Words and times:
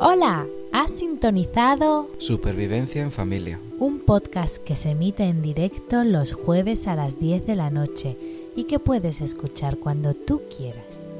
Hola, 0.00 0.46
has 0.72 0.90
sintonizado 0.90 2.08
Supervivencia 2.18 3.02
en 3.02 3.12
familia. 3.12 3.60
un 3.78 4.00
podcast 4.00 4.56
que 4.56 4.74
se 4.74 4.92
emite 4.92 5.24
en 5.24 5.42
directo 5.42 6.02
los 6.02 6.32
jueves 6.32 6.86
a 6.86 6.96
las 6.96 7.18
10 7.18 7.46
de 7.46 7.56
la 7.56 7.68
noche 7.68 8.16
y 8.56 8.64
que 8.64 8.78
puedes 8.78 9.20
escuchar 9.20 9.76
cuando 9.76 10.14
tú 10.14 10.40
quieras. 10.56 11.10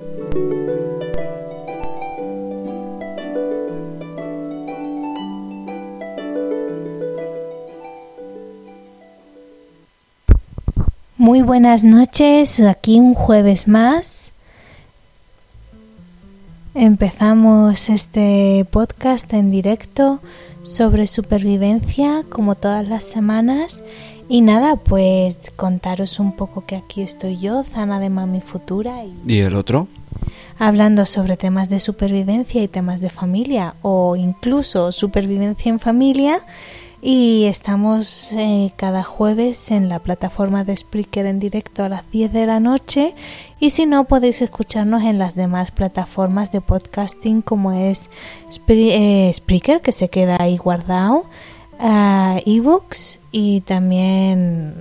Muy 11.35 11.43
buenas 11.43 11.83
noches, 11.83 12.61
aquí 12.61 13.01
un 13.01 13.13
jueves 13.13 13.67
más. 13.67 14.31
Empezamos 16.77 17.89
este 17.89 18.65
podcast 18.71 19.33
en 19.33 19.51
directo 19.51 20.21
sobre 20.63 21.09
supervivencia 21.09 22.23
como 22.29 22.55
todas 22.55 22.87
las 22.87 23.03
semanas 23.03 23.83
y 24.29 24.43
nada, 24.43 24.77
pues 24.77 25.51
contaros 25.57 26.21
un 26.21 26.37
poco 26.37 26.67
que 26.67 26.77
aquí 26.77 27.03
estoy 27.03 27.37
yo, 27.41 27.65
Zana 27.65 27.99
de 27.99 28.11
Mami 28.11 28.41
Futura 28.41 29.03
y 29.05 29.13
¿Y 29.27 29.41
el 29.41 29.57
otro? 29.57 29.89
hablando 30.61 31.05
sobre 31.05 31.37
temas 31.37 31.69
de 31.69 31.81
supervivencia 31.81 32.63
y 32.63 32.69
temas 32.69 33.01
de 33.01 33.11
familia 33.11 33.75
o 33.83 34.15
incluso 34.15 34.93
supervivencia 34.93 35.69
en 35.69 35.81
familia 35.81 36.43
y 37.07 37.45
estamos 37.45 38.33
eh, 38.33 38.73
cada 38.77 39.03
jueves 39.05 39.71
en 39.71 39.91
la 39.91 39.99
plataforma 39.99 40.65
de 40.65 40.75
Spreaker 40.75 41.27
en 41.27 41.39
directo 41.39 41.85
a 41.85 41.91
las 41.91 42.11
10 42.11 42.33
de 42.33 42.47
la 42.47 42.61
noche 42.61 43.15
y 43.61 43.71
si 43.71 43.85
no 43.85 44.05
podéis 44.05 44.41
escucharnos 44.41 45.03
en 45.03 45.19
las 45.19 45.35
demás 45.35 45.71
plataformas 45.71 46.51
de 46.51 46.63
podcasting 46.63 47.43
como 47.43 47.73
es 47.73 48.09
Spre- 48.51 48.93
eh, 48.93 49.31
Spreaker 49.35 49.83
que 49.83 49.93
se 49.93 50.09
queda 50.09 50.39
ahí 50.41 50.57
guardado, 50.57 51.27
ah, 51.79 52.41
ebooks 52.47 53.19
y 53.31 53.61
también 53.61 54.75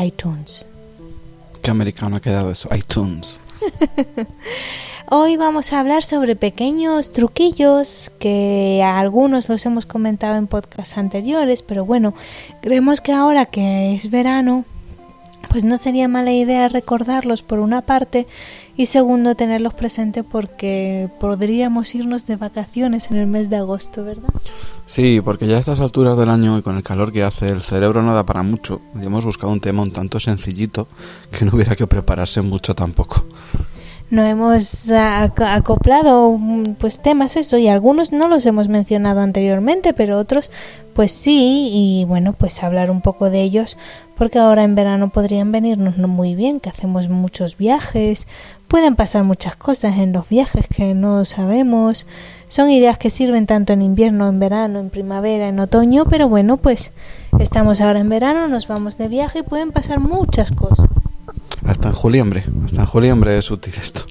iTunes. 0.00 0.66
¿Qué 1.62 1.70
americano 1.70 2.16
ha 2.16 2.20
quedado 2.20 2.50
eso? 2.52 2.68
iTunes. 2.76 3.40
Hoy 5.12 5.36
vamos 5.36 5.72
a 5.72 5.80
hablar 5.80 6.04
sobre 6.04 6.36
pequeños 6.36 7.10
truquillos 7.10 8.12
que 8.20 8.80
a 8.84 9.00
algunos 9.00 9.48
los 9.48 9.66
hemos 9.66 9.84
comentado 9.84 10.36
en 10.36 10.46
podcasts 10.46 10.96
anteriores, 10.96 11.62
pero 11.62 11.84
bueno, 11.84 12.14
creemos 12.62 13.00
que 13.00 13.10
ahora 13.10 13.46
que 13.46 13.92
es 13.92 14.08
verano, 14.08 14.64
pues 15.48 15.64
no 15.64 15.78
sería 15.78 16.06
mala 16.06 16.30
idea 16.30 16.68
recordarlos 16.68 17.42
por 17.42 17.58
una 17.58 17.82
parte 17.82 18.28
y 18.76 18.86
segundo 18.86 19.34
tenerlos 19.34 19.74
presentes 19.74 20.24
porque 20.24 21.08
podríamos 21.18 21.92
irnos 21.96 22.24
de 22.26 22.36
vacaciones 22.36 23.10
en 23.10 23.16
el 23.16 23.26
mes 23.26 23.50
de 23.50 23.56
agosto, 23.56 24.04
¿verdad? 24.04 24.30
Sí, 24.86 25.20
porque 25.20 25.48
ya 25.48 25.56
a 25.56 25.58
estas 25.58 25.80
alturas 25.80 26.16
del 26.16 26.30
año 26.30 26.56
y 26.56 26.62
con 26.62 26.76
el 26.76 26.84
calor 26.84 27.10
que 27.10 27.24
hace, 27.24 27.48
el 27.48 27.62
cerebro 27.62 28.02
no 28.02 28.14
da 28.14 28.24
para 28.24 28.44
mucho. 28.44 28.80
Y 28.94 29.06
hemos 29.06 29.24
buscado 29.24 29.52
un 29.52 29.60
tema 29.60 29.82
un 29.82 29.92
tanto 29.92 30.20
sencillito 30.20 30.86
que 31.36 31.44
no 31.44 31.50
hubiera 31.54 31.74
que 31.74 31.88
prepararse 31.88 32.42
mucho 32.42 32.76
tampoco. 32.76 33.24
No 34.10 34.24
hemos 34.24 34.88
ac- 34.90 35.54
acoplado 35.56 36.32
mm, 36.36 36.74
pues 36.78 37.00
temas 37.00 37.36
eso 37.36 37.56
y 37.58 37.68
algunos 37.68 38.12
no 38.12 38.28
los 38.28 38.44
hemos 38.46 38.68
mencionado 38.68 39.20
anteriormente 39.20 39.92
pero 39.94 40.18
otros 40.18 40.50
pues 40.94 41.12
sí 41.12 41.68
y 41.72 42.04
bueno 42.06 42.32
pues 42.32 42.62
hablar 42.62 42.90
un 42.90 43.00
poco 43.00 43.30
de 43.30 43.42
ellos 43.42 43.76
porque 44.16 44.38
ahora 44.38 44.64
en 44.64 44.74
verano 44.74 45.10
podrían 45.10 45.52
venirnos 45.52 45.96
no 45.96 46.08
muy 46.08 46.34
bien 46.34 46.60
que 46.60 46.68
hacemos 46.68 47.08
muchos 47.08 47.56
viajes 47.56 48.26
pueden 48.68 48.96
pasar 48.96 49.24
muchas 49.24 49.56
cosas 49.56 49.96
en 49.98 50.12
los 50.12 50.28
viajes 50.28 50.66
que 50.66 50.92
no 50.94 51.24
sabemos 51.24 52.06
son 52.48 52.68
ideas 52.70 52.98
que 52.98 53.10
sirven 53.10 53.46
tanto 53.46 53.72
en 53.72 53.80
invierno 53.82 54.28
en 54.28 54.40
verano 54.40 54.80
en 54.80 54.90
primavera 54.90 55.48
en 55.48 55.60
otoño 55.60 56.04
pero 56.06 56.28
bueno 56.28 56.56
pues 56.56 56.90
estamos 57.38 57.80
ahora 57.80 58.00
en 58.00 58.08
verano 58.08 58.48
nos 58.48 58.66
vamos 58.66 58.98
de 58.98 59.08
viaje 59.08 59.38
y 59.38 59.42
pueden 59.42 59.70
pasar 59.70 60.00
muchas 60.00 60.50
cosas 60.50 60.88
Hasta 61.64 61.88
en 61.88 61.94
juliembre. 61.94 62.44
Hasta 62.64 62.80
en 62.80 62.86
juliembre 62.86 63.38
es 63.38 63.50
útil 63.50 63.74
esto. 63.80 64.04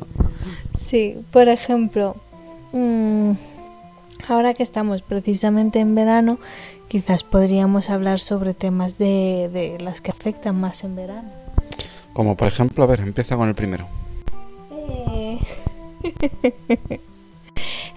Sí, 0.73 1.15
por 1.31 1.49
ejemplo, 1.49 2.15
mm, 2.71 3.31
ahora 4.27 4.53
que 4.53 4.63
estamos 4.63 5.01
precisamente 5.01 5.79
en 5.79 5.95
verano, 5.95 6.39
quizás 6.87 7.23
podríamos 7.23 7.89
hablar 7.89 8.19
sobre 8.19 8.53
temas 8.53 8.97
de, 8.97 9.49
de 9.51 9.77
las 9.79 10.01
que 10.01 10.11
afectan 10.11 10.59
más 10.59 10.83
en 10.83 10.95
verano. 10.95 11.29
Como 12.13 12.35
por 12.35 12.47
ejemplo, 12.47 12.83
a 12.83 12.87
ver, 12.87 13.01
empieza 13.01 13.35
con 13.35 13.47
el 13.47 13.55
primero. 13.55 13.87
Eh, 14.71 15.39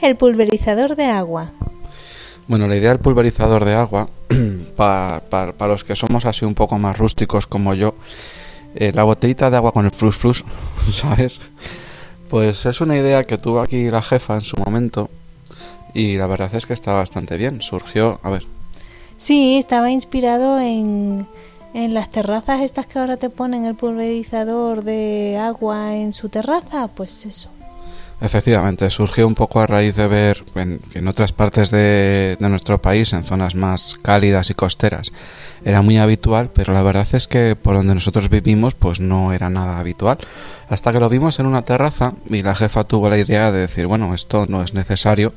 El 0.00 0.16
pulverizador 0.16 0.96
de 0.96 1.04
agua. 1.06 1.50
Bueno, 2.48 2.66
la 2.66 2.76
idea 2.76 2.90
del 2.90 2.98
pulverizador 2.98 3.64
de 3.64 3.74
agua, 3.74 4.08
para 4.76 5.68
los 5.68 5.84
que 5.84 5.94
somos 5.94 6.26
así 6.26 6.44
un 6.44 6.54
poco 6.54 6.78
más 6.78 6.98
rústicos 6.98 7.46
como 7.46 7.72
yo, 7.74 7.94
eh, 8.74 8.92
la 8.94 9.04
botellita 9.04 9.50
de 9.50 9.56
agua 9.56 9.72
con 9.72 9.84
el 9.86 9.90
flus 9.92 10.16
flus, 10.18 10.44
¿sabes? 10.92 11.40
Pues 12.28 12.66
es 12.66 12.80
una 12.80 12.96
idea 12.96 13.24
que 13.24 13.38
tuvo 13.38 13.60
aquí 13.60 13.90
la 13.90 14.02
jefa 14.02 14.34
en 14.36 14.44
su 14.44 14.56
momento 14.58 15.10
y 15.94 16.16
la 16.16 16.26
verdad 16.26 16.54
es 16.54 16.66
que 16.66 16.72
está 16.74 16.92
bastante 16.94 17.36
bien. 17.36 17.60
Surgió, 17.62 18.20
a 18.22 18.30
ver, 18.30 18.48
Sí, 19.16 19.56
estaba 19.56 19.90
inspirado 19.90 20.58
en, 20.60 21.28
en 21.74 21.94
las 21.94 22.10
terrazas 22.10 22.60
estas 22.62 22.86
que 22.86 22.98
ahora 22.98 23.16
te 23.16 23.30
ponen 23.30 23.64
el 23.64 23.76
pulverizador 23.76 24.82
de 24.84 25.38
agua 25.38 25.94
en 25.96 26.12
su 26.12 26.28
terraza, 26.28 26.88
pues 26.88 27.24
eso. 27.26 27.50
efectivamente, 28.20 28.88
surgió 28.90 29.26
un 29.26 29.34
poco 29.34 29.60
a 29.60 29.66
raíz 29.66 29.96
de 29.96 30.06
ver 30.06 30.44
en, 30.54 30.80
en 30.94 31.08
otras 31.08 31.32
partes 31.32 31.70
de, 31.70 32.36
de 32.38 32.48
nuestro 32.48 32.80
país, 32.80 33.12
en 33.12 33.24
zonas 33.24 33.54
más 33.54 33.96
cálidas 34.02 34.50
y 34.50 34.54
costeras, 34.54 35.12
era 35.64 35.82
muy 35.82 35.98
habitual, 35.98 36.50
pero 36.52 36.72
la 36.72 36.82
verdad 36.82 37.06
es 37.12 37.26
que 37.26 37.56
por 37.56 37.74
donde 37.74 37.94
nosotros 37.94 38.28
vivimos, 38.28 38.74
pues 38.74 39.00
no 39.00 39.32
era 39.32 39.50
nada 39.50 39.78
habitual. 39.78 40.18
Hasta 40.72 40.90
que 40.90 41.00
lo 41.00 41.10
vimos 41.10 41.38
en 41.38 41.44
una 41.44 41.66
terraza 41.66 42.14
y 42.30 42.42
la 42.42 42.54
jefa 42.54 42.84
tuvo 42.84 43.10
la 43.10 43.18
idea 43.18 43.52
de 43.52 43.60
decir, 43.60 43.86
bueno, 43.86 44.14
esto 44.14 44.46
no 44.48 44.62
es 44.62 44.72
necesario 44.72 45.34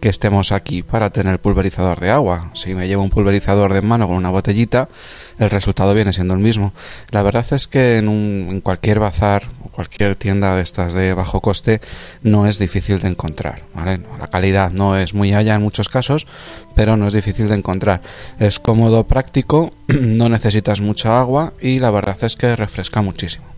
que 0.00 0.08
estemos 0.08 0.50
aquí 0.50 0.82
para 0.82 1.10
tener 1.10 1.40
pulverizador 1.40 2.00
de 2.00 2.08
agua. 2.08 2.50
Si 2.54 2.74
me 2.74 2.88
llevo 2.88 3.02
un 3.02 3.10
pulverizador 3.10 3.74
de 3.74 3.82
mano 3.82 4.06
con 4.06 4.16
una 4.16 4.30
botellita, 4.30 4.88
el 5.38 5.50
resultado 5.50 5.92
viene 5.92 6.14
siendo 6.14 6.32
el 6.32 6.40
mismo. 6.40 6.72
La 7.10 7.20
verdad 7.20 7.44
es 7.50 7.68
que 7.68 7.98
en, 7.98 8.08
un, 8.08 8.48
en 8.50 8.60
cualquier 8.62 8.98
bazar 8.98 9.50
o 9.62 9.68
cualquier 9.68 10.16
tienda 10.16 10.56
de 10.56 10.62
estas 10.62 10.94
de 10.94 11.12
bajo 11.12 11.42
coste 11.42 11.82
no 12.22 12.46
es 12.46 12.58
difícil 12.58 12.98
de 12.98 13.08
encontrar. 13.08 13.64
La 13.76 14.28
calidad 14.28 14.70
no 14.70 14.96
es 14.96 15.12
muy 15.12 15.34
allá 15.34 15.54
en 15.54 15.60
muchos 15.60 15.90
casos, 15.90 16.26
pero 16.74 16.96
no 16.96 17.08
es 17.08 17.12
difícil 17.12 17.48
de 17.48 17.56
encontrar. 17.56 18.00
Es 18.38 18.58
cómodo, 18.58 19.04
práctico, 19.04 19.70
no 19.88 20.30
necesitas 20.30 20.80
mucha 20.80 21.20
agua 21.20 21.52
y 21.60 21.78
la 21.78 21.90
verdad 21.90 22.16
es 22.22 22.36
que 22.36 22.56
refresca 22.56 23.02
muchísimo. 23.02 23.57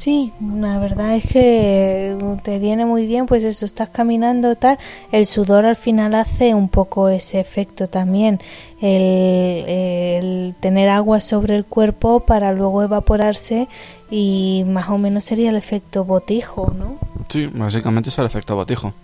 Sí, 0.00 0.32
la 0.40 0.78
verdad 0.78 1.14
es 1.14 1.26
que 1.30 2.16
te 2.42 2.58
viene 2.58 2.86
muy 2.86 3.06
bien, 3.06 3.26
pues 3.26 3.44
eso, 3.44 3.66
estás 3.66 3.90
caminando 3.90 4.56
tal, 4.56 4.78
el 5.12 5.26
sudor 5.26 5.66
al 5.66 5.76
final 5.76 6.14
hace 6.14 6.54
un 6.54 6.70
poco 6.70 7.10
ese 7.10 7.38
efecto 7.38 7.86
también, 7.86 8.40
el, 8.80 9.68
el 9.68 10.54
tener 10.58 10.88
agua 10.88 11.20
sobre 11.20 11.54
el 11.54 11.66
cuerpo 11.66 12.20
para 12.20 12.54
luego 12.54 12.82
evaporarse 12.82 13.68
y 14.10 14.64
más 14.66 14.88
o 14.88 14.96
menos 14.96 15.24
sería 15.24 15.50
el 15.50 15.56
efecto 15.56 16.06
botijo, 16.06 16.72
¿no? 16.78 16.96
Sí, 17.28 17.48
básicamente 17.48 18.08
es 18.08 18.18
el 18.18 18.24
efecto 18.24 18.54
botijo. 18.54 18.94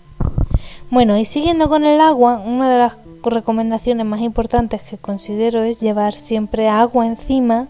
Bueno, 0.88 1.18
y 1.18 1.26
siguiendo 1.26 1.68
con 1.68 1.84
el 1.84 2.00
agua, 2.00 2.38
una 2.38 2.70
de 2.70 2.78
las 2.78 2.96
recomendaciones 3.22 4.06
más 4.06 4.20
importantes 4.20 4.80
que 4.80 4.96
considero 4.96 5.62
es 5.62 5.78
llevar 5.78 6.14
siempre 6.14 6.70
agua 6.70 7.06
encima 7.06 7.68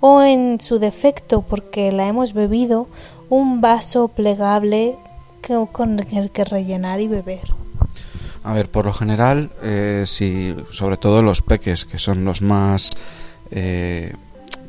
o 0.00 0.22
en 0.22 0.60
su 0.60 0.78
defecto, 0.78 1.42
porque 1.42 1.92
la 1.92 2.06
hemos 2.06 2.32
bebido, 2.32 2.86
un 3.28 3.60
vaso 3.60 4.08
plegable 4.08 4.96
que- 5.42 5.66
con 5.72 5.98
el 5.98 6.30
que 6.30 6.44
rellenar 6.44 7.00
y 7.00 7.08
beber. 7.08 7.40
A 8.44 8.52
ver, 8.52 8.68
por 8.68 8.84
lo 8.86 8.92
general, 8.92 9.50
eh, 9.62 10.04
si, 10.06 10.54
sobre 10.70 10.96
todo 10.96 11.22
los 11.22 11.42
peques, 11.42 11.84
que 11.84 11.98
son 11.98 12.24
los 12.24 12.42
más, 12.42 12.90
eh, 13.50 14.12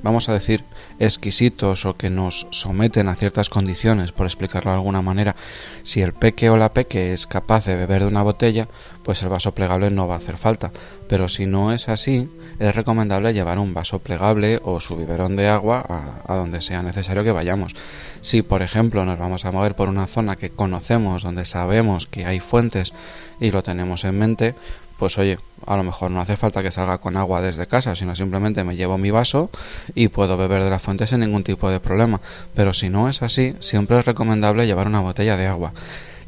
vamos 0.02 0.30
a 0.30 0.34
decir, 0.34 0.64
exquisitos 1.00 1.86
o 1.86 1.96
que 1.96 2.10
nos 2.10 2.48
someten 2.52 3.08
a 3.08 3.16
ciertas 3.16 3.50
condiciones, 3.50 4.12
por 4.12 4.26
explicarlo 4.26 4.72
de 4.72 4.78
alguna 4.78 5.02
manera, 5.02 5.36
si 5.84 6.02
el 6.02 6.14
peque 6.14 6.50
o 6.50 6.58
la 6.58 6.74
peque 6.74 7.14
es 7.14 7.28
capaz 7.28 7.66
de 7.66 7.76
beber 7.76 8.02
de 8.02 8.08
una 8.08 8.24
botella, 8.24 8.68
pues 9.04 9.24
el 9.24 9.30
vaso 9.30 9.54
plegable 9.54 9.90
no 9.90 10.08
va 10.08 10.16
a 10.16 10.18
hacer 10.18 10.38
falta. 10.38 10.72
Pero 11.08 11.30
si 11.30 11.46
no 11.46 11.72
es 11.72 11.88
así, 11.88 12.30
es 12.60 12.76
recomendable 12.76 13.34
llevar 13.34 13.60
un 13.60 13.74
vaso 13.74 14.00
plegable 14.00 14.60
o 14.64 14.80
su 14.80 14.98
biberón 14.98 15.36
de 15.36 15.48
agua 15.48 15.86
a, 15.88 16.34
a 16.34 16.36
donde 16.36 16.62
sea 16.62 16.84
necesario 16.84 17.24
que 17.24 17.32
vayamos. 17.32 17.74
Si, 18.22 18.42
por 18.42 18.62
ejemplo, 18.62 19.06
nos 19.06 19.20
vamos 19.20 19.46
a 19.46 19.52
mover 19.52 19.76
por 19.76 19.90
una 19.90 20.08
zona 20.08 20.36
que 20.36 20.50
conocemos, 20.50 21.24
donde 21.24 21.46
sabemos 21.46 22.08
que 22.08 22.26
hay 22.26 22.40
fuentes 22.40 22.92
y 23.40 23.52
lo 23.52 23.64
tenemos 23.64 24.04
en 24.04 24.18
mente, 24.18 24.56
pues 24.98 25.18
oye, 25.18 25.40
a 25.66 25.78
lo 25.78 25.84
mejor 25.84 26.12
no 26.12 26.20
hace 26.20 26.38
falta 26.38 26.64
que 26.64 26.72
salga 26.72 26.98
con 26.98 27.18
agua 27.18 27.42
desde 27.42 27.68
casa, 27.68 27.96
sino 27.96 28.16
simplemente 28.16 28.64
me 28.64 28.76
llevo 28.76 28.98
mi 28.98 29.12
vaso 29.12 29.50
y 29.96 30.08
puedo 30.08 30.38
beber 30.38 30.64
de 30.64 30.70
la 30.70 30.80
fuente 30.80 31.08
sin 31.08 31.20
ningún 31.20 31.44
tipo 31.44 31.70
de 31.70 31.80
problema. 31.80 32.22
Pero 32.56 32.74
si 32.74 32.90
no 32.90 33.10
es 33.10 33.22
así, 33.22 33.56
siempre 33.60 34.00
es 34.00 34.06
recomendable 34.06 34.66
llevar 34.66 34.88
una 34.88 35.02
botella 35.02 35.38
de 35.38 35.48
agua. 35.48 35.74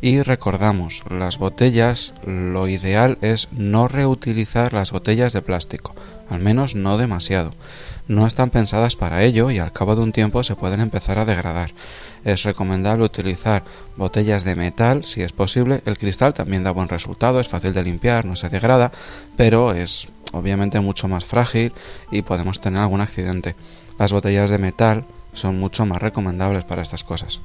Y 0.01 0.21
recordamos, 0.21 1.03
las 1.09 1.37
botellas, 1.37 2.13
lo 2.25 2.69
ideal 2.69 3.17
es 3.21 3.49
no 3.51 3.89
reutilizar 3.89 4.71
las 4.71 4.91
botellas 4.91 5.33
de 5.33 5.41
plástico, 5.41 5.93
al 6.29 6.39
menos 6.39 6.75
no 6.75 6.97
demasiado. 6.97 7.51
No 8.09 8.25
están 8.25 8.49
pensadas 8.49 8.95
para 8.95 9.21
ello 9.21 9.51
y 9.51 9.59
al 9.59 9.71
cabo 9.71 9.95
de 9.95 10.01
un 10.01 10.11
tiempo 10.11 10.43
se 10.43 10.55
pueden 10.55 10.79
empezar 10.79 11.19
a 11.19 11.25
degradar. 11.25 11.73
Es 12.23 12.41
recomendable 12.41 13.05
utilizar 13.05 13.63
botellas 13.97 14.43
de 14.43 14.55
metal 14.55 15.05
si 15.05 15.21
es 15.21 15.31
posible. 15.31 15.83
El 15.85 15.95
cristal 15.95 16.33
también 16.33 16.63
da 16.63 16.71
buen 16.71 16.89
resultado, 16.89 17.39
es 17.39 17.47
fácil 17.47 17.71
de 17.71 17.83
limpiar, 17.83 18.25
no 18.25 18.35
se 18.35 18.49
degrada, 18.49 18.91
pero 19.37 19.73
es 19.73 20.07
obviamente 20.31 20.79
mucho 20.79 21.07
más 21.07 21.23
frágil 21.23 21.71
y 22.09 22.23
podemos 22.23 22.59
tener 22.59 22.81
algún 22.81 23.01
accidente. 23.01 23.55
Las 23.99 24.11
botellas 24.11 24.49
de 24.49 24.57
metal 24.57 25.05
son 25.33 25.59
mucho 25.59 25.85
más 25.85 26.01
recomendables 26.01 26.63
para 26.63 26.81
estas 26.81 27.03
cosas. 27.03 27.41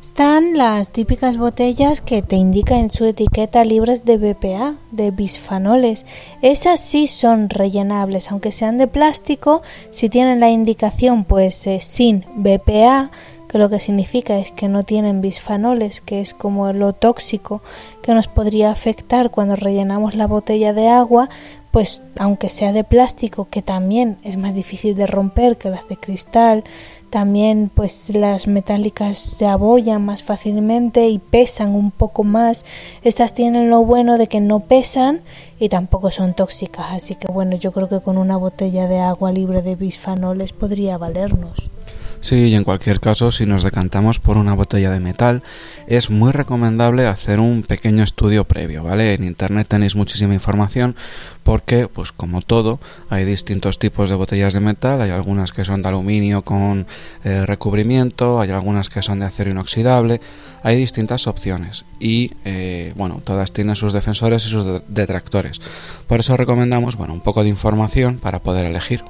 Están 0.00 0.56
las 0.56 0.90
típicas 0.90 1.38
botellas 1.38 2.00
que 2.00 2.22
te 2.22 2.36
indican 2.36 2.78
en 2.78 2.90
su 2.90 3.04
etiqueta 3.04 3.64
libres 3.64 4.04
de 4.04 4.16
BPA, 4.16 4.76
de 4.92 5.10
bisfanoles. 5.10 6.06
Esas 6.40 6.78
sí 6.78 7.08
son 7.08 7.50
rellenables, 7.50 8.30
aunque 8.30 8.52
sean 8.52 8.78
de 8.78 8.86
plástico, 8.86 9.62
si 9.90 10.08
tienen 10.08 10.38
la 10.38 10.50
indicación 10.50 11.24
pues 11.24 11.66
eh, 11.66 11.80
sin 11.80 12.24
BPA, 12.36 13.10
que 13.48 13.58
lo 13.58 13.70
que 13.70 13.80
significa 13.80 14.38
es 14.38 14.52
que 14.52 14.68
no 14.68 14.84
tienen 14.84 15.20
bisfanoles, 15.20 16.00
que 16.00 16.20
es 16.20 16.32
como 16.32 16.72
lo 16.72 16.92
tóxico 16.92 17.60
que 18.02 18.14
nos 18.14 18.28
podría 18.28 18.70
afectar 18.70 19.30
cuando 19.30 19.56
rellenamos 19.56 20.14
la 20.14 20.26
botella 20.26 20.72
de 20.72 20.88
agua, 20.88 21.28
pues 21.70 22.02
aunque 22.18 22.48
sea 22.48 22.72
de 22.72 22.84
plástico, 22.84 23.48
que 23.50 23.62
también 23.62 24.18
es 24.22 24.36
más 24.36 24.54
difícil 24.54 24.94
de 24.94 25.06
romper 25.06 25.56
que 25.56 25.70
las 25.70 25.88
de 25.88 25.96
cristal, 25.96 26.64
también 27.10 27.70
pues 27.74 28.10
las 28.10 28.46
metálicas 28.46 29.18
se 29.18 29.46
abollan 29.46 30.04
más 30.04 30.22
fácilmente 30.22 31.08
y 31.08 31.18
pesan 31.18 31.74
un 31.74 31.90
poco 31.90 32.24
más. 32.24 32.64
Estas 33.02 33.34
tienen 33.34 33.70
lo 33.70 33.84
bueno 33.84 34.18
de 34.18 34.26
que 34.26 34.40
no 34.40 34.60
pesan 34.60 35.22
y 35.58 35.68
tampoco 35.68 36.10
son 36.10 36.34
tóxicas, 36.34 36.86
así 36.92 37.14
que 37.14 37.26
bueno, 37.28 37.56
yo 37.56 37.72
creo 37.72 37.88
que 37.88 38.00
con 38.00 38.18
una 38.18 38.36
botella 38.36 38.86
de 38.88 39.00
agua 39.00 39.32
libre 39.32 39.62
de 39.62 39.74
bisfanoles 39.74 40.52
podría 40.52 40.98
valernos. 40.98 41.70
Sí, 42.20 42.36
y 42.36 42.54
en 42.54 42.64
cualquier 42.64 43.00
caso, 43.00 43.30
si 43.30 43.46
nos 43.46 43.62
decantamos 43.62 44.18
por 44.18 44.36
una 44.36 44.52
botella 44.52 44.90
de 44.90 45.00
metal, 45.00 45.42
es 45.86 46.10
muy 46.10 46.32
recomendable 46.32 47.06
hacer 47.06 47.38
un 47.38 47.62
pequeño 47.62 48.02
estudio 48.02 48.44
previo, 48.44 48.82
¿vale? 48.82 49.14
En 49.14 49.24
internet 49.24 49.68
tenéis 49.68 49.94
muchísima 49.94 50.34
información 50.34 50.96
porque, 51.44 51.86
pues 51.86 52.12
como 52.12 52.42
todo, 52.42 52.80
hay 53.08 53.24
distintos 53.24 53.78
tipos 53.78 54.10
de 54.10 54.16
botellas 54.16 54.52
de 54.52 54.60
metal, 54.60 55.00
hay 55.00 55.10
algunas 55.10 55.52
que 55.52 55.64
son 55.64 55.80
de 55.80 55.88
aluminio 55.88 56.42
con 56.42 56.86
eh, 57.24 57.46
recubrimiento, 57.46 58.40
hay 58.40 58.50
algunas 58.50 58.90
que 58.90 59.02
son 59.02 59.20
de 59.20 59.26
acero 59.26 59.50
inoxidable, 59.50 60.20
hay 60.62 60.76
distintas 60.76 61.26
opciones 61.28 61.84
y, 62.00 62.32
eh, 62.44 62.92
bueno, 62.96 63.22
todas 63.24 63.52
tienen 63.52 63.76
sus 63.76 63.92
defensores 63.92 64.44
y 64.44 64.48
sus 64.48 64.64
detractores. 64.88 65.60
Por 66.08 66.20
eso 66.20 66.36
recomendamos, 66.36 66.96
bueno, 66.96 67.14
un 67.14 67.20
poco 67.20 67.44
de 67.44 67.48
información 67.48 68.18
para 68.18 68.40
poder 68.40 68.66
elegir. 68.66 69.04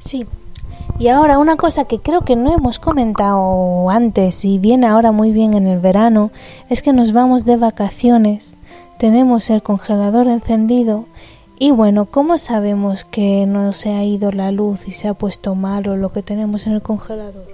Sí, 0.00 0.26
y 0.98 1.08
ahora 1.08 1.38
una 1.38 1.56
cosa 1.56 1.84
que 1.84 1.98
creo 1.98 2.20
que 2.20 2.36
no 2.36 2.52
hemos 2.52 2.78
comentado 2.78 3.90
antes 3.90 4.44
y 4.44 4.58
viene 4.58 4.86
ahora 4.86 5.12
muy 5.12 5.32
bien 5.32 5.54
en 5.54 5.66
el 5.66 5.80
verano 5.80 6.30
es 6.68 6.82
que 6.82 6.92
nos 6.92 7.12
vamos 7.12 7.44
de 7.44 7.56
vacaciones, 7.56 8.54
tenemos 8.98 9.50
el 9.50 9.62
congelador 9.62 10.28
encendido 10.28 11.06
y 11.58 11.70
bueno, 11.70 12.06
¿cómo 12.06 12.38
sabemos 12.38 13.04
que 13.04 13.46
no 13.46 13.72
se 13.72 13.90
ha 13.90 14.04
ido 14.04 14.32
la 14.32 14.50
luz 14.50 14.88
y 14.88 14.92
se 14.92 15.08
ha 15.08 15.14
puesto 15.14 15.54
malo 15.54 15.96
lo 15.96 16.12
que 16.12 16.22
tenemos 16.22 16.66
en 16.66 16.72
el 16.72 16.82
congelador? 16.82 17.46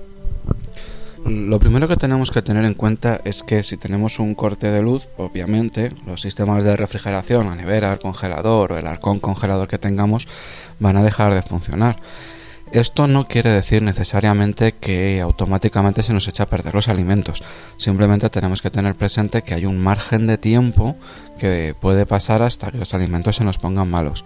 Lo 1.26 1.58
primero 1.58 1.88
que 1.88 1.96
tenemos 1.96 2.30
que 2.30 2.40
tener 2.40 2.64
en 2.64 2.72
cuenta 2.72 3.20
es 3.24 3.42
que 3.42 3.62
si 3.62 3.76
tenemos 3.76 4.18
un 4.18 4.34
corte 4.34 4.70
de 4.70 4.82
luz, 4.82 5.08
obviamente 5.18 5.92
los 6.06 6.22
sistemas 6.22 6.64
de 6.64 6.74
refrigeración, 6.74 7.48
la 7.48 7.54
nevera, 7.54 7.92
el 7.92 7.98
congelador 7.98 8.72
o 8.72 8.78
el 8.78 8.86
arcón 8.86 9.20
congelador 9.20 9.68
que 9.68 9.78
tengamos 9.78 10.26
van 10.78 10.96
a 10.96 11.02
dejar 11.02 11.34
de 11.34 11.42
funcionar. 11.42 11.98
Esto 12.72 13.06
no 13.06 13.26
quiere 13.26 13.50
decir 13.50 13.82
necesariamente 13.82 14.72
que 14.72 15.20
automáticamente 15.20 16.02
se 16.02 16.12
nos 16.12 16.28
echa 16.28 16.44
a 16.44 16.48
perder 16.48 16.74
los 16.74 16.88
alimentos. 16.88 17.42
Simplemente 17.76 18.30
tenemos 18.30 18.62
que 18.62 18.70
tener 18.70 18.94
presente 18.94 19.42
que 19.42 19.54
hay 19.54 19.66
un 19.66 19.78
margen 19.78 20.26
de 20.26 20.38
tiempo 20.38 20.96
que 21.38 21.74
puede 21.78 22.06
pasar 22.06 22.42
hasta 22.42 22.70
que 22.70 22.78
los 22.78 22.94
alimentos 22.94 23.36
se 23.36 23.44
nos 23.44 23.58
pongan 23.58 23.90
malos. 23.90 24.24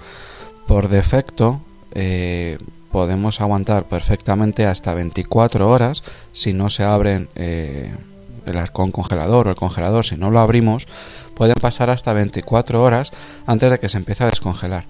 Por 0.66 0.88
defecto, 0.88 1.60
eh, 1.94 2.58
podemos 2.90 3.40
aguantar 3.40 3.84
perfectamente 3.84 4.66
hasta 4.66 4.94
24 4.94 5.68
horas 5.68 6.02
si 6.32 6.52
no 6.52 6.70
se 6.70 6.84
abren 6.84 7.28
eh, 7.34 7.92
el 8.46 8.58
arcón 8.58 8.90
congelador 8.90 9.46
o 9.46 9.50
el 9.50 9.56
congelador, 9.56 10.04
si 10.04 10.16
no 10.16 10.30
lo 10.30 10.40
abrimos, 10.40 10.86
pueden 11.34 11.56
pasar 11.60 11.90
hasta 11.90 12.12
24 12.12 12.82
horas 12.82 13.12
antes 13.46 13.70
de 13.70 13.78
que 13.78 13.88
se 13.88 13.98
empiece 13.98 14.24
a 14.24 14.30
descongelar. 14.30 14.84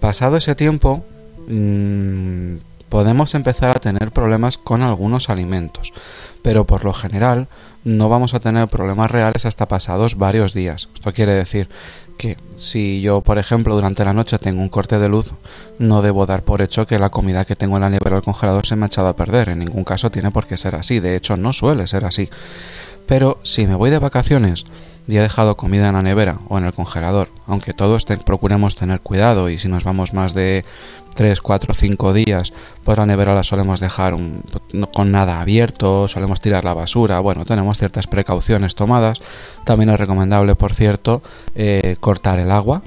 Pasado 0.00 0.36
ese 0.36 0.54
tiempo, 0.54 1.04
mmm, 1.48 2.56
podemos 2.88 3.34
empezar 3.34 3.70
a 3.70 3.80
tener 3.80 4.12
problemas 4.12 4.58
con 4.58 4.82
algunos 4.82 5.30
alimentos, 5.30 5.92
pero 6.42 6.64
por 6.64 6.84
lo 6.84 6.92
general 6.92 7.48
no 7.84 8.08
vamos 8.08 8.34
a 8.34 8.40
tener 8.40 8.68
problemas 8.68 9.10
reales 9.10 9.46
hasta 9.46 9.68
pasados 9.68 10.16
varios 10.16 10.52
días. 10.52 10.88
Esto 10.94 11.12
quiere 11.12 11.32
decir 11.32 11.68
que 12.18 12.36
si 12.56 13.00
yo, 13.00 13.20
por 13.20 13.38
ejemplo, 13.38 13.74
durante 13.74 14.04
la 14.04 14.12
noche 14.12 14.38
tengo 14.38 14.60
un 14.60 14.68
corte 14.68 14.98
de 14.98 15.08
luz, 15.08 15.34
no 15.78 16.02
debo 16.02 16.26
dar 16.26 16.42
por 16.42 16.60
hecho 16.60 16.86
que 16.86 16.98
la 16.98 17.10
comida 17.10 17.44
que 17.44 17.56
tengo 17.56 17.76
en 17.76 17.82
la 17.82 17.90
nevera 17.90 18.16
o 18.16 18.18
el 18.18 18.24
congelador 18.24 18.66
se 18.66 18.76
me 18.76 18.84
ha 18.84 18.88
echado 18.88 19.08
a 19.08 19.16
perder. 19.16 19.48
En 19.50 19.60
ningún 19.60 19.84
caso 19.84 20.10
tiene 20.10 20.30
por 20.30 20.46
qué 20.46 20.56
ser 20.56 20.74
así. 20.74 21.00
De 21.00 21.16
hecho, 21.16 21.36
no 21.36 21.52
suele 21.52 21.86
ser 21.86 22.04
así. 22.04 22.28
Pero 23.06 23.38
si 23.42 23.66
me 23.66 23.76
voy 23.76 23.88
de 23.88 24.00
vacaciones 24.00 24.66
y 25.08 25.16
he 25.16 25.20
dejado 25.22 25.56
comida 25.56 25.88
en 25.88 25.94
la 25.94 26.02
nevera 26.02 26.38
o 26.48 26.58
en 26.58 26.64
el 26.64 26.74
congelador, 26.74 27.30
aunque 27.46 27.72
todos 27.72 28.04
procuremos 28.24 28.76
tener 28.76 29.00
cuidado 29.00 29.48
y 29.48 29.58
si 29.58 29.66
nos 29.66 29.82
vamos 29.82 30.12
más 30.12 30.34
de 30.34 30.66
3, 31.14 31.40
4, 31.40 31.74
5 31.74 32.12
días, 32.12 32.52
pues 32.84 32.98
la 32.98 33.06
nevera 33.06 33.34
la 33.34 33.42
solemos 33.42 33.80
dejar 33.80 34.14
con 34.92 35.10
nada 35.10 35.40
abierto, 35.40 36.06
solemos 36.06 36.40
tirar 36.40 36.64
la 36.64 36.74
basura, 36.74 37.18
bueno, 37.20 37.46
tenemos 37.46 37.78
ciertas 37.78 38.06
precauciones 38.06 38.74
tomadas. 38.74 39.18
También 39.64 39.90
es 39.90 39.98
recomendable, 39.98 40.54
por 40.54 40.74
cierto, 40.74 41.22
eh, 41.56 41.96
cortar 41.98 42.38
el 42.38 42.50
agua, 42.50 42.82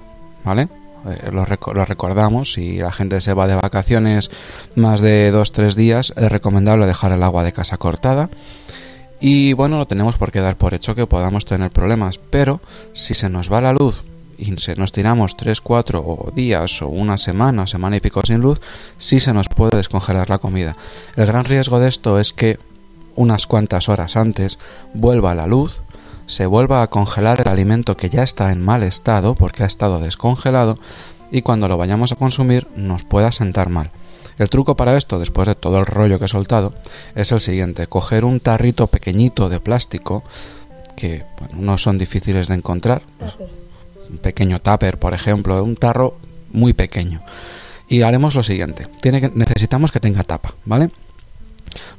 ¿vale? 0.46 0.70
Eh, 1.08 1.32
lo, 1.32 1.46
lo, 1.74 1.86
recordamos, 1.86 2.54
si 2.54 2.78
la 2.78 2.92
gente 2.92 3.20
se 3.20 3.34
va 3.34 3.48
de 3.48 3.56
vacaciones 3.56 4.30
más 4.76 5.02
de 5.02 5.34
2-3 5.34 5.74
días, 5.74 6.14
es 6.16 6.32
recomendable 6.32 6.86
dejar 6.86 7.12
el 7.12 7.24
agua 7.24 7.44
de 7.44 7.52
casa 7.52 7.78
cortada. 7.78 8.30
Y 9.22 9.54
bueno, 9.54 9.78
no 9.78 9.86
tenemos 9.86 10.18
por 10.18 10.32
qué 10.32 10.42
dar 10.42 10.58
por 10.58 10.74
hecho 10.74 10.96
que 10.96 11.06
podamos 11.06 11.46
tener 11.46 11.70
problemas, 11.70 12.18
pero 12.18 12.60
si 12.94 13.14
se 13.14 13.30
nos 13.30 13.54
va 13.54 13.62
la 13.62 13.72
luz 13.72 14.02
y 14.40 14.58
se 14.58 14.74
nos 14.74 14.92
tiramos 14.92 15.38
3, 15.38 15.62
4 15.62 16.32
días 16.34 16.82
o 16.82 16.88
una 16.88 17.20
semana, 17.20 17.68
semana 17.68 17.98
y 17.98 18.00
pico 18.00 18.22
sin 18.26 18.42
luz, 18.42 18.60
sí 18.98 19.20
se 19.20 19.32
nos 19.32 19.48
puede 19.48 19.78
descongelar 19.78 20.32
la 20.32 20.40
comida. 20.40 20.76
El 21.16 21.28
gran 21.28 21.46
riesgo 21.46 21.80
de 21.80 21.88
esto 21.88 22.20
es 22.20 22.34
que 22.34 22.58
unas 23.16 23.46
cuantas 23.46 23.90
horas 23.90 24.16
antes 24.16 24.58
vuelva 24.96 25.36
la 25.36 25.46
luz, 25.46 25.82
se 26.26 26.48
vuelva 26.48 26.82
a 26.82 26.90
congelar 26.90 27.42
el 27.42 27.52
alimento 27.52 27.96
que 27.96 28.10
ya 28.10 28.24
está 28.24 28.52
en 28.52 28.62
mal 28.62 28.82
estado 28.82 29.36
porque 29.36 29.62
ha 29.62 29.68
estado 29.68 30.00
descongelado 30.00 30.80
y 31.32 31.44
cuando 31.44 31.68
lo 31.68 31.78
vayamos 31.78 32.12
a 32.12 32.16
consumir 32.16 32.68
nos 32.76 33.04
pueda 33.04 33.32
sentar 33.32 33.70
mal. 33.70 33.92
El 34.42 34.50
truco 34.50 34.76
para 34.76 34.98
esto, 34.98 35.20
después 35.20 35.48
de 35.48 35.54
todo 35.54 35.78
el 35.78 35.86
rollo 35.86 36.18
que 36.18 36.26
he 36.26 36.28
soltado, 36.28 36.74
es 37.14 37.32
el 37.32 37.42
siguiente, 37.42 37.86
coger 37.86 38.26
un 38.26 38.40
tarrito 38.40 38.88
pequeñito 38.88 39.50
de 39.50 39.60
plástico, 39.60 40.24
que 40.96 41.24
no 41.54 41.78
son 41.78 42.00
difíciles 42.00 42.48
de 42.48 42.56
encontrar, 42.56 43.04
un 44.10 44.18
pequeño 44.18 44.60
tupper, 44.60 44.98
por 44.98 45.14
ejemplo, 45.14 45.64
un 45.64 45.76
tarro 45.76 46.18
muy 46.54 46.74
pequeño. 46.74 47.22
Y 47.88 48.02
haremos 48.02 48.34
lo 48.34 48.42
siguiente. 48.42 48.88
Que, 49.04 49.12
necesitamos 49.12 49.92
que 49.92 50.00
tenga 50.00 50.24
tapa, 50.24 50.56
¿vale? 50.66 50.90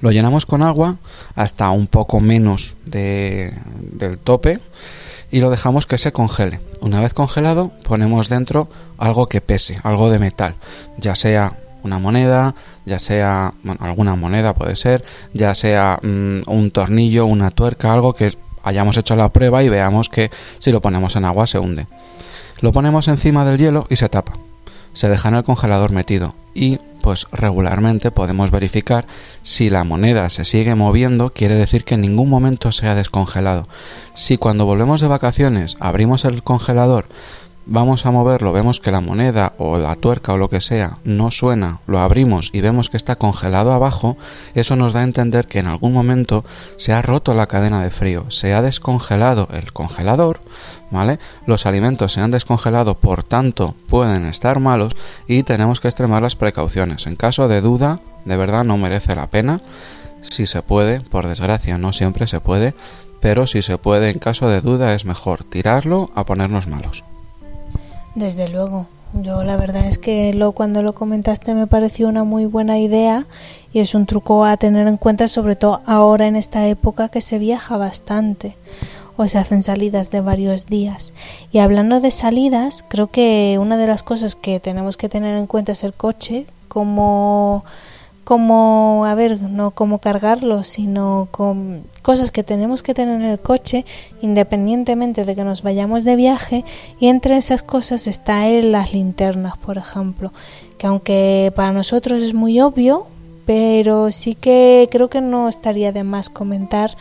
Lo 0.00 0.10
llenamos 0.10 0.44
con 0.44 0.62
agua 0.62 0.96
hasta 1.36 1.70
un 1.70 1.86
poco 1.86 2.18
menos 2.18 2.74
de, 2.84 3.54
del 3.76 4.18
tope 4.18 4.58
y 5.30 5.38
lo 5.38 5.48
dejamos 5.48 5.86
que 5.86 5.96
se 5.96 6.10
congele. 6.10 6.58
Una 6.80 7.00
vez 7.00 7.14
congelado, 7.14 7.70
ponemos 7.84 8.28
dentro 8.28 8.68
algo 8.98 9.28
que 9.28 9.40
pese, 9.40 9.78
algo 9.84 10.10
de 10.10 10.18
metal, 10.18 10.56
ya 10.98 11.14
sea 11.14 11.61
una 11.82 11.98
moneda, 11.98 12.54
ya 12.84 12.98
sea 12.98 13.52
alguna 13.80 14.14
moneda 14.14 14.54
puede 14.54 14.76
ser, 14.76 15.04
ya 15.32 15.54
sea 15.54 15.98
mm, 16.02 16.42
un 16.46 16.70
tornillo, 16.70 17.26
una 17.26 17.50
tuerca, 17.50 17.92
algo 17.92 18.12
que 18.12 18.36
hayamos 18.62 18.96
hecho 18.96 19.16
la 19.16 19.30
prueba 19.30 19.62
y 19.62 19.68
veamos 19.68 20.08
que 20.08 20.30
si 20.58 20.72
lo 20.72 20.80
ponemos 20.80 21.16
en 21.16 21.24
agua 21.24 21.46
se 21.46 21.58
hunde. 21.58 21.86
Lo 22.60 22.72
ponemos 22.72 23.08
encima 23.08 23.44
del 23.44 23.58
hielo 23.58 23.86
y 23.90 23.96
se 23.96 24.08
tapa. 24.08 24.34
Se 24.92 25.08
deja 25.08 25.28
en 25.28 25.36
el 25.36 25.42
congelador 25.42 25.90
metido 25.90 26.34
y 26.54 26.78
pues 27.02 27.26
regularmente 27.32 28.10
podemos 28.10 28.50
verificar 28.50 29.06
si 29.42 29.68
la 29.68 29.84
moneda 29.84 30.30
se 30.30 30.44
sigue 30.44 30.74
moviendo, 30.74 31.30
quiere 31.30 31.56
decir 31.56 31.84
que 31.84 31.94
en 31.94 32.02
ningún 32.02 32.30
momento 32.30 32.70
se 32.70 32.86
ha 32.86 32.94
descongelado. 32.94 33.66
Si 34.14 34.38
cuando 34.38 34.64
volvemos 34.66 35.00
de 35.00 35.08
vacaciones 35.08 35.76
abrimos 35.80 36.24
el 36.24 36.42
congelador 36.42 37.06
vamos 37.66 38.06
a 38.06 38.10
moverlo, 38.10 38.52
vemos 38.52 38.80
que 38.80 38.90
la 38.90 39.00
moneda 39.00 39.52
o 39.58 39.76
la 39.76 39.94
tuerca 39.94 40.32
o 40.32 40.38
lo 40.38 40.48
que 40.48 40.60
sea 40.60 40.98
no 41.04 41.30
suena, 41.30 41.80
lo 41.86 41.98
abrimos 42.00 42.50
y 42.52 42.60
vemos 42.60 42.90
que 42.90 42.96
está 42.96 43.16
congelado 43.16 43.72
abajo, 43.72 44.16
eso 44.54 44.76
nos 44.76 44.92
da 44.92 45.00
a 45.00 45.04
entender 45.04 45.46
que 45.46 45.60
en 45.60 45.66
algún 45.66 45.92
momento 45.92 46.44
se 46.76 46.92
ha 46.92 47.02
roto 47.02 47.34
la 47.34 47.46
cadena 47.46 47.82
de 47.82 47.90
frío, 47.90 48.30
se 48.30 48.54
ha 48.54 48.62
descongelado 48.62 49.48
el 49.52 49.72
congelador, 49.72 50.40
¿vale? 50.90 51.18
Los 51.46 51.66
alimentos 51.66 52.12
se 52.12 52.20
han 52.20 52.30
descongelado, 52.30 52.94
por 52.94 53.22
tanto 53.22 53.74
pueden 53.88 54.26
estar 54.26 54.60
malos 54.60 54.94
y 55.26 55.42
tenemos 55.42 55.80
que 55.80 55.88
extremar 55.88 56.22
las 56.22 56.36
precauciones. 56.36 57.06
En 57.06 57.16
caso 57.16 57.48
de 57.48 57.60
duda, 57.60 58.00
de 58.24 58.36
verdad 58.36 58.64
no 58.64 58.76
merece 58.76 59.14
la 59.14 59.28
pena. 59.28 59.60
Si 60.22 60.46
se 60.46 60.62
puede, 60.62 61.00
por 61.00 61.26
desgracia 61.26 61.78
no 61.78 61.92
siempre 61.92 62.26
se 62.26 62.40
puede, 62.40 62.74
pero 63.20 63.46
si 63.46 63.62
se 63.62 63.78
puede 63.78 64.10
en 64.10 64.18
caso 64.18 64.48
de 64.48 64.60
duda 64.60 64.94
es 64.94 65.04
mejor 65.04 65.44
tirarlo 65.44 66.10
a 66.14 66.24
ponernos 66.24 66.68
malos. 66.68 67.04
Desde 68.14 68.48
luego. 68.48 68.86
Yo 69.14 69.44
la 69.44 69.58
verdad 69.58 69.86
es 69.86 69.98
que 69.98 70.32
lo, 70.32 70.52
cuando 70.52 70.82
lo 70.82 70.94
comentaste 70.94 71.52
me 71.52 71.66
pareció 71.66 72.08
una 72.08 72.24
muy 72.24 72.46
buena 72.46 72.78
idea 72.78 73.26
y 73.72 73.80
es 73.80 73.94
un 73.94 74.06
truco 74.06 74.46
a 74.46 74.56
tener 74.56 74.88
en 74.88 74.96
cuenta 74.96 75.28
sobre 75.28 75.54
todo 75.54 75.82
ahora 75.84 76.26
en 76.26 76.36
esta 76.36 76.66
época 76.66 77.10
que 77.10 77.20
se 77.20 77.38
viaja 77.38 77.76
bastante 77.76 78.56
o 79.18 79.28
se 79.28 79.36
hacen 79.36 79.62
salidas 79.62 80.10
de 80.10 80.22
varios 80.22 80.66
días. 80.66 81.12
Y 81.52 81.58
hablando 81.58 82.00
de 82.00 82.10
salidas, 82.10 82.84
creo 82.88 83.08
que 83.08 83.58
una 83.60 83.76
de 83.76 83.86
las 83.86 84.02
cosas 84.02 84.34
que 84.34 84.60
tenemos 84.60 84.96
que 84.96 85.10
tener 85.10 85.36
en 85.36 85.46
cuenta 85.46 85.72
es 85.72 85.84
el 85.84 85.92
coche, 85.92 86.46
como 86.68 87.64
como, 88.24 89.04
a 89.06 89.14
ver, 89.14 89.40
no 89.40 89.72
como 89.72 89.98
cargarlo, 89.98 90.64
sino 90.64 91.28
con 91.30 91.82
cosas 92.02 92.30
que 92.30 92.42
tenemos 92.42 92.82
que 92.82 92.94
tener 92.94 93.20
en 93.20 93.26
el 93.26 93.40
coche, 93.40 93.84
independientemente 94.20 95.24
de 95.24 95.34
que 95.34 95.44
nos 95.44 95.62
vayamos 95.62 96.04
de 96.04 96.16
viaje, 96.16 96.64
y 97.00 97.08
entre 97.08 97.36
esas 97.36 97.62
cosas 97.62 98.06
está 98.06 98.48
en 98.48 98.72
las 98.72 98.92
linternas, 98.92 99.56
por 99.58 99.78
ejemplo, 99.78 100.32
que 100.78 100.86
aunque 100.86 101.52
para 101.56 101.72
nosotros 101.72 102.20
es 102.20 102.34
muy 102.34 102.60
obvio, 102.60 103.06
pero 103.46 104.12
sí 104.12 104.34
que 104.34 104.88
creo 104.90 105.08
que 105.10 105.20
no 105.20 105.48
estaría 105.48 105.92
de 105.92 106.04
más 106.04 106.30
comentar 106.30 106.96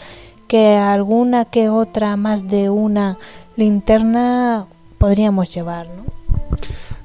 que 0.47 0.75
alguna 0.75 1.45
que 1.45 1.69
otra, 1.69 2.17
más 2.17 2.47
de 2.47 2.69
una 2.69 3.17
linterna 3.55 4.65
podríamos 4.97 5.53
llevar, 5.53 5.87
¿no? 5.87 6.03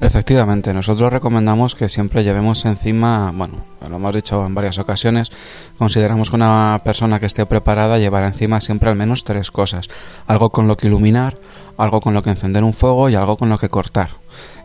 Efectivamente, 0.00 0.74
nosotros 0.74 1.12
recomendamos 1.12 1.74
que 1.74 1.88
siempre 1.88 2.22
llevemos 2.22 2.64
encima, 2.66 3.32
bueno, 3.34 3.64
lo 3.88 3.96
hemos 3.96 4.14
dicho 4.14 4.44
en 4.44 4.54
varias 4.54 4.78
ocasiones, 4.78 5.30
consideramos 5.78 6.28
que 6.28 6.36
una 6.36 6.80
persona 6.84 7.18
que 7.18 7.26
esté 7.26 7.46
preparada 7.46 7.98
llevará 7.98 8.26
encima 8.26 8.60
siempre 8.60 8.90
al 8.90 8.96
menos 8.96 9.24
tres 9.24 9.50
cosas. 9.50 9.88
Algo 10.26 10.50
con 10.50 10.68
lo 10.68 10.76
que 10.76 10.88
iluminar, 10.88 11.38
algo 11.78 12.00
con 12.00 12.12
lo 12.12 12.22
que 12.22 12.30
encender 12.30 12.62
un 12.62 12.74
fuego 12.74 13.08
y 13.08 13.14
algo 13.14 13.36
con 13.36 13.48
lo 13.48 13.58
que 13.58 13.70
cortar. 13.70 14.10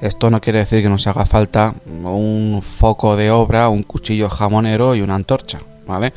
Esto 0.02 0.30
no 0.30 0.42
quiere 0.42 0.60
decir 0.60 0.82
que 0.82 0.90
nos 0.90 1.08
haga 1.08 1.26
falta 1.26 1.76
un 1.86 2.62
foco 2.62 3.16
de 3.16 3.32
obra, 3.32 3.70
un 3.70 3.84
cuchillo 3.84 4.30
jamonero 4.30 4.96
y 4.96 5.02
una 5.02 5.16
antorcha, 5.16 5.62
¿vale? 5.88 6.14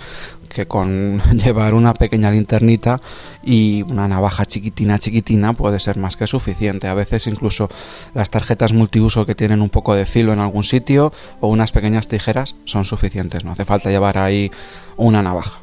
Que 0.55 0.67
con 0.67 1.21
llevar 1.33 1.75
una 1.75 1.93
pequeña 1.93 2.31
linternita 2.31 3.01
y 3.43 3.83
una 3.83 4.09
navaja 4.09 4.47
chiquitina 4.47 4.99
chiquitina 4.99 5.53
puede 5.53 5.81
ser 5.81 5.99
más 5.99 6.17
que 6.17 6.27
suficiente. 6.27 6.89
A 6.89 6.95
veces 6.95 7.27
incluso 7.27 7.69
las 8.15 8.31
tarjetas 8.31 8.73
multiuso 8.73 9.27
que 9.27 9.35
tienen 9.35 9.61
un 9.61 9.71
poco 9.71 9.95
de 9.95 10.07
filo 10.07 10.33
en 10.33 10.39
algún 10.39 10.65
sitio 10.65 11.13
o 11.41 11.49
unas 11.49 11.73
pequeñas 11.73 12.09
tijeras 12.09 12.55
son 12.65 12.85
suficientes, 12.85 13.45
no 13.45 13.53
hace 13.53 13.65
falta 13.65 13.91
llevar 13.91 14.17
ahí 14.17 14.51
una 14.97 15.23
navaja. 15.23 15.59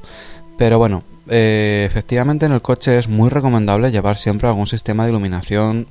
Pero 0.58 0.78
bueno, 0.78 1.04
eh, 1.34 1.86
efectivamente 1.88 2.46
en 2.46 2.52
el 2.52 2.62
coche 2.62 2.98
es 2.98 3.08
muy 3.08 3.30
recomendable 3.30 3.90
llevar 3.90 4.18
siempre 4.18 4.50
algún 4.50 4.68
sistema 4.68 5.06
de 5.06 5.12
iluminación 5.12 5.88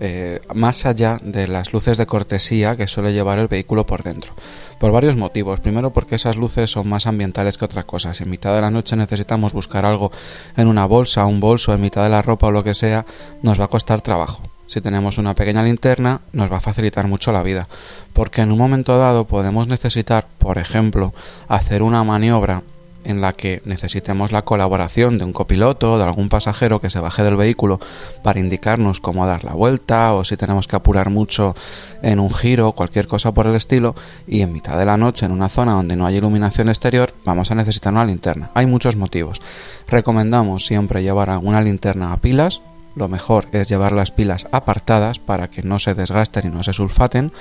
eh, 0.00 0.40
más 0.52 0.84
allá 0.84 1.20
de 1.22 1.46
las 1.46 1.72
luces 1.72 1.96
de 1.96 2.06
cortesía 2.06 2.74
que 2.74 2.88
suele 2.88 3.12
llevar 3.12 3.38
el 3.38 3.46
vehículo 3.46 3.86
por 3.86 4.02
dentro. 4.02 4.32
Por 4.80 4.90
varios 4.90 5.14
motivos. 5.14 5.60
Primero 5.60 5.92
porque 5.92 6.16
esas 6.16 6.36
luces 6.36 6.72
son 6.72 6.88
más 6.88 7.06
ambientales 7.06 7.56
que 7.56 7.66
otras 7.66 7.84
cosas. 7.84 8.16
Si 8.16 8.24
en 8.24 8.30
mitad 8.30 8.52
de 8.52 8.62
la 8.62 8.72
noche 8.72 8.96
necesitamos 8.96 9.52
buscar 9.52 9.84
algo 9.84 10.10
en 10.56 10.66
una 10.66 10.86
bolsa, 10.86 11.24
un 11.24 11.38
bolso, 11.38 11.72
en 11.72 11.82
mitad 11.82 12.02
de 12.02 12.10
la 12.10 12.22
ropa 12.22 12.48
o 12.48 12.50
lo 12.50 12.64
que 12.64 12.74
sea, 12.74 13.06
nos 13.42 13.60
va 13.60 13.66
a 13.66 13.68
costar 13.68 14.00
trabajo. 14.00 14.42
Si 14.66 14.80
tenemos 14.80 15.18
una 15.18 15.34
pequeña 15.34 15.62
linterna, 15.62 16.20
nos 16.32 16.50
va 16.50 16.56
a 16.56 16.60
facilitar 16.60 17.06
mucho 17.06 17.30
la 17.30 17.44
vida. 17.44 17.68
Porque 18.12 18.40
en 18.40 18.50
un 18.50 18.58
momento 18.58 18.98
dado 18.98 19.24
podemos 19.24 19.68
necesitar, 19.68 20.26
por 20.38 20.58
ejemplo, 20.58 21.14
hacer 21.46 21.82
una 21.82 22.02
maniobra 22.02 22.62
en 23.04 23.20
la 23.20 23.32
que 23.32 23.62
necesitemos 23.64 24.32
la 24.32 24.42
colaboración 24.42 25.18
de 25.18 25.24
un 25.24 25.32
copiloto 25.32 25.94
o 25.94 25.98
de 25.98 26.04
algún 26.04 26.28
pasajero 26.28 26.80
que 26.80 26.90
se 26.90 27.00
baje 27.00 27.22
del 27.22 27.36
vehículo 27.36 27.80
para 28.22 28.40
indicarnos 28.40 29.00
cómo 29.00 29.26
dar 29.26 29.44
la 29.44 29.52
vuelta 29.52 30.12
o 30.14 30.24
si 30.24 30.36
tenemos 30.36 30.68
que 30.68 30.76
apurar 30.76 31.10
mucho 31.10 31.54
en 32.02 32.20
un 32.20 32.32
giro 32.32 32.72
cualquier 32.72 33.06
cosa 33.06 33.32
por 33.32 33.46
el 33.46 33.54
estilo 33.54 33.94
y 34.26 34.42
en 34.42 34.52
mitad 34.52 34.78
de 34.78 34.84
la 34.84 34.96
noche 34.96 35.26
en 35.26 35.32
una 35.32 35.48
zona 35.48 35.72
donde 35.72 35.96
no 35.96 36.06
hay 36.06 36.16
iluminación 36.16 36.68
exterior 36.68 37.12
vamos 37.24 37.50
a 37.50 37.54
necesitar 37.54 37.92
una 37.92 38.04
linterna. 38.04 38.50
Hay 38.54 38.66
muchos 38.66 38.96
motivos. 38.96 39.40
Recomendamos 39.88 40.66
siempre 40.66 41.02
llevar 41.02 41.30
alguna 41.30 41.60
linterna 41.60 42.12
a 42.12 42.16
pilas 42.16 42.60
lo 42.94 43.08
mejor 43.08 43.46
es 43.52 43.68
llevar 43.68 43.92
las 43.92 44.12
pilas 44.12 44.46
apartadas 44.52 45.18
para 45.18 45.48
que 45.48 45.62
no 45.62 45.78
se 45.78 45.94
desgasten 45.94 46.46
y 46.46 46.50
no 46.50 46.62
se 46.62 46.72
sulfaten. 46.72 47.32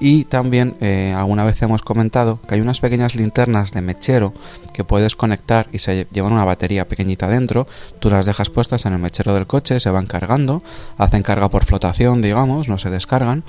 Y 0.00 0.24
también 0.24 0.76
eh, 0.80 1.14
alguna 1.16 1.44
vez 1.44 1.60
hemos 1.62 1.82
comentado 1.82 2.40
que 2.48 2.54
hay 2.54 2.60
unas 2.60 2.80
pequeñas 2.80 3.14
linternas 3.14 3.72
de 3.72 3.82
mechero 3.82 4.34
que 4.72 4.84
puedes 4.84 5.16
conectar 5.16 5.68
y 5.72 5.78
se 5.78 6.06
llevan 6.10 6.32
una 6.32 6.44
batería 6.44 6.88
pequeñita 6.88 7.28
dentro. 7.28 7.66
Tú 8.00 8.10
las 8.10 8.26
dejas 8.26 8.50
puestas 8.50 8.86
en 8.86 8.92
el 8.92 8.98
mechero 8.98 9.34
del 9.34 9.46
coche, 9.46 9.80
se 9.80 9.90
van 9.90 10.06
cargando, 10.06 10.62
hacen 10.98 11.22
carga 11.22 11.48
por 11.48 11.64
flotación, 11.64 12.22
digamos, 12.22 12.68
no 12.68 12.78
se 12.78 12.90
descargan 12.90 13.44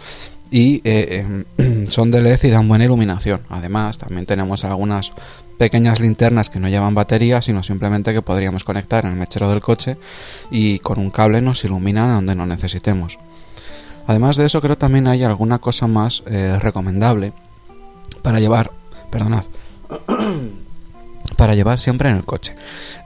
y 0.51 0.81
eh, 0.83 1.25
em, 1.57 1.87
son 1.89 2.11
de 2.11 2.21
LED 2.21 2.43
y 2.43 2.49
dan 2.49 2.67
buena 2.67 2.85
iluminación. 2.85 3.41
Además, 3.49 3.97
también 3.97 4.25
tenemos 4.25 4.63
algunas 4.63 5.13
pequeñas 5.57 5.99
linternas 5.99 6.49
que 6.49 6.59
no 6.59 6.69
llevan 6.69 6.95
batería, 6.95 7.41
sino 7.41 7.63
simplemente 7.63 8.13
que 8.13 8.21
podríamos 8.21 8.63
conectar 8.63 9.05
en 9.05 9.11
el 9.11 9.17
mechero 9.17 9.49
del 9.49 9.61
coche 9.61 9.97
y 10.51 10.79
con 10.79 10.99
un 10.99 11.11
cable 11.11 11.41
nos 11.41 11.63
iluminan 11.63 12.13
donde 12.13 12.35
no 12.35 12.45
necesitemos. 12.45 13.17
Además 14.07 14.37
de 14.37 14.45
eso, 14.45 14.61
creo 14.61 14.77
también 14.77 15.07
hay 15.07 15.23
alguna 15.23 15.59
cosa 15.59 15.87
más 15.87 16.23
eh, 16.27 16.57
recomendable 16.61 17.33
para 18.21 18.39
llevar, 18.39 18.71
perdonad, 19.09 19.45
para 21.37 21.55
llevar 21.55 21.79
siempre 21.79 22.09
en 22.09 22.17
el 22.17 22.23
coche. 22.23 22.55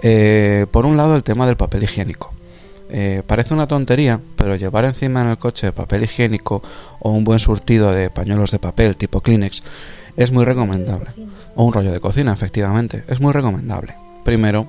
Eh, 0.01 0.65
por 0.71 0.85
un 0.85 0.97
lado, 0.97 1.15
el 1.15 1.23
tema 1.23 1.45
del 1.45 1.55
papel 1.55 1.83
higiénico. 1.83 2.33
Eh, 2.91 3.21
parece 3.25 3.53
una 3.53 3.67
tontería, 3.67 4.19
pero 4.35 4.55
llevar 4.55 4.83
encima 4.83 5.21
en 5.21 5.27
el 5.27 5.37
coche 5.37 5.71
papel 5.71 6.03
higiénico 6.03 6.63
o 6.99 7.11
un 7.11 7.23
buen 7.23 7.37
surtido 7.37 7.91
de 7.91 8.09
pañuelos 8.09 8.49
de 8.49 8.57
papel 8.57 8.95
tipo 8.95 9.21
Kleenex 9.21 9.61
es 10.15 10.31
muy 10.31 10.45
recomendable. 10.45 11.09
O 11.55 11.65
un 11.65 11.73
rollo 11.73 11.91
de 11.91 11.99
cocina, 11.99 12.33
efectivamente. 12.33 13.03
Es 13.07 13.19
muy 13.19 13.33
recomendable. 13.33 13.95
Primero, 14.23 14.67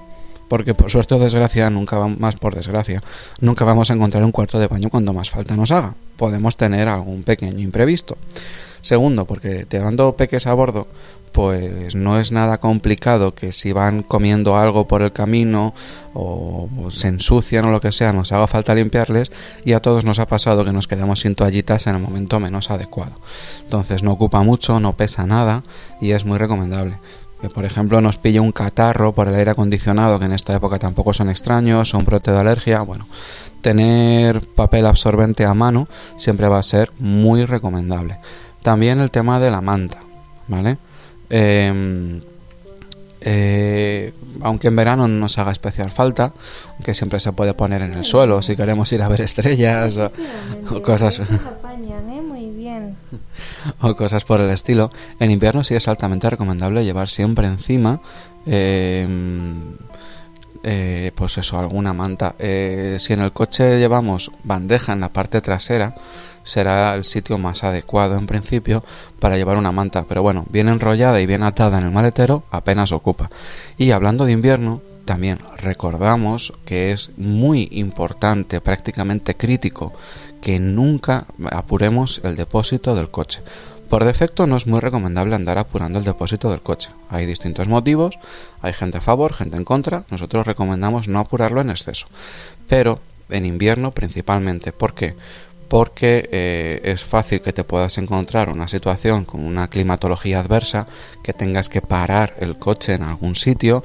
porque 0.48 0.74
por 0.74 0.90
suerte 0.90 1.14
o 1.14 1.18
desgracia, 1.18 1.70
nunca 1.70 1.96
va, 1.96 2.08
más 2.08 2.34
por 2.36 2.54
desgracia, 2.54 3.02
nunca 3.40 3.64
vamos 3.64 3.90
a 3.90 3.94
encontrar 3.94 4.24
un 4.24 4.32
cuarto 4.32 4.58
de 4.58 4.66
baño 4.66 4.90
cuando 4.90 5.12
más 5.12 5.30
falta 5.30 5.54
nos 5.54 5.70
haga. 5.70 5.94
Podemos 6.16 6.56
tener 6.56 6.88
algún 6.88 7.22
pequeño 7.22 7.58
imprevisto. 7.60 8.18
Segundo, 8.80 9.26
porque 9.26 9.66
llevando 9.70 10.16
peques 10.16 10.46
a 10.46 10.54
bordo, 10.54 10.88
pues 11.32 11.94
no 11.94 12.18
es 12.18 12.32
nada 12.32 12.58
complicado 12.58 13.34
que 13.34 13.52
si 13.52 13.72
van 13.72 14.02
comiendo 14.02 14.56
algo 14.56 14.86
por 14.86 15.02
el 15.02 15.12
camino 15.12 15.74
o 16.12 16.68
se 16.90 17.08
ensucian 17.08 17.66
o 17.66 17.70
lo 17.70 17.80
que 17.80 17.92
sea, 17.92 18.12
nos 18.12 18.32
haga 18.32 18.46
falta 18.46 18.74
limpiarles 18.74 19.30
y 19.64 19.72
a 19.72 19.80
todos 19.80 20.04
nos 20.04 20.18
ha 20.18 20.26
pasado 20.26 20.64
que 20.64 20.72
nos 20.72 20.88
quedamos 20.88 21.20
sin 21.20 21.34
toallitas 21.34 21.86
en 21.86 21.96
el 21.96 22.02
momento 22.02 22.40
menos 22.40 22.70
adecuado. 22.70 23.12
Entonces 23.62 24.02
no 24.02 24.12
ocupa 24.12 24.42
mucho, 24.42 24.80
no 24.80 24.96
pesa 24.96 25.26
nada 25.26 25.62
y 26.00 26.12
es 26.12 26.24
muy 26.24 26.38
recomendable. 26.38 26.96
Que 27.40 27.48
por 27.48 27.64
ejemplo 27.64 28.00
nos 28.00 28.18
pille 28.18 28.40
un 28.40 28.52
catarro 28.52 29.14
por 29.14 29.28
el 29.28 29.34
aire 29.34 29.52
acondicionado, 29.52 30.18
que 30.18 30.26
en 30.26 30.32
esta 30.32 30.54
época 30.54 30.78
tampoco 30.78 31.14
son 31.14 31.30
extraños, 31.30 31.88
son 31.88 32.04
brote 32.04 32.30
de 32.30 32.38
alergia, 32.38 32.82
bueno, 32.82 33.06
tener 33.62 34.42
papel 34.42 34.84
absorbente 34.86 35.44
a 35.46 35.54
mano 35.54 35.88
siempre 36.16 36.48
va 36.48 36.58
a 36.58 36.62
ser 36.62 36.90
muy 36.98 37.44
recomendable. 37.46 38.18
También 38.62 39.00
el 39.00 39.10
tema 39.10 39.40
de 39.40 39.50
la 39.50 39.62
manta, 39.62 40.00
¿vale? 40.48 40.76
Em, 41.30 42.20
eh, 43.20 44.12
aunque 44.40 44.68
en 44.68 44.76
verano 44.76 45.06
no 45.06 45.20
nos 45.20 45.38
haga 45.38 45.52
especial 45.52 45.92
falta, 45.92 46.32
que 46.82 46.94
siempre 46.94 47.20
se 47.20 47.32
puede 47.32 47.54
poner 47.54 47.82
en 47.82 47.92
el 47.92 48.04
suelo 48.04 48.42
si 48.42 48.56
queremos 48.56 48.92
ir 48.92 49.02
a 49.02 49.08
ver 49.08 49.20
estrellas 49.20 49.98
o, 49.98 50.10
cosas. 50.82 51.20
¿eh? 51.20 51.24
o 53.80 53.94
cosas 53.94 54.24
por 54.24 54.40
el 54.40 54.50
estilo. 54.50 54.90
En 55.18 55.30
invierno 55.30 55.62
sí 55.62 55.74
es 55.74 55.86
altamente 55.88 56.30
recomendable 56.30 56.84
llevar 56.84 57.08
siempre 57.08 57.46
encima. 57.46 58.00
Em, 58.46 59.76
eh, 60.62 61.12
pues 61.14 61.38
eso, 61.38 61.58
alguna 61.58 61.92
manta. 61.92 62.34
si 62.38 63.12
en 63.12 63.20
el 63.20 63.32
coche 63.32 63.78
llevamos 63.78 64.30
bandeja 64.44 64.92
en 64.92 65.00
la 65.00 65.10
parte 65.10 65.40
trasera, 65.40 65.94
será 66.42 66.94
el 66.94 67.04
sitio 67.04 67.38
más 67.38 67.64
adecuado 67.64 68.16
en 68.16 68.26
principio 68.26 68.84
para 69.18 69.36
llevar 69.36 69.56
una 69.56 69.72
manta, 69.72 70.04
pero 70.08 70.22
bueno, 70.22 70.46
bien 70.50 70.68
enrollada 70.68 71.20
y 71.20 71.26
bien 71.26 71.42
atada 71.42 71.78
en 71.78 71.84
el 71.84 71.90
maletero 71.90 72.44
apenas 72.50 72.92
ocupa. 72.92 73.30
Y 73.76 73.90
hablando 73.90 74.24
de 74.24 74.32
invierno, 74.32 74.80
también 75.04 75.38
recordamos 75.58 76.52
que 76.64 76.92
es 76.92 77.10
muy 77.16 77.68
importante, 77.72 78.60
prácticamente 78.60 79.34
crítico, 79.34 79.92
que 80.40 80.58
nunca 80.58 81.26
apuremos 81.50 82.20
el 82.24 82.36
depósito 82.36 82.94
del 82.94 83.10
coche. 83.10 83.42
Por 83.88 84.04
defecto 84.04 84.46
no 84.46 84.56
es 84.56 84.68
muy 84.68 84.78
recomendable 84.78 85.34
andar 85.34 85.58
apurando 85.58 85.98
el 85.98 86.04
depósito 86.04 86.48
del 86.48 86.62
coche. 86.62 86.90
Hay 87.08 87.26
distintos 87.26 87.66
motivos, 87.66 88.20
hay 88.62 88.72
gente 88.72 88.98
a 88.98 89.00
favor, 89.00 89.32
gente 89.34 89.56
en 89.56 89.64
contra. 89.64 90.04
Nosotros 90.10 90.46
recomendamos 90.46 91.08
no 91.08 91.18
apurarlo 91.18 91.60
en 91.60 91.70
exceso. 91.70 92.06
Pero 92.68 93.00
en 93.30 93.44
invierno 93.44 93.92
principalmente. 93.92 94.72
¿Por 94.72 94.94
qué? 94.94 95.14
Porque 95.70 96.28
eh, 96.30 96.80
es 96.84 97.02
fácil 97.02 97.40
que 97.40 97.54
te 97.54 97.64
puedas 97.64 97.96
encontrar 97.96 98.50
una 98.50 98.68
situación 98.68 99.24
con 99.24 99.42
una 99.42 99.68
climatología 99.68 100.40
adversa, 100.40 100.86
que 101.22 101.32
tengas 101.32 101.70
que 101.70 101.80
parar 101.80 102.34
el 102.40 102.58
coche 102.58 102.92
en 102.94 103.04
algún 103.04 103.34
sitio 103.34 103.84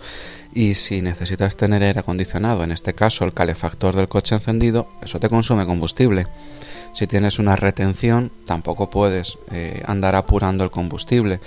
y 0.53 0.73
si 0.73 1.01
necesitas 1.01 1.55
tener 1.55 1.83
aire 1.83 2.01
acondicionado, 2.01 2.63
en 2.63 2.71
este 2.71 2.93
caso 2.93 3.23
el 3.23 3.33
calefactor 3.33 3.95
del 3.95 4.07
coche 4.07 4.35
encendido, 4.35 4.87
eso 5.01 5.19
te 5.19 5.29
consume 5.29 5.65
combustible 5.65 6.27
si 6.95 7.07
tienes 7.07 7.39
una 7.39 7.57
retención, 7.57 8.31
tampoco 8.45 8.89
puedes 8.89 9.37
eh, 9.51 9.83
andar 9.85 10.15
apurando 10.15 10.63
el 10.63 10.71
combustible. 10.71 11.41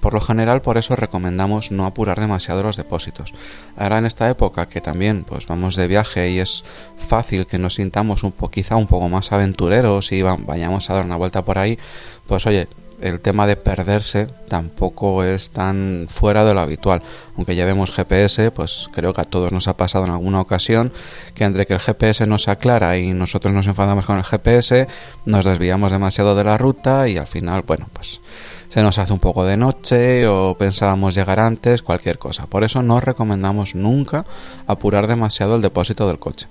Por 0.00 0.14
lo 0.14 0.20
general, 0.20 0.62
por 0.62 0.78
eso 0.78 0.96
recomendamos 0.96 1.70
no 1.70 1.86
apurar 1.86 2.20
demasiado 2.20 2.62
los 2.62 2.76
depósitos. 2.76 3.34
Ahora 3.76 3.98
en 3.98 4.06
esta 4.06 4.28
época 4.30 4.66
que 4.66 4.80
también 4.80 5.24
pues 5.24 5.46
vamos 5.46 5.76
de 5.76 5.86
viaje 5.88 6.30
y 6.30 6.38
es 6.38 6.64
fácil 6.96 7.46
que 7.46 7.58
nos 7.58 7.74
sintamos 7.74 8.22
un 8.22 8.32
po 8.32 8.50
quizá 8.50 8.76
un 8.76 8.86
poco 8.86 9.08
más 9.08 9.32
aventureros 9.32 10.12
y 10.12 10.22
vayamos 10.22 10.88
a 10.90 10.94
dar 10.94 11.04
una 11.04 11.16
vuelta 11.16 11.44
por 11.44 11.58
ahí, 11.58 11.78
pues 12.26 12.46
oye, 12.46 12.68
el 13.00 13.20
tema 13.20 13.46
de 13.46 13.56
perderse 13.56 14.26
tampoco 14.48 15.22
es 15.22 15.50
tan 15.50 16.06
fuera 16.10 16.44
de 16.44 16.54
lo 16.54 16.60
habitual. 16.60 17.02
Aunque 17.36 17.54
llevemos 17.54 17.92
GPS, 17.92 18.50
pues 18.50 18.88
creo 18.92 19.14
que 19.14 19.20
a 19.20 19.24
todos 19.24 19.52
nos 19.52 19.68
ha 19.68 19.76
pasado 19.76 20.04
en 20.04 20.10
alguna 20.10 20.40
ocasión 20.40 20.92
que 21.34 21.44
entre 21.44 21.66
que 21.66 21.74
el 21.74 21.80
GPS 21.80 22.26
nos 22.26 22.48
aclara 22.48 22.98
y 22.98 23.12
nosotros 23.12 23.52
nos 23.54 23.66
enfadamos 23.66 24.04
con 24.04 24.18
el 24.18 24.24
GPS, 24.24 24.88
nos 25.24 25.44
desviamos 25.44 25.92
demasiado 25.92 26.34
de 26.34 26.44
la 26.44 26.58
ruta 26.58 27.08
y 27.08 27.18
al 27.18 27.26
final, 27.26 27.62
bueno, 27.62 27.86
pues 27.92 28.20
se 28.68 28.82
nos 28.82 28.98
hace 28.98 29.12
un 29.12 29.18
poco 29.18 29.44
de 29.44 29.56
noche 29.56 30.26
o 30.26 30.54
pensábamos 30.54 31.14
llegar 31.14 31.40
antes, 31.40 31.82
cualquier 31.82 32.18
cosa. 32.18 32.46
Por 32.46 32.64
eso 32.64 32.82
no 32.82 33.00
recomendamos 33.00 33.74
nunca 33.74 34.24
apurar 34.66 35.06
demasiado 35.06 35.56
el 35.56 35.62
depósito 35.62 36.06
del 36.06 36.18
coche. 36.18 36.48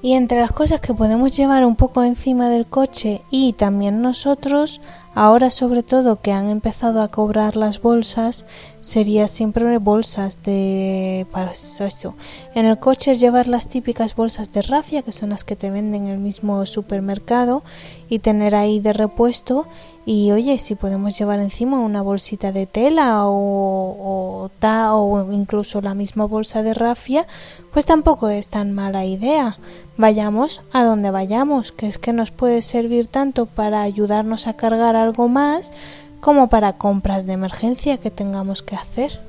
Y 0.00 0.12
entre 0.12 0.38
las 0.38 0.52
cosas 0.52 0.80
que 0.80 0.94
podemos 0.94 1.36
llevar 1.36 1.64
un 1.64 1.74
poco 1.74 2.04
encima 2.04 2.48
del 2.48 2.66
coche 2.66 3.22
y 3.32 3.54
también 3.54 4.00
nosotros, 4.00 4.80
ahora 5.12 5.50
sobre 5.50 5.82
todo 5.82 6.20
que 6.20 6.30
han 6.30 6.50
empezado 6.50 7.02
a 7.02 7.08
cobrar 7.08 7.56
las 7.56 7.82
bolsas, 7.82 8.44
sería 8.80 9.26
siempre 9.26 9.78
bolsas 9.78 10.40
de 10.44 11.26
para 11.32 11.50
eso. 11.50 12.14
En 12.54 12.66
el 12.66 12.78
coche 12.78 13.16
llevar 13.16 13.48
las 13.48 13.68
típicas 13.68 14.14
bolsas 14.14 14.52
de 14.52 14.62
rafia, 14.62 15.02
que 15.02 15.10
son 15.10 15.30
las 15.30 15.42
que 15.42 15.56
te 15.56 15.68
venden 15.68 16.06
en 16.06 16.12
el 16.12 16.18
mismo 16.18 16.64
supermercado, 16.64 17.64
y 18.08 18.20
tener 18.20 18.54
ahí 18.54 18.78
de 18.78 18.92
repuesto 18.92 19.66
y 20.10 20.32
oye, 20.32 20.56
si 20.56 20.74
podemos 20.74 21.18
llevar 21.18 21.38
encima 21.38 21.80
una 21.80 22.00
bolsita 22.00 22.50
de 22.50 22.64
tela 22.64 23.26
o, 23.26 23.34
o, 23.34 24.50
ta, 24.58 24.94
o 24.94 25.30
incluso 25.30 25.82
la 25.82 25.92
misma 25.92 26.24
bolsa 26.24 26.62
de 26.62 26.72
rafia, 26.72 27.26
pues 27.74 27.84
tampoco 27.84 28.30
es 28.30 28.48
tan 28.48 28.72
mala 28.72 29.04
idea. 29.04 29.58
Vayamos 29.98 30.62
a 30.72 30.82
donde 30.82 31.10
vayamos, 31.10 31.72
que 31.72 31.88
es 31.88 31.98
que 31.98 32.14
nos 32.14 32.30
puede 32.30 32.62
servir 32.62 33.06
tanto 33.06 33.44
para 33.44 33.82
ayudarnos 33.82 34.46
a 34.46 34.54
cargar 34.54 34.96
algo 34.96 35.28
más 35.28 35.72
como 36.20 36.48
para 36.48 36.78
compras 36.78 37.26
de 37.26 37.34
emergencia 37.34 37.98
que 37.98 38.10
tengamos 38.10 38.62
que 38.62 38.76
hacer. 38.76 39.20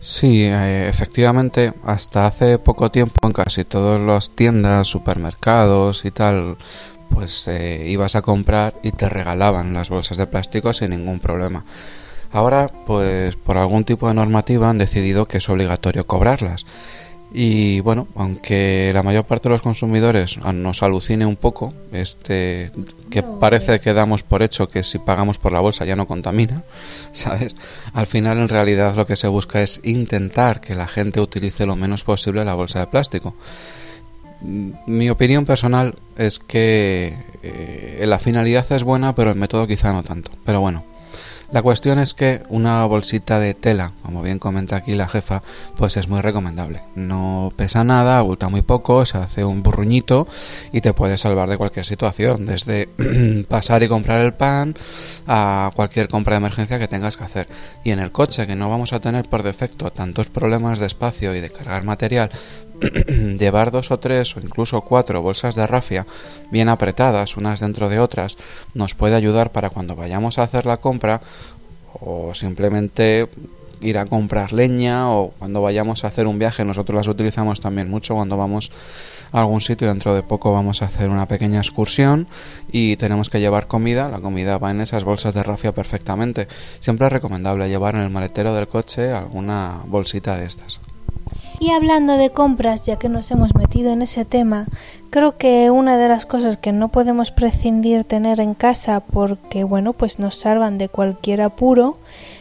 Sí, 0.00 0.42
eh, 0.42 0.86
efectivamente, 0.86 1.72
hasta 1.86 2.26
hace 2.26 2.58
poco 2.58 2.90
tiempo 2.90 3.26
en 3.26 3.32
casi 3.32 3.64
todas 3.64 3.98
las 3.98 4.28
tiendas, 4.32 4.86
supermercados 4.86 6.04
y 6.04 6.10
tal, 6.10 6.58
pues 7.10 7.48
eh, 7.48 7.86
ibas 7.88 8.16
a 8.16 8.22
comprar 8.22 8.74
y 8.82 8.92
te 8.92 9.08
regalaban 9.08 9.74
las 9.74 9.88
bolsas 9.88 10.16
de 10.16 10.26
plástico 10.26 10.72
sin 10.72 10.90
ningún 10.90 11.20
problema. 11.20 11.64
Ahora, 12.32 12.70
pues 12.86 13.36
por 13.36 13.56
algún 13.56 13.84
tipo 13.84 14.08
de 14.08 14.14
normativa 14.14 14.68
han 14.68 14.78
decidido 14.78 15.26
que 15.26 15.38
es 15.38 15.48
obligatorio 15.48 16.06
cobrarlas. 16.06 16.66
Y 17.36 17.80
bueno, 17.80 18.06
aunque 18.14 18.92
la 18.94 19.02
mayor 19.02 19.24
parte 19.24 19.48
de 19.48 19.54
los 19.54 19.62
consumidores 19.62 20.38
nos 20.38 20.84
alucine 20.84 21.26
un 21.26 21.34
poco, 21.34 21.74
este 21.90 22.70
que 23.10 23.24
parece 23.24 23.80
que 23.80 23.92
damos 23.92 24.22
por 24.22 24.42
hecho 24.42 24.68
que 24.68 24.84
si 24.84 25.00
pagamos 25.00 25.38
por 25.38 25.50
la 25.50 25.58
bolsa 25.58 25.84
ya 25.84 25.96
no 25.96 26.06
contamina, 26.06 26.62
¿sabes? 27.12 27.56
Al 27.92 28.06
final 28.06 28.38
en 28.38 28.48
realidad 28.48 28.94
lo 28.94 29.04
que 29.04 29.16
se 29.16 29.26
busca 29.26 29.62
es 29.62 29.80
intentar 29.82 30.60
que 30.60 30.76
la 30.76 30.86
gente 30.86 31.20
utilice 31.20 31.66
lo 31.66 31.74
menos 31.74 32.04
posible 32.04 32.44
la 32.44 32.54
bolsa 32.54 32.78
de 32.78 32.86
plástico. 32.86 33.34
Mi 34.40 35.10
opinión 35.10 35.46
personal 35.46 35.94
es 36.16 36.38
que 36.38 37.16
eh, 37.42 38.04
la 38.06 38.18
finalidad 38.18 38.70
es 38.72 38.82
buena, 38.82 39.14
pero 39.14 39.30
el 39.30 39.36
método 39.36 39.66
quizá 39.66 39.92
no 39.92 40.02
tanto. 40.02 40.30
Pero 40.44 40.60
bueno, 40.60 40.84
la 41.54 41.62
cuestión 41.62 42.00
es 42.00 42.14
que 42.14 42.42
una 42.48 42.84
bolsita 42.84 43.38
de 43.38 43.54
tela, 43.54 43.92
como 44.02 44.22
bien 44.22 44.40
comenta 44.40 44.74
aquí 44.74 44.94
la 44.96 45.08
jefa, 45.08 45.42
pues 45.76 45.96
es 45.96 46.08
muy 46.08 46.20
recomendable. 46.20 46.80
No 46.96 47.52
pesa 47.54 47.84
nada, 47.84 48.18
abulta 48.18 48.48
muy 48.48 48.62
poco, 48.62 49.06
se 49.06 49.18
hace 49.18 49.44
un 49.44 49.62
burruñito 49.62 50.26
y 50.72 50.80
te 50.80 50.94
puede 50.94 51.16
salvar 51.16 51.48
de 51.48 51.56
cualquier 51.56 51.86
situación, 51.86 52.44
desde 52.44 52.88
pasar 53.48 53.84
y 53.84 53.88
comprar 53.88 54.22
el 54.22 54.34
pan 54.34 54.74
a 55.28 55.70
cualquier 55.76 56.08
compra 56.08 56.34
de 56.34 56.38
emergencia 56.38 56.80
que 56.80 56.88
tengas 56.88 57.16
que 57.16 57.22
hacer. 57.22 57.46
Y 57.84 57.92
en 57.92 58.00
el 58.00 58.10
coche, 58.10 58.48
que 58.48 58.56
no 58.56 58.68
vamos 58.68 58.92
a 58.92 58.98
tener 58.98 59.28
por 59.28 59.44
defecto 59.44 59.92
tantos 59.92 60.30
problemas 60.30 60.80
de 60.80 60.86
espacio 60.86 61.36
y 61.36 61.40
de 61.40 61.50
cargar 61.50 61.84
material, 61.84 62.30
llevar 63.38 63.70
dos 63.70 63.90
o 63.90 63.98
tres 63.98 64.36
o 64.36 64.40
incluso 64.40 64.80
cuatro 64.80 65.22
bolsas 65.22 65.54
de 65.54 65.66
rafia 65.66 66.06
bien 66.50 66.68
apretadas 66.68 67.36
unas 67.36 67.60
dentro 67.60 67.88
de 67.88 68.00
otras 68.00 68.36
nos 68.74 68.94
puede 68.94 69.14
ayudar 69.14 69.50
para 69.50 69.70
cuando 69.70 69.96
vayamos 69.96 70.38
a 70.38 70.42
hacer 70.42 70.66
la 70.66 70.78
compra 70.78 71.20
o 72.00 72.34
simplemente 72.34 73.28
ir 73.80 73.98
a 73.98 74.06
comprar 74.06 74.52
leña 74.52 75.10
o 75.10 75.30
cuando 75.38 75.60
vayamos 75.62 76.04
a 76.04 76.08
hacer 76.08 76.26
un 76.26 76.38
viaje. 76.38 76.64
Nosotros 76.64 76.96
las 76.96 77.08
utilizamos 77.08 77.60
también 77.60 77.90
mucho 77.90 78.14
cuando 78.14 78.36
vamos 78.36 78.70
a 79.32 79.40
algún 79.40 79.60
sitio. 79.60 79.88
Dentro 79.88 80.14
de 80.14 80.22
poco 80.22 80.52
vamos 80.52 80.82
a 80.82 80.86
hacer 80.86 81.10
una 81.10 81.26
pequeña 81.26 81.58
excursión 81.58 82.26
y 82.72 82.96
tenemos 82.96 83.28
que 83.28 83.40
llevar 83.40 83.66
comida. 83.66 84.08
La 84.08 84.20
comida 84.20 84.58
va 84.58 84.70
en 84.70 84.80
esas 84.80 85.04
bolsas 85.04 85.34
de 85.34 85.42
rafia 85.42 85.72
perfectamente. 85.72 86.48
Siempre 86.80 87.06
es 87.06 87.12
recomendable 87.12 87.68
llevar 87.68 87.94
en 87.94 88.02
el 88.02 88.10
maletero 88.10 88.54
del 88.54 88.68
coche 88.68 89.12
alguna 89.12 89.80
bolsita 89.86 90.36
de 90.36 90.46
estas 90.46 90.80
y 91.64 91.70
hablando 91.70 92.18
de 92.18 92.28
compras, 92.28 92.84
ya 92.84 92.96
que 92.96 93.08
nos 93.08 93.30
hemos 93.30 93.54
metido 93.54 93.90
en 93.90 94.02
ese 94.02 94.26
tema, 94.26 94.66
creo 95.08 95.38
que 95.38 95.70
una 95.70 95.96
de 95.96 96.10
las 96.10 96.26
cosas 96.26 96.58
que 96.58 96.72
no 96.72 96.88
podemos 96.88 97.30
prescindir 97.30 98.04
tener 98.04 98.38
en 98.38 98.52
casa 98.52 99.00
porque, 99.00 99.64
bueno, 99.64 99.94
pues 99.94 100.18
nos 100.18 100.34
salvan 100.34 100.76
de 100.76 100.90
cualquier 100.90 101.40
apuro, 101.40 101.96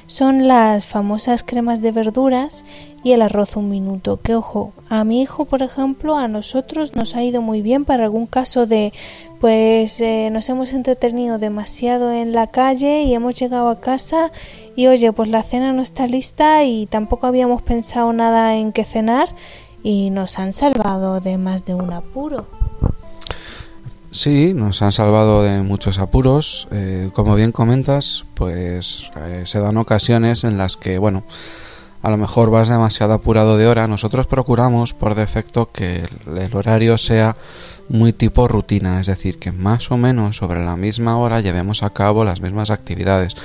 son 0.08 0.50
las 0.50 0.86
famosas 0.86 1.44
cremas 1.46 1.82
de 1.82 1.94
verduras 1.94 2.66
y 3.02 3.14
el 3.14 3.22
arroz 3.22 3.56
un 3.56 3.70
minuto. 3.70 4.18
Que 4.18 4.36
ojo, 4.36 4.74
a 4.90 5.06
mi 5.06 5.22
hijo, 5.22 5.46
por 5.46 5.64
ejemplo, 5.64 6.18
a 6.18 6.28
nosotros 6.28 6.94
nos 6.94 7.16
ha 7.16 7.24
ido 7.24 7.42
muy 7.42 7.62
bien 7.62 7.86
para 7.86 8.04
algún 8.04 8.28
caso 8.28 8.66
de 8.66 8.92
pues 9.40 10.00
eh, 10.00 10.30
nos 10.32 10.48
hemos 10.50 10.72
entretenido 10.72 11.38
demasiado 11.38 12.12
en 12.12 12.32
la 12.32 12.48
calle 12.48 13.04
y 13.04 13.14
hemos 13.14 13.36
llegado 13.36 13.70
a 13.70 13.80
casa 13.80 14.32
y 14.76 14.88
oye, 14.88 15.12
pues 15.12 15.30
la 15.30 15.44
cena 15.44 15.74
no 15.74 15.82
está 15.82 16.08
lista 16.08 16.64
y 16.64 16.86
tampoco 16.88 17.28
habíamos 17.28 17.62
pensado 17.62 18.12
nada 18.14 18.56
en 18.56 18.72
qué 18.72 18.86
cenar 18.86 19.30
y 19.84 20.10
nos 20.10 20.40
han 20.40 20.54
salvado 20.54 21.20
de 21.20 21.38
más 21.38 21.66
de 21.66 21.76
un 21.76 21.94
apuro. 21.94 22.48
Sí, 24.12 24.54
nos 24.54 24.82
han 24.84 24.92
salvado 24.92 25.42
de 25.42 25.64
muchos 25.64 25.98
apuros. 25.98 26.68
Eh, 26.72 27.10
como 27.14 27.34
bien 27.34 27.52
comentas, 27.52 28.26
pues 28.36 29.12
eh, 29.18 29.44
se 29.46 29.60
dan 29.60 29.78
ocasiones 29.78 30.44
en 30.44 30.58
las 30.60 30.78
que, 30.78 31.00
bueno, 31.00 31.24
a 32.04 32.12
lo 32.12 32.18
mejor 32.18 32.52
vas 32.52 32.70
demasiado 32.70 33.14
apurado 33.14 33.58
de 33.58 33.66
hora. 33.66 33.88
Nosotros 33.88 34.28
procuramos 34.28 34.94
por 34.94 35.16
defecto 35.16 35.72
que 35.72 36.06
el 36.28 36.56
horario 36.56 36.98
sea 37.00 37.36
muy 37.90 38.14
tipo 38.14 38.48
rutina, 38.48 39.00
es 39.00 39.08
decir, 39.08 39.40
que 39.40 39.52
más 39.52 39.92
o 39.92 39.98
menos 39.98 40.38
sobre 40.38 40.64
la 40.64 40.76
misma 40.76 41.18
hora 41.18 41.42
llevemos 41.42 41.84
a 41.84 41.92
cabo 41.92 42.24
las 42.24 42.42
mismas 42.42 42.70
actividades, 42.70 43.36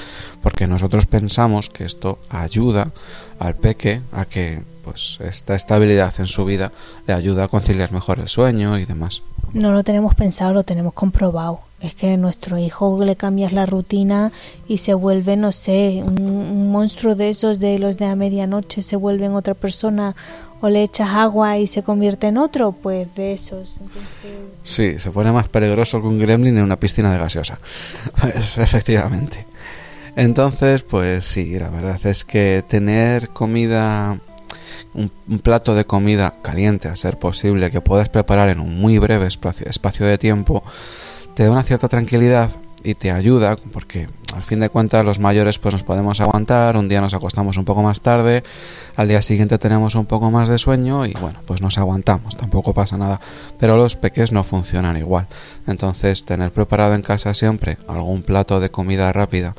porque 0.43 0.67
nosotros 0.67 1.07
pensamos 1.07 1.71
que 1.71 1.85
esto 1.85 2.19
ayuda 2.31 2.93
al 3.39 3.55
peque 3.55 4.01
a 4.13 4.25
que 4.25 4.63
pues 4.85 5.19
esta 5.21 5.55
estabilidad 5.55 6.15
en 6.19 6.29
su 6.29 6.45
vida 6.45 6.73
le 7.07 7.15
ayuda 7.15 7.45
a 7.45 7.49
conciliar 7.49 7.93
mejor 7.93 8.21
el 8.21 8.29
sueño 8.29 8.79
y 8.79 8.87
demás. 8.87 9.23
No 9.53 9.73
lo 9.73 9.83
tenemos 9.85 10.15
pensado, 10.15 10.53
lo 10.53 10.65
tenemos 10.65 10.95
comprobado. 10.95 11.68
Es 11.81 11.95
que 11.95 12.13
a 12.13 12.17
nuestro 12.17 12.59
hijo 12.59 13.03
le 13.05 13.15
cambias 13.15 13.53
la 13.53 13.65
rutina 13.65 14.33
y 14.67 14.79
se 14.79 14.95
vuelve, 14.95 15.37
no 15.37 15.53
sé, 15.53 16.03
un, 16.05 16.73
monstruo 16.73 17.15
de 17.15 17.31
esos 17.31 17.61
de 17.61 17.79
los 17.79 17.99
de 17.99 18.07
a 18.07 18.17
medianoche, 18.17 18.83
se 18.83 18.97
vuelve 18.97 19.27
en 19.27 19.35
otra 19.35 19.55
persona 19.55 20.17
o 20.61 20.69
le 20.69 20.83
echas 20.83 21.11
agua 21.11 21.57
y 21.59 21.69
se 21.69 21.85
convierte 21.85 22.27
en 22.27 22.39
otro, 22.39 22.73
pues 22.73 23.15
de 23.15 23.33
esos. 23.33 23.77
Sí, 24.65 24.99
se 24.99 25.11
pone 25.13 25.31
más 25.31 25.49
peligroso 25.49 26.01
que 26.01 26.09
un 26.09 26.19
gremlin 26.19 26.59
en 26.59 26.65
una 26.65 26.81
piscina 26.81 27.13
de 27.13 27.19
gaseosa. 27.19 27.59
Pues, 28.21 28.59
efectivamente. 28.59 29.47
Entonces, 30.17 30.83
pues 30.83 31.25
sí, 31.27 31.59
la 31.61 31.71
verdad 31.71 32.05
es 32.05 32.25
que 32.25 32.65
tener 32.67 33.29
comida 33.29 34.19
un, 34.95 35.11
plato 35.39 35.77
de 35.77 35.85
comida 35.85 36.35
caliente, 36.43 36.89
a 36.89 36.97
ser 36.97 37.19
posible, 37.19 37.71
que 37.71 37.81
puedas 37.81 38.09
preparar 38.09 38.49
en 38.49 38.59
un 38.61 38.81
muy 38.81 38.99
breve 38.99 39.29
espacio 39.29 40.07
de 40.07 40.19
tiempo, 40.19 40.63
te 41.39 41.45
da 41.45 41.53
una 41.53 41.63
cierta 41.63 41.87
tranquilidad 41.87 42.51
y 42.83 42.97
te 42.97 43.13
ayuda 43.13 43.55
porque 43.73 44.09
al 44.35 44.43
fin 44.43 44.59
de 44.59 44.71
cuentas 44.71 45.05
los 45.05 45.21
mayores 45.21 45.61
pues 45.61 45.73
nos 45.73 45.85
podemos 45.85 46.21
aguantar, 46.21 46.77
un 46.77 46.89
día 46.89 47.01
nos 47.01 47.15
acostamos 47.15 47.57
un 47.57 47.65
poco 47.65 47.81
más 47.81 48.01
tarde, 48.01 48.43
al 48.97 49.07
día 49.07 49.23
siguiente 49.23 49.57
tenemos 49.57 49.95
un 49.95 50.05
poco 50.05 50.33
más 50.33 50.49
de 50.49 50.59
sueño 50.59 51.07
y 51.07 51.13
bueno, 51.13 51.39
pues 51.47 51.63
nos 51.63 51.79
aguantamos, 51.79 52.37
tampoco 52.37 52.75
pasa 52.75 52.97
nada, 52.97 53.21
pero 53.61 53.77
los 53.77 53.95
peques 53.95 54.33
no 54.33 54.43
funcionan 54.43 54.97
igual. 54.97 55.29
Entonces, 55.69 56.25
tener 56.25 56.51
preparado 56.51 56.95
en 56.95 57.03
casa 57.03 57.33
siempre 57.35 57.79
algún 57.87 58.25
plato 58.25 58.59
de 58.59 58.73
comida 58.73 59.13
rápida, 59.13 59.55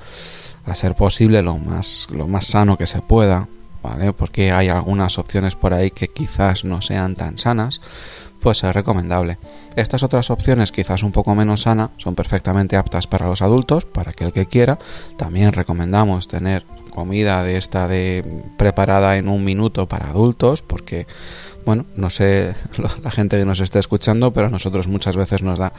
a 0.66 0.76
ser 0.76 0.96
posible 0.96 1.42
lo 1.44 1.58
más 1.58 2.10
lo 2.12 2.28
más 2.28 2.46
sano 2.46 2.78
que 2.78 2.88
se 2.88 3.02
pueda, 3.02 3.48
¿vale? 3.82 4.12
Porque 4.12 4.52
hay 4.52 4.68
algunas 4.68 5.18
opciones 5.18 5.56
por 5.56 5.74
ahí 5.74 5.92
que 5.92 6.10
quizás 6.10 6.66
no 6.66 6.82
sean 6.82 7.16
tan 7.16 7.38
sanas, 7.38 7.80
pues 8.42 8.64
es 8.64 8.74
recomendable. 8.74 9.38
Estas 9.76 10.04
otras 10.04 10.30
opciones, 10.30 10.72
quizás 10.72 11.04
un 11.04 11.12
poco 11.12 11.36
menos 11.36 11.64
sana, 11.64 11.92
son 11.98 12.16
perfectamente 12.16 12.78
aptas 12.78 13.08
para 13.08 13.28
los 13.28 13.42
adultos, 13.42 13.86
para 13.86 14.12
aquel 14.12 14.32
que 14.32 14.46
quiera. 14.46 14.80
También 15.18 15.54
recomendamos 15.54 16.28
tener 16.28 16.64
comida 16.90 17.44
de 17.44 17.58
esta 17.58 17.88
de 17.88 18.44
preparada 18.58 19.18
en 19.18 19.30
un 19.30 19.44
minuto 19.44 19.88
para 19.88 20.10
adultos, 20.10 20.62
porque 20.62 21.08
bueno, 21.66 21.86
no 21.96 22.10
sé 22.10 22.56
la 23.04 23.12
gente 23.12 23.38
que 23.38 23.46
nos 23.46 23.60
esté 23.60 23.80
escuchando, 23.80 24.34
pero 24.34 24.48
a 24.48 24.50
nosotros 24.50 24.88
muchas 24.88 25.16
veces 25.16 25.44
nos 25.44 25.60
da 25.60 25.72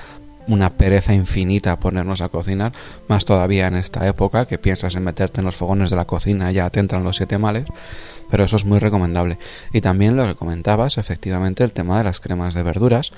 una 0.50 0.76
pereza 0.76 1.14
infinita 1.14 1.80
ponernos 1.80 2.20
a 2.20 2.28
cocinar, 2.28 2.72
más 3.08 3.24
todavía 3.24 3.66
en 3.66 3.76
esta 3.76 4.06
época 4.06 4.46
que 4.46 4.58
piensas 4.58 4.94
en 4.96 5.04
meterte 5.04 5.40
en 5.40 5.46
los 5.46 5.56
fogones 5.56 5.90
de 5.90 5.96
la 5.96 6.06
cocina 6.06 6.52
ya 6.52 6.68
te 6.70 6.80
entran 6.80 7.04
los 7.04 7.16
siete 7.16 7.38
males 7.38 7.66
pero 8.30 8.44
eso 8.44 8.56
es 8.56 8.64
muy 8.64 8.78
recomendable. 8.78 9.38
Y 9.72 9.80
también 9.80 10.16
lo 10.16 10.26
que 10.26 10.36
comentabas, 10.36 10.98
efectivamente, 10.98 11.64
el 11.64 11.72
tema 11.72 11.98
de 11.98 12.04
las 12.04 12.20
cremas 12.20 12.54
de 12.54 12.62
verduras. 12.62 13.10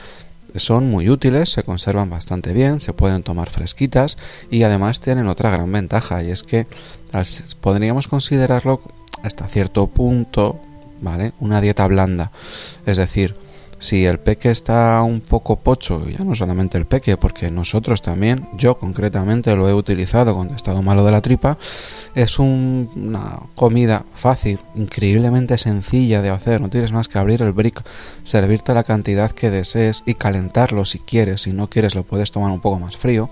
Son 0.57 0.91
muy 0.91 1.09
útiles, 1.09 1.51
se 1.51 1.63
conservan 1.63 2.11
bastante 2.11 2.53
bien, 2.53 2.81
se 2.81 2.93
pueden 2.93 3.23
tomar 3.23 3.49
fresquitas 3.49 4.19
y 4.51 4.65
además 4.65 5.01
tienen 5.01 5.29
otra 5.29 5.51
gran 5.51 5.71
ventaja 5.73 6.23
y 6.23 6.31
es 6.31 6.43
que 6.43 6.67
podríamos 7.63 8.07
considerarlo 8.07 8.83
hasta 9.23 9.49
cierto 9.49 9.87
punto, 9.87 10.61
¿vale? 11.01 11.33
Una 11.41 11.63
dieta 11.63 11.87
blanda. 11.87 12.33
Es 12.85 12.99
decir, 12.99 13.35
si 13.83 14.07
el 14.07 14.21
peque 14.21 14.53
está 14.53 15.03
un 15.03 15.21
poco 15.21 15.57
pocho, 15.57 16.09
ya 16.09 16.23
no 16.23 16.37
solamente 16.37 16.79
el 16.79 16.87
peque, 16.87 17.17
porque 17.17 17.51
nosotros 17.51 18.01
también, 18.01 18.49
yo 18.57 18.79
concretamente 18.79 19.57
lo 19.57 19.69
he 19.69 19.75
utilizado 19.75 20.37
cuando 20.37 20.55
he 20.55 20.57
estado 20.57 20.83
malo 20.83 21.05
de 21.05 21.11
la 21.11 21.21
tripa, 21.21 21.59
es 22.15 22.39
una 22.39 23.41
comida 23.57 24.05
fácil, 24.15 24.61
increíblemente 24.77 25.59
sencilla 25.59 26.23
de 26.23 26.31
hacer, 26.31 26.61
no 26.61 26.71
tienes 26.71 26.93
más 26.93 27.09
que 27.09 27.19
abrir 27.19 27.43
el 27.43 27.53
brick, 27.53 27.83
servirte 28.23 28.73
la 28.73 28.85
cantidad 28.85 29.33
que 29.33 29.51
desees 29.51 30.05
y 30.07 30.15
calentarlo 30.15 30.85
si 30.85 31.01
quieres, 31.01 31.43
si 31.43 31.53
no 31.53 31.69
quieres 31.69 31.97
lo 31.97 32.05
puedes 32.05 32.31
tomar 32.31 32.53
un 32.53 32.61
poco 32.61 32.79
más 32.79 32.97
frío 32.97 33.31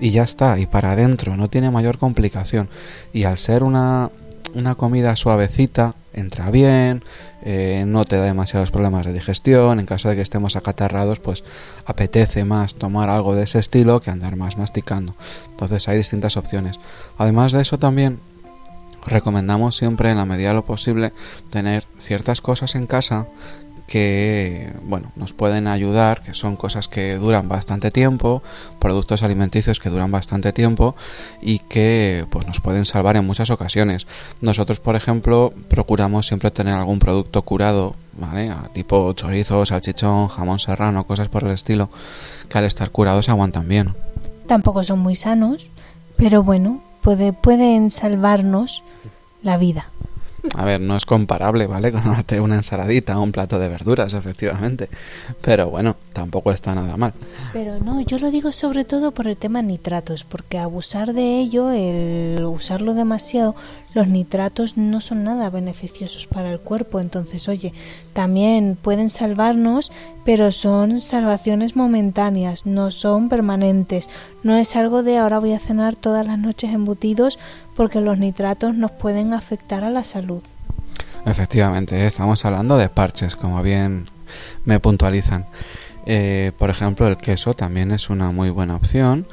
y 0.00 0.12
ya 0.12 0.22
está, 0.22 0.58
y 0.58 0.64
para 0.64 0.92
adentro, 0.92 1.36
no 1.36 1.50
tiene 1.50 1.70
mayor 1.70 1.98
complicación. 1.98 2.70
Y 3.12 3.24
al 3.24 3.36
ser 3.36 3.62
una, 3.62 4.10
una 4.54 4.76
comida 4.76 5.14
suavecita, 5.14 5.94
entra 6.14 6.50
bien, 6.50 7.02
eh, 7.42 7.84
no 7.86 8.04
te 8.04 8.16
da 8.16 8.24
demasiados 8.24 8.70
problemas 8.70 9.06
de 9.06 9.12
digestión, 9.12 9.80
en 9.80 9.86
caso 9.86 10.08
de 10.08 10.16
que 10.16 10.22
estemos 10.22 10.56
acatarrados, 10.56 11.20
pues 11.20 11.44
apetece 11.84 12.44
más 12.44 12.74
tomar 12.74 13.10
algo 13.10 13.34
de 13.34 13.44
ese 13.44 13.58
estilo 13.58 14.00
que 14.00 14.10
andar 14.10 14.36
más 14.36 14.56
masticando. 14.56 15.14
Entonces 15.50 15.88
hay 15.88 15.98
distintas 15.98 16.36
opciones. 16.36 16.78
Además 17.18 17.52
de 17.52 17.62
eso 17.62 17.78
también 17.78 18.20
recomendamos 19.06 19.76
siempre 19.76 20.10
en 20.10 20.16
la 20.16 20.24
medida 20.24 20.48
de 20.48 20.54
lo 20.54 20.64
posible 20.64 21.12
tener 21.50 21.86
ciertas 21.98 22.40
cosas 22.40 22.74
en 22.74 22.86
casa 22.86 23.26
que 23.94 24.72
bueno 24.82 25.12
nos 25.14 25.34
pueden 25.34 25.68
ayudar 25.68 26.20
que 26.22 26.34
son 26.34 26.56
cosas 26.56 26.88
que 26.88 27.14
duran 27.14 27.48
bastante 27.48 27.92
tiempo 27.92 28.42
productos 28.80 29.22
alimenticios 29.22 29.78
que 29.78 29.88
duran 29.88 30.10
bastante 30.10 30.52
tiempo 30.52 30.96
y 31.40 31.60
que 31.60 32.26
pues 32.30 32.44
nos 32.44 32.58
pueden 32.58 32.86
salvar 32.86 33.16
en 33.16 33.24
muchas 33.24 33.50
ocasiones. 33.50 34.08
Nosotros 34.40 34.80
por 34.80 34.96
ejemplo 34.96 35.54
procuramos 35.68 36.26
siempre 36.26 36.50
tener 36.50 36.74
algún 36.74 36.98
producto 36.98 37.42
curado 37.42 37.94
vale 38.14 38.52
tipo 38.72 39.12
chorizo 39.12 39.64
salchichón 39.64 40.26
jamón 40.26 40.58
serrano 40.58 41.06
cosas 41.06 41.28
por 41.28 41.44
el 41.44 41.52
estilo 41.52 41.88
que 42.48 42.58
al 42.58 42.64
estar 42.64 42.90
curados 42.90 43.28
aguantan 43.28 43.68
bien. 43.68 43.94
Tampoco 44.48 44.82
son 44.82 44.98
muy 44.98 45.14
sanos 45.14 45.68
pero 46.16 46.42
bueno 46.42 46.82
puede, 47.00 47.32
pueden 47.32 47.92
salvarnos 47.92 48.82
la 49.44 49.56
vida 49.56 49.86
a 50.56 50.64
ver, 50.64 50.80
no 50.80 50.96
es 50.96 51.04
comparable, 51.06 51.66
¿vale? 51.66 51.92
Con 52.26 52.40
una 52.40 52.56
ensaladita 52.56 53.18
o 53.18 53.22
un 53.22 53.32
plato 53.32 53.58
de 53.58 53.68
verduras, 53.68 54.12
efectivamente. 54.12 54.88
Pero 55.40 55.70
bueno, 55.70 55.96
tampoco 56.12 56.52
está 56.52 56.74
nada 56.74 56.96
mal. 56.96 57.12
Pero 57.52 57.78
no, 57.78 58.00
yo 58.00 58.18
lo 58.18 58.30
digo 58.30 58.52
sobre 58.52 58.84
todo 58.84 59.12
por 59.12 59.26
el 59.26 59.36
tema 59.36 59.62
nitratos, 59.62 60.24
porque 60.24 60.58
abusar 60.58 61.12
de 61.12 61.40
ello, 61.40 61.70
el 61.70 62.44
usarlo 62.44 62.94
demasiado, 62.94 63.54
los 63.94 64.08
nitratos 64.08 64.76
no 64.76 65.00
son 65.00 65.24
nada 65.24 65.50
beneficiosos 65.50 66.26
para 66.26 66.50
el 66.50 66.60
cuerpo. 66.60 67.00
Entonces, 67.00 67.48
oye, 67.48 67.72
también 68.12 68.76
pueden 68.80 69.08
salvarnos, 69.08 69.92
pero 70.24 70.50
son 70.50 71.00
salvaciones 71.00 71.76
momentáneas, 71.76 72.66
no 72.66 72.90
son 72.90 73.28
permanentes. 73.28 74.10
No 74.42 74.56
es 74.56 74.76
algo 74.76 75.02
de 75.02 75.18
ahora 75.18 75.38
voy 75.38 75.52
a 75.52 75.58
cenar 75.58 75.96
todas 75.96 76.26
las 76.26 76.38
noches 76.38 76.72
embutidos 76.72 77.38
porque 77.76 78.00
los 78.00 78.18
nitratos 78.18 78.74
nos 78.74 78.90
pueden 78.90 79.32
afectar 79.32 79.84
a 79.84 79.90
la 79.90 80.04
salud. 80.04 80.42
Efectivamente, 81.24 82.06
estamos 82.06 82.44
hablando 82.44 82.76
de 82.76 82.88
parches, 82.88 83.34
como 83.36 83.62
bien 83.62 84.08
me 84.64 84.80
puntualizan. 84.80 85.46
Eh, 86.06 86.52
por 86.58 86.68
ejemplo, 86.68 87.08
el 87.08 87.16
queso 87.16 87.54
también 87.54 87.90
es 87.90 88.10
una 88.10 88.30
muy 88.30 88.50
buena 88.50 88.76
opción 88.76 89.26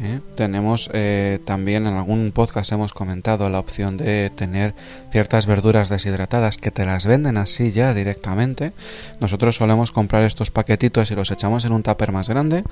¿eh? 0.00 0.20
Tenemos 0.36 0.90
eh, 0.92 1.40
también 1.44 1.86
en 1.86 1.94
algún 1.94 2.32
podcast 2.32 2.72
hemos 2.72 2.92
comentado 2.92 3.48
la 3.50 3.58
opción 3.58 3.96
de 3.96 4.30
tener 4.30 4.74
ciertas 5.10 5.46
verduras 5.46 5.88
deshidratadas 5.88 6.56
que 6.56 6.70
te 6.70 6.84
las 6.86 7.06
venden 7.06 7.36
así 7.36 7.70
ya 7.70 7.94
directamente. 7.94 8.72
Nosotros 9.20 9.56
solemos 9.56 9.92
comprar 9.92 10.24
estos 10.24 10.50
paquetitos 10.50 11.10
y 11.10 11.14
los 11.14 11.30
echamos 11.30 11.64
en 11.64 11.72
un 11.72 11.82
tupper 11.82 12.12
más 12.12 12.28
grande 12.28 12.64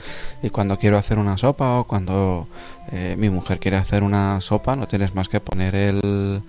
y 0.43 0.51
cuando 0.51 0.79
quiero 0.79 0.99
hacer 0.99 1.19
una 1.19 1.39
sopa 1.39 1.81
o 1.81 1.85
cuando 1.85 2.49
eh, 2.93 3.17
mi 3.19 3.31
mujer 3.31 3.59
quiere 3.59 3.77
hacer 3.77 4.03
una 4.03 4.41
sopa 4.41 4.77
no 4.77 4.87
tienes 4.87 5.15
más 5.15 5.29
que 5.29 5.41
poner 5.41 5.75
el 5.75 6.43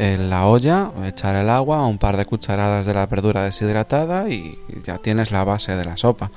en 0.00 0.30
la 0.30 0.46
olla, 0.46 0.92
echar 1.04 1.36
el 1.36 1.50
agua, 1.50 1.86
un 1.86 1.98
par 1.98 2.16
de 2.16 2.24
cucharadas 2.24 2.86
de 2.86 2.94
la 2.94 3.04
verdura 3.04 3.42
deshidratada 3.42 4.30
y 4.30 4.58
ya 4.82 4.96
tienes 4.96 5.30
la 5.30 5.44
base 5.44 5.76
de 5.76 5.84
la 5.84 5.98
sopa. 5.98 6.30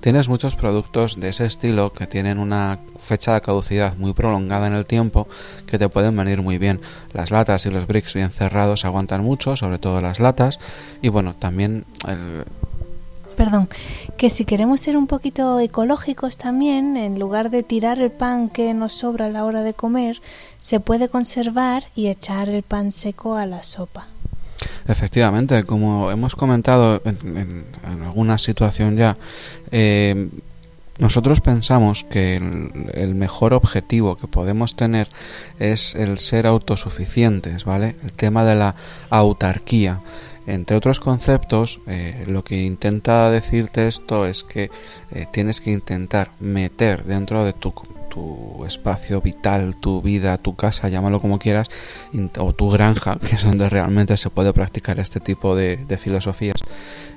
Tienes 0.00 0.28
muchos 0.28 0.56
productos 0.56 1.20
de 1.20 1.28
ese 1.28 1.44
estilo 1.44 1.92
que 1.92 2.06
tienen 2.06 2.38
una 2.38 2.78
fecha 2.98 3.34
de 3.34 3.42
caducidad 3.42 3.96
muy 3.98 4.14
prolongada 4.14 4.66
en 4.66 4.72
el 4.72 4.86
tiempo 4.86 5.28
que 5.66 5.78
te 5.78 5.90
pueden 5.90 6.16
venir 6.16 6.40
muy 6.40 6.56
bien. 6.56 6.80
Las 7.12 7.30
latas 7.30 7.66
y 7.66 7.70
los 7.70 7.86
bricks 7.86 8.14
bien 8.14 8.30
cerrados 8.30 8.86
aguantan 8.86 9.22
mucho, 9.22 9.56
sobre 9.56 9.78
todo 9.78 10.00
las 10.00 10.18
latas. 10.18 10.58
Y 11.02 11.10
bueno, 11.10 11.34
también 11.34 11.84
el, 12.08 12.44
perdón, 13.40 13.68
que 14.16 14.28
si 14.28 14.44
queremos 14.44 14.80
ser 14.80 14.96
un 14.98 15.06
poquito 15.06 15.58
ecológicos 15.60 16.36
también, 16.36 16.98
en 16.98 17.18
lugar 17.18 17.50
de 17.50 17.62
tirar 17.62 17.98
el 17.98 18.10
pan 18.10 18.50
que 18.50 18.74
nos 18.74 18.92
sobra 18.92 19.26
a 19.26 19.30
la 19.30 19.44
hora 19.46 19.62
de 19.62 19.74
comer, 19.74 20.20
se 20.60 20.78
puede 20.78 21.08
conservar 21.08 21.84
y 21.94 22.08
echar 22.08 22.48
el 22.50 22.62
pan 22.62 22.92
seco 22.92 23.36
a 23.36 23.46
la 23.46 23.62
sopa. 23.62 24.08
Efectivamente, 24.86 25.64
como 25.64 26.10
hemos 26.10 26.34
comentado 26.34 27.00
en, 27.04 27.64
alguna 27.84 28.38
situación 28.38 28.96
ya, 28.96 29.16
eh, 29.70 30.28
nosotros 30.98 31.40
pensamos 31.40 32.04
que 32.04 32.36
el, 32.36 33.14
mejor 33.14 33.54
objetivo 33.54 34.16
que 34.16 34.26
podemos 34.26 34.76
tener 34.76 35.08
es 35.58 35.94
el 35.94 36.18
ser 36.18 36.46
autosuficientes, 36.46 37.64
¿vale? 37.64 37.96
El 38.04 38.12
tema 38.12 38.44
de 38.44 38.54
la 38.54 38.74
autarquía. 39.08 40.02
Entre 40.46 40.76
otros 40.76 41.00
conceptos, 41.00 41.80
eh, 41.86 42.24
lo 42.26 42.44
que 42.44 42.62
intenta 42.62 43.30
decirte 43.30 43.88
esto 43.88 44.26
es 44.26 44.42
que 44.42 44.70
eh, 45.12 45.26
tienes 45.32 45.62
que 45.62 45.70
intentar 45.70 46.32
meter 46.38 47.04
dentro 47.04 47.44
de 47.44 47.54
tu, 47.54 47.72
tu, 48.10 48.64
espacio 48.66 49.22
vital, 49.22 49.76
tu 49.76 50.02
vida, 50.02 50.36
tu 50.36 50.56
casa, 50.56 50.88
llámalo 50.88 51.20
como 51.20 51.38
quieras, 51.38 51.70
o 52.38 52.52
tu 52.52 52.70
granja, 52.70 53.18
que 53.18 53.36
es 53.36 53.44
donde 53.44 53.68
realmente 53.68 54.16
se 54.16 54.28
puede 54.28 54.52
practicar 54.52 55.00
este 55.00 55.20
tipo 55.20 55.56
de, 55.56 55.78
filosofías, 55.98 56.56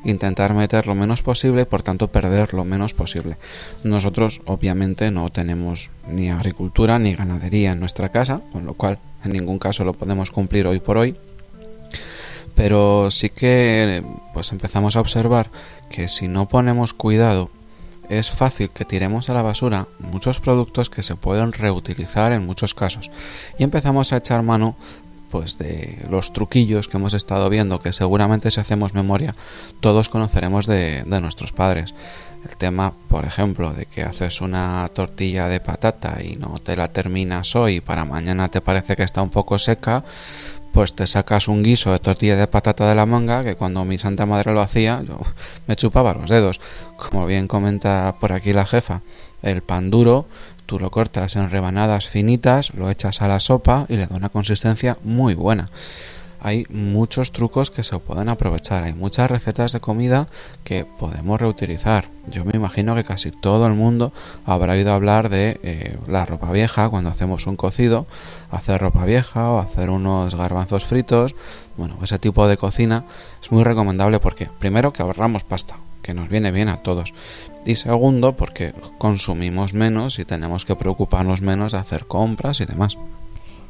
intentar 0.06 0.54
meter 0.54 0.88
lo 0.88 0.96
menos 0.96 1.22
posible 1.22 1.64
y 1.64 1.66
por 1.66 1.84
tanto 1.84 2.08
perder 2.08 2.54
lo 2.54 2.64
menos 2.64 2.94
posible. 2.94 3.38
Nosotros 3.84 4.42
obviamente 4.46 5.12
no 5.12 5.30
tenemos 5.30 5.90
ni 6.08 6.30
agricultura 6.30 7.00
ni 7.00 7.16
ganadería 7.16 7.74
en 7.74 7.80
nuestra 7.82 8.10
casa, 8.10 8.42
con 8.54 8.66
lo 8.66 8.74
cual 8.74 9.00
en 9.26 9.34
ningún 9.34 9.60
caso 9.60 9.84
lo 9.84 9.94
podemos 9.94 10.32
cumplir 10.32 10.68
hoy 10.68 10.80
por 10.80 10.98
hoy 10.98 11.16
pero 12.56 13.10
sí 13.10 13.30
que 13.30 14.04
pues 14.34 14.52
empezamos 14.52 14.96
a 14.96 15.00
observar 15.00 15.50
que 15.90 16.08
si 16.08 16.28
no 16.28 16.48
ponemos 16.48 16.94
cuidado 16.94 17.50
es 18.20 18.32
fácil 18.32 18.70
que 18.70 18.86
tiremos 18.86 19.30
a 19.30 19.34
la 19.34 19.42
basura 19.42 19.88
muchos 20.00 20.40
productos 20.40 20.90
que 20.90 21.04
se 21.04 21.16
pueden 21.16 21.54
reutilizar 21.54 22.32
en 22.32 22.46
muchos 22.46 22.74
casos 22.74 23.12
y 23.58 23.64
empezamos 23.64 24.14
a 24.14 24.18
echar 24.18 24.44
mano 24.44 24.76
pues 25.30 25.58
de 25.58 26.06
los 26.12 26.32
truquillos 26.32 26.88
que 26.88 26.98
hemos 26.98 27.16
estado 27.16 27.50
viendo, 27.50 27.80
que 27.80 27.92
seguramente 27.92 28.52
si 28.52 28.60
hacemos 28.60 28.94
memoria 28.94 29.34
todos 29.80 30.08
conoceremos 30.08 30.68
de, 30.68 31.04
de 31.04 31.22
nuestros 31.22 31.52
padres. 31.52 31.96
El 32.48 32.58
tema, 32.58 32.94
por 33.08 33.26
ejemplo, 33.26 33.74
de 33.74 33.86
que 33.86 34.04
haces 34.04 34.42
una 34.42 34.88
tortilla 34.94 35.48
de 35.48 35.60
patata 35.60 36.22
y 36.22 36.36
no 36.36 36.60
te 36.60 36.76
la 36.76 36.90
terminas 36.90 37.56
hoy, 37.56 37.80
para 37.80 38.06
mañana 38.06 38.50
te 38.50 38.62
parece 38.62 38.96
que 38.96 39.04
está 39.04 39.22
un 39.22 39.30
poco 39.30 39.58
seca, 39.58 40.04
pues 40.74 40.94
te 40.94 41.08
sacas 41.08 41.48
un 41.48 41.64
guiso 41.64 41.92
de 41.94 42.00
tortilla 42.00 42.36
de 42.36 42.48
patata 42.48 42.90
de 42.90 42.96
la 42.96 43.06
manga 43.06 43.44
que 43.44 43.56
cuando 43.56 43.86
mi 43.86 43.98
santa 43.98 44.26
madre 44.26 44.54
lo 44.54 44.60
hacía 44.60 45.02
yo 45.08 45.20
me 45.68 45.76
chupaba 45.78 46.14
los 46.14 46.30
dedos. 46.30 46.60
Como 46.98 47.26
bien 47.26 47.48
comenta 47.48 48.16
por 48.20 48.34
aquí 48.34 48.52
la 48.52 48.66
jefa, 48.66 49.02
el 49.42 49.62
pan 49.62 49.90
duro 49.90 50.26
tú 50.66 50.80
lo 50.80 50.90
cortas 50.90 51.36
en 51.36 51.50
rebanadas 51.50 52.08
finitas, 52.08 52.74
lo 52.74 52.90
echas 52.90 53.22
a 53.22 53.28
la 53.28 53.40
sopa 53.40 53.86
y 53.88 53.98
le 53.98 54.08
da 54.08 54.16
una 54.16 54.30
consistencia 54.30 54.98
muy 55.04 55.36
buena 55.36 55.70
hay 56.44 56.66
muchos 56.70 57.32
trucos 57.32 57.72
que 57.72 57.84
se 57.84 57.98
pueden 58.00 58.28
aprovechar, 58.28 58.84
hay 58.84 58.94
muchas 58.94 59.32
recetas 59.32 59.72
de 59.72 59.80
comida 59.80 60.28
que 60.66 60.84
podemos 60.84 61.40
reutilizar. 61.40 62.10
Yo 62.28 62.44
me 62.44 62.52
imagino 62.54 62.96
que 62.96 63.06
casi 63.06 63.32
todo 63.32 63.66
el 63.66 63.74
mundo 63.74 64.12
habrá 64.46 64.74
oído 64.74 64.94
hablar 64.94 65.30
de 65.30 65.58
eh, 65.64 65.98
la 66.08 66.26
ropa 66.26 66.52
vieja 66.52 66.90
cuando 66.90 67.10
hacemos 67.10 67.48
un 67.48 67.56
cocido, 67.56 68.08
hacer 68.52 68.82
ropa 68.82 69.06
vieja 69.06 69.50
o 69.50 69.60
hacer 69.60 69.90
unos 69.90 70.36
garbanzos 70.36 70.84
fritos. 70.84 71.34
Bueno, 71.78 71.98
ese 72.04 72.20
tipo 72.20 72.46
de 72.48 72.58
cocina 72.58 73.06
es 73.42 73.50
muy 73.50 73.64
recomendable 73.64 74.20
porque 74.20 74.50
primero 74.60 74.92
que 74.92 75.02
ahorramos 75.02 75.44
pasta, 75.44 75.78
que 76.02 76.14
nos 76.14 76.28
viene 76.28 76.52
bien 76.52 76.68
a 76.68 76.84
todos. 76.84 77.14
Y 77.66 77.78
segundo, 77.78 78.34
porque 78.34 78.74
consumimos 78.98 79.74
menos 79.74 80.20
y 80.20 80.26
tenemos 80.26 80.66
que 80.66 80.76
preocuparnos 80.76 81.42
menos 81.42 81.72
de 81.72 81.78
hacer 81.78 82.06
compras 82.06 82.60
y 82.60 82.66
demás. 82.66 82.98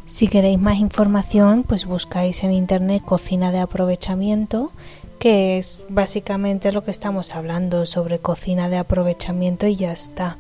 Si 0.06 0.28
queréis 0.28 0.60
más 0.60 0.80
información, 0.80 1.64
pues 1.64 1.86
buscáis 1.86 2.44
en 2.44 2.52
internet 2.52 3.04
cocina 3.06 3.52
de 3.52 3.60
aprovechamiento, 3.60 4.72
que 5.18 5.58
es 5.58 5.82
básicamente 5.88 6.74
lo 6.74 6.84
que 6.84 6.92
estamos 6.92 7.34
hablando 7.36 7.86
sobre 7.86 8.20
cocina 8.20 8.68
de 8.68 8.78
aprovechamiento 8.78 9.66
y 9.68 9.78
ya 9.78 9.94
está. 9.94 10.38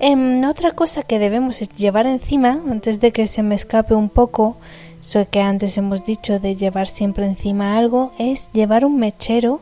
Em, 0.00 0.42
otra 0.44 0.72
cosa 0.72 1.02
que 1.02 1.18
debemos 1.18 1.60
llevar 1.76 2.06
encima, 2.06 2.58
antes 2.70 3.00
de 3.00 3.12
que 3.12 3.26
se 3.26 3.42
me 3.42 3.54
escape 3.54 3.94
un 3.94 4.08
poco, 4.08 4.56
eso 5.00 5.26
que 5.30 5.42
antes 5.42 5.76
hemos 5.76 6.04
dicho 6.04 6.40
de 6.40 6.56
llevar 6.56 6.88
siempre 6.88 7.26
encima 7.26 7.76
algo, 7.76 8.12
es 8.18 8.50
llevar 8.52 8.84
un 8.84 8.98
mechero 8.98 9.60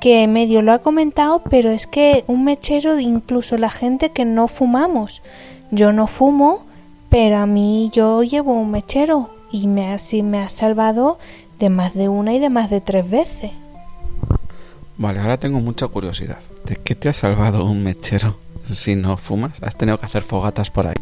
que 0.00 0.26
medio 0.26 0.60
lo 0.60 0.72
ha 0.72 0.80
comentado, 0.80 1.42
pero 1.48 1.70
es 1.70 1.86
que 1.86 2.24
un 2.26 2.44
mechero 2.44 2.98
incluso 2.98 3.56
la 3.56 3.70
gente 3.70 4.10
que 4.10 4.24
no 4.24 4.48
fumamos. 4.48 5.22
Yo 5.70 5.92
no 5.92 6.06
fumo, 6.06 6.64
pero 7.14 7.38
a 7.38 7.46
mí 7.46 7.92
yo 7.92 8.24
llevo 8.24 8.54
un 8.54 8.72
mechero 8.72 9.30
y 9.52 9.68
me, 9.68 9.92
así 9.92 10.24
me 10.24 10.40
ha 10.40 10.48
salvado 10.48 11.20
de 11.60 11.70
más 11.70 11.94
de 11.94 12.08
una 12.08 12.34
y 12.34 12.40
de 12.40 12.50
más 12.50 12.70
de 12.70 12.80
tres 12.80 13.08
veces. 13.08 13.52
Vale, 14.98 15.20
ahora 15.20 15.36
tengo 15.36 15.60
mucha 15.60 15.86
curiosidad. 15.86 16.40
¿De 16.64 16.74
qué 16.74 16.96
te 16.96 17.08
ha 17.08 17.12
salvado 17.12 17.66
un 17.66 17.84
mechero 17.84 18.36
si 18.72 18.96
no 18.96 19.16
fumas? 19.16 19.62
¿Has 19.62 19.76
tenido 19.76 19.96
que 19.98 20.06
hacer 20.06 20.24
fogatas 20.24 20.70
por 20.70 20.88
ahí? 20.88 20.96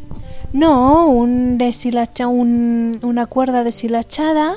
No, 0.53 1.07
un 1.07 1.57
deshilacha, 1.57 2.27
un, 2.27 3.01
una 3.01 3.25
cuerda 3.25 3.65
deshilachada 3.65 4.57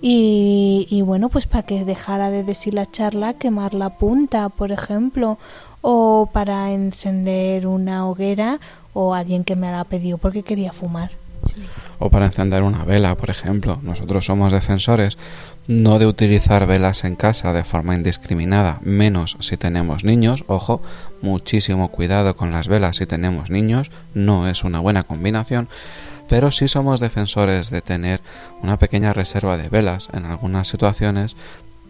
y, 0.00 0.86
y 0.88 1.02
bueno, 1.02 1.28
pues 1.28 1.46
para 1.46 1.64
que 1.64 1.84
dejara 1.84 2.30
de 2.30 2.44
deshilacharla, 2.44 3.34
quemar 3.34 3.74
la 3.74 3.90
punta, 3.90 4.48
por 4.48 4.72
ejemplo, 4.72 5.36
o 5.82 6.30
para 6.32 6.72
encender 6.72 7.66
una 7.66 8.08
hoguera 8.08 8.58
o 8.94 9.14
alguien 9.14 9.44
que 9.44 9.56
me 9.56 9.70
la 9.70 9.84
pedido 9.84 10.16
porque 10.16 10.42
quería 10.42 10.72
fumar. 10.72 11.10
O 11.98 12.10
para 12.10 12.26
encender 12.26 12.62
una 12.62 12.84
vela, 12.84 13.14
por 13.16 13.28
ejemplo. 13.28 13.78
Nosotros 13.82 14.24
somos 14.24 14.50
defensores 14.52 15.18
no 15.66 15.98
de 15.98 16.06
utilizar 16.06 16.66
velas 16.66 17.04
en 17.04 17.16
casa 17.16 17.52
de 17.52 17.64
forma 17.64 17.94
indiscriminada, 17.94 18.78
menos 18.82 19.36
si 19.40 19.56
tenemos 19.56 20.04
niños. 20.04 20.44
Ojo, 20.46 20.80
muchísimo 21.22 21.88
cuidado 21.88 22.36
con 22.36 22.52
las 22.52 22.68
velas 22.68 22.96
si 22.96 23.06
tenemos 23.06 23.50
niños, 23.50 23.90
no 24.14 24.48
es 24.48 24.64
una 24.64 24.80
buena 24.80 25.02
combinación. 25.02 25.68
Pero 26.28 26.50
sí 26.50 26.68
somos 26.68 27.00
defensores 27.00 27.68
de 27.68 27.82
tener 27.82 28.22
una 28.62 28.78
pequeña 28.78 29.12
reserva 29.12 29.58
de 29.58 29.68
velas 29.68 30.08
en 30.14 30.24
algunas 30.24 30.68
situaciones 30.68 31.36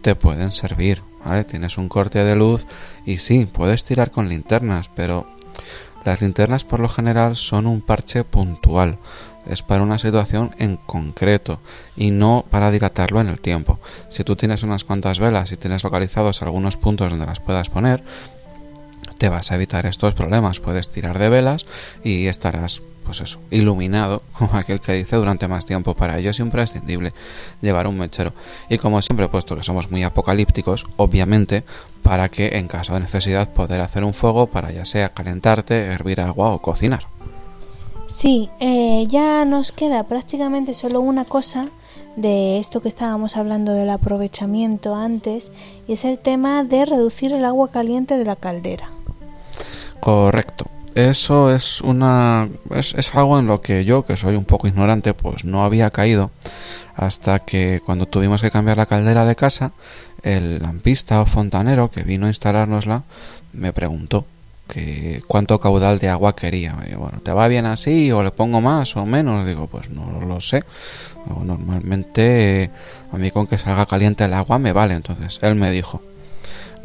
te 0.01 0.15
pueden 0.15 0.51
servir. 0.51 1.01
Tienes 1.49 1.79
un 1.79 1.89
corte 1.89 2.23
de 2.23 2.35
luz 2.35 2.67
y 3.07 3.17
sí, 3.17 3.47
puedes 3.51 3.83
tirar 3.83 4.11
con 4.11 4.29
linternas, 4.29 4.89
pero 4.95 5.25
las 6.05 6.21
linternas 6.21 6.63
por 6.63 6.79
lo 6.79 6.87
general 6.87 7.35
son 7.35 7.67
un 7.67 7.81
parche 7.81 8.23
puntual, 8.23 8.97
es 9.49 9.61
para 9.61 9.83
una 9.83 9.99
situación 9.99 10.51
en 10.57 10.77
concreto 10.77 11.59
y 11.97 12.11
no 12.11 12.45
para 12.49 12.71
dilatarlo 12.71 13.19
en 13.21 13.27
el 13.27 13.41
tiempo. 13.41 13.79
Si 14.09 14.23
tú 14.23 14.35
tienes 14.35 14.63
unas 14.63 14.83
cuantas 14.83 15.19
velas 15.19 15.51
y 15.51 15.57
tienes 15.57 15.83
localizados 15.83 16.41
algunos 16.41 16.77
puntos 16.77 17.11
donde 17.11 17.25
las 17.25 17.39
puedas 17.39 17.69
poner, 17.69 18.03
te 19.17 19.29
vas 19.29 19.51
a 19.51 19.55
evitar 19.55 19.85
estos 19.85 20.13
problemas. 20.13 20.59
Puedes 20.59 20.89
tirar 20.89 21.19
de 21.19 21.29
velas 21.29 21.65
y 22.03 22.27
estarás, 22.27 22.81
pues 23.05 23.21
eso, 23.21 23.39
iluminado, 23.51 24.21
como 24.37 24.57
aquel 24.57 24.81
que 24.81 24.93
dice, 24.93 25.15
durante 25.15 25.47
más 25.47 25.65
tiempo. 25.65 25.93
Para 25.93 26.17
ello 26.17 26.31
es 26.31 26.39
imprescindible 26.39 27.13
llevar 27.61 27.87
un 27.87 27.97
mechero. 27.97 28.33
Y 28.69 28.77
como 28.77 29.01
siempre, 29.01 29.29
puesto 29.29 29.55
que 29.55 29.63
somos 29.63 29.89
muy 29.91 30.03
apocalípticos, 30.03 30.85
obviamente, 30.97 31.63
para 32.01 32.29
que 32.29 32.57
en 32.57 32.67
caso 32.67 32.93
de 32.93 32.99
necesidad 32.99 33.49
poder 33.49 33.81
hacer 33.81 34.03
un 34.03 34.13
fuego 34.13 34.47
para 34.47 34.71
ya 34.71 34.85
sea 34.85 35.09
calentarte, 35.09 35.79
hervir 35.79 36.21
agua 36.21 36.51
o 36.51 36.61
cocinar. 36.61 37.07
Sí, 38.07 38.49
eh, 38.59 39.05
ya 39.07 39.45
nos 39.45 39.71
queda 39.71 40.03
prácticamente 40.03 40.73
solo 40.73 41.01
una 41.01 41.25
cosa 41.25 41.69
de 42.15 42.59
esto 42.59 42.81
que 42.81 42.87
estábamos 42.87 43.35
hablando 43.35 43.73
del 43.73 43.89
aprovechamiento 43.89 44.95
antes 44.95 45.51
y 45.87 45.93
es 45.93 46.05
el 46.05 46.19
tema 46.19 46.63
de 46.63 46.85
reducir 46.85 47.33
el 47.33 47.43
agua 47.43 47.69
caliente 47.69 48.17
de 48.17 48.25
la 48.25 48.35
caldera. 48.35 48.89
Correcto. 49.99 50.65
Eso 50.95 51.53
es 51.53 51.81
una 51.81 52.47
es, 52.73 52.93
es, 52.95 53.13
algo 53.13 53.37
en 53.37 53.47
lo 53.47 53.61
que 53.61 53.83
yo, 53.83 54.05
que 54.05 54.15
soy 54.15 54.35
un 54.35 54.45
poco 54.45 54.67
ignorante, 54.67 55.13
pues 55.13 55.43
no 55.43 55.65
había 55.65 55.89
caído 55.89 56.31
hasta 56.95 57.39
que 57.39 57.81
cuando 57.85 58.05
tuvimos 58.05 58.41
que 58.41 58.49
cambiar 58.49 58.77
la 58.77 58.85
caldera 58.85 59.25
de 59.25 59.35
casa, 59.35 59.73
el 60.23 60.59
lampista 60.59 61.21
o 61.21 61.25
fontanero 61.25 61.91
que 61.91 62.03
vino 62.03 62.25
a 62.25 62.29
instalárnosla 62.29 63.03
me 63.51 63.73
preguntó 63.73 64.25
que 64.67 65.21
cuánto 65.27 65.59
caudal 65.59 65.99
de 65.99 66.09
agua 66.09 66.35
quería. 66.35 66.75
bueno, 66.97 67.19
¿te 67.23 67.31
va 67.31 67.47
bien 67.47 67.65
así 67.65 68.11
o 68.11 68.23
le 68.23 68.31
pongo 68.31 68.61
más 68.61 68.95
o 68.95 69.05
menos? 69.05 69.45
Digo, 69.45 69.67
pues 69.67 69.89
no 69.89 70.21
lo 70.21 70.41
sé. 70.41 70.63
normalmente 71.43 72.71
a 73.11 73.17
mí 73.17 73.31
con 73.31 73.47
que 73.47 73.57
salga 73.57 73.85
caliente 73.85 74.25
el 74.25 74.33
agua 74.33 74.57
me 74.57 74.71
vale. 74.71 74.95
Entonces 74.95 75.39
él 75.41 75.55
me 75.55 75.69
dijo, 75.71 76.01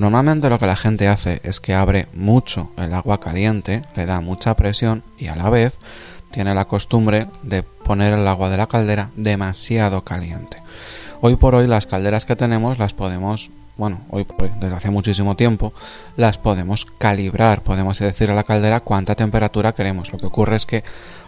normalmente 0.01 0.49
lo 0.49 0.59
que 0.59 0.67
la 0.67 0.77
gente 0.77 1.09
hace 1.09 1.43
es 1.45 1.61
que 1.61 1.75
abre 1.75 2.09
mucho 2.15 2.71
el 2.79 2.95
agua 2.95 3.21
caliente, 3.21 3.83
le 3.95 4.07
da 4.07 4.23
mucha 4.23 4.57
presión 4.57 5.03
y 5.19 5.27
a 5.27 5.37
la 5.37 5.51
vez 5.51 5.75
tiene 6.31 6.55
la 6.55 6.65
costumbre 6.65 7.27
de 7.43 7.63
poner 7.63 8.15
el 8.15 8.27
agua 8.27 8.49
de 8.49 8.57
la 8.57 8.67
caldera 8.67 9.11
demasiado 9.17 10.03
caliente. 10.03 10.57
Hoy 11.21 11.37
por 11.37 11.55
hoy 11.55 11.67
las 11.67 11.87
calderas 11.87 12.25
que 12.25 12.35
tenemos 12.35 12.79
las 12.79 12.95
podemos, 12.95 13.51
bueno, 13.81 14.03
hoy 14.11 14.25
por 14.25 14.43
hoy, 14.43 14.51
desde 14.61 14.77
hace 14.77 14.90
muchísimo 14.90 15.37
tiempo, 15.37 15.73
las 16.19 16.37
podemos 16.37 16.85
calibrar, 16.85 17.62
podemos 17.62 17.99
decir 17.99 18.31
a 18.31 18.35
la 18.35 18.45
caldera 18.45 18.81
cuánta 18.81 19.14
temperatura 19.14 19.73
queremos. 19.73 20.12
Lo 20.12 20.19
que 20.19 20.27
ocurre 20.27 20.57
es 20.57 20.66
que 20.66 20.85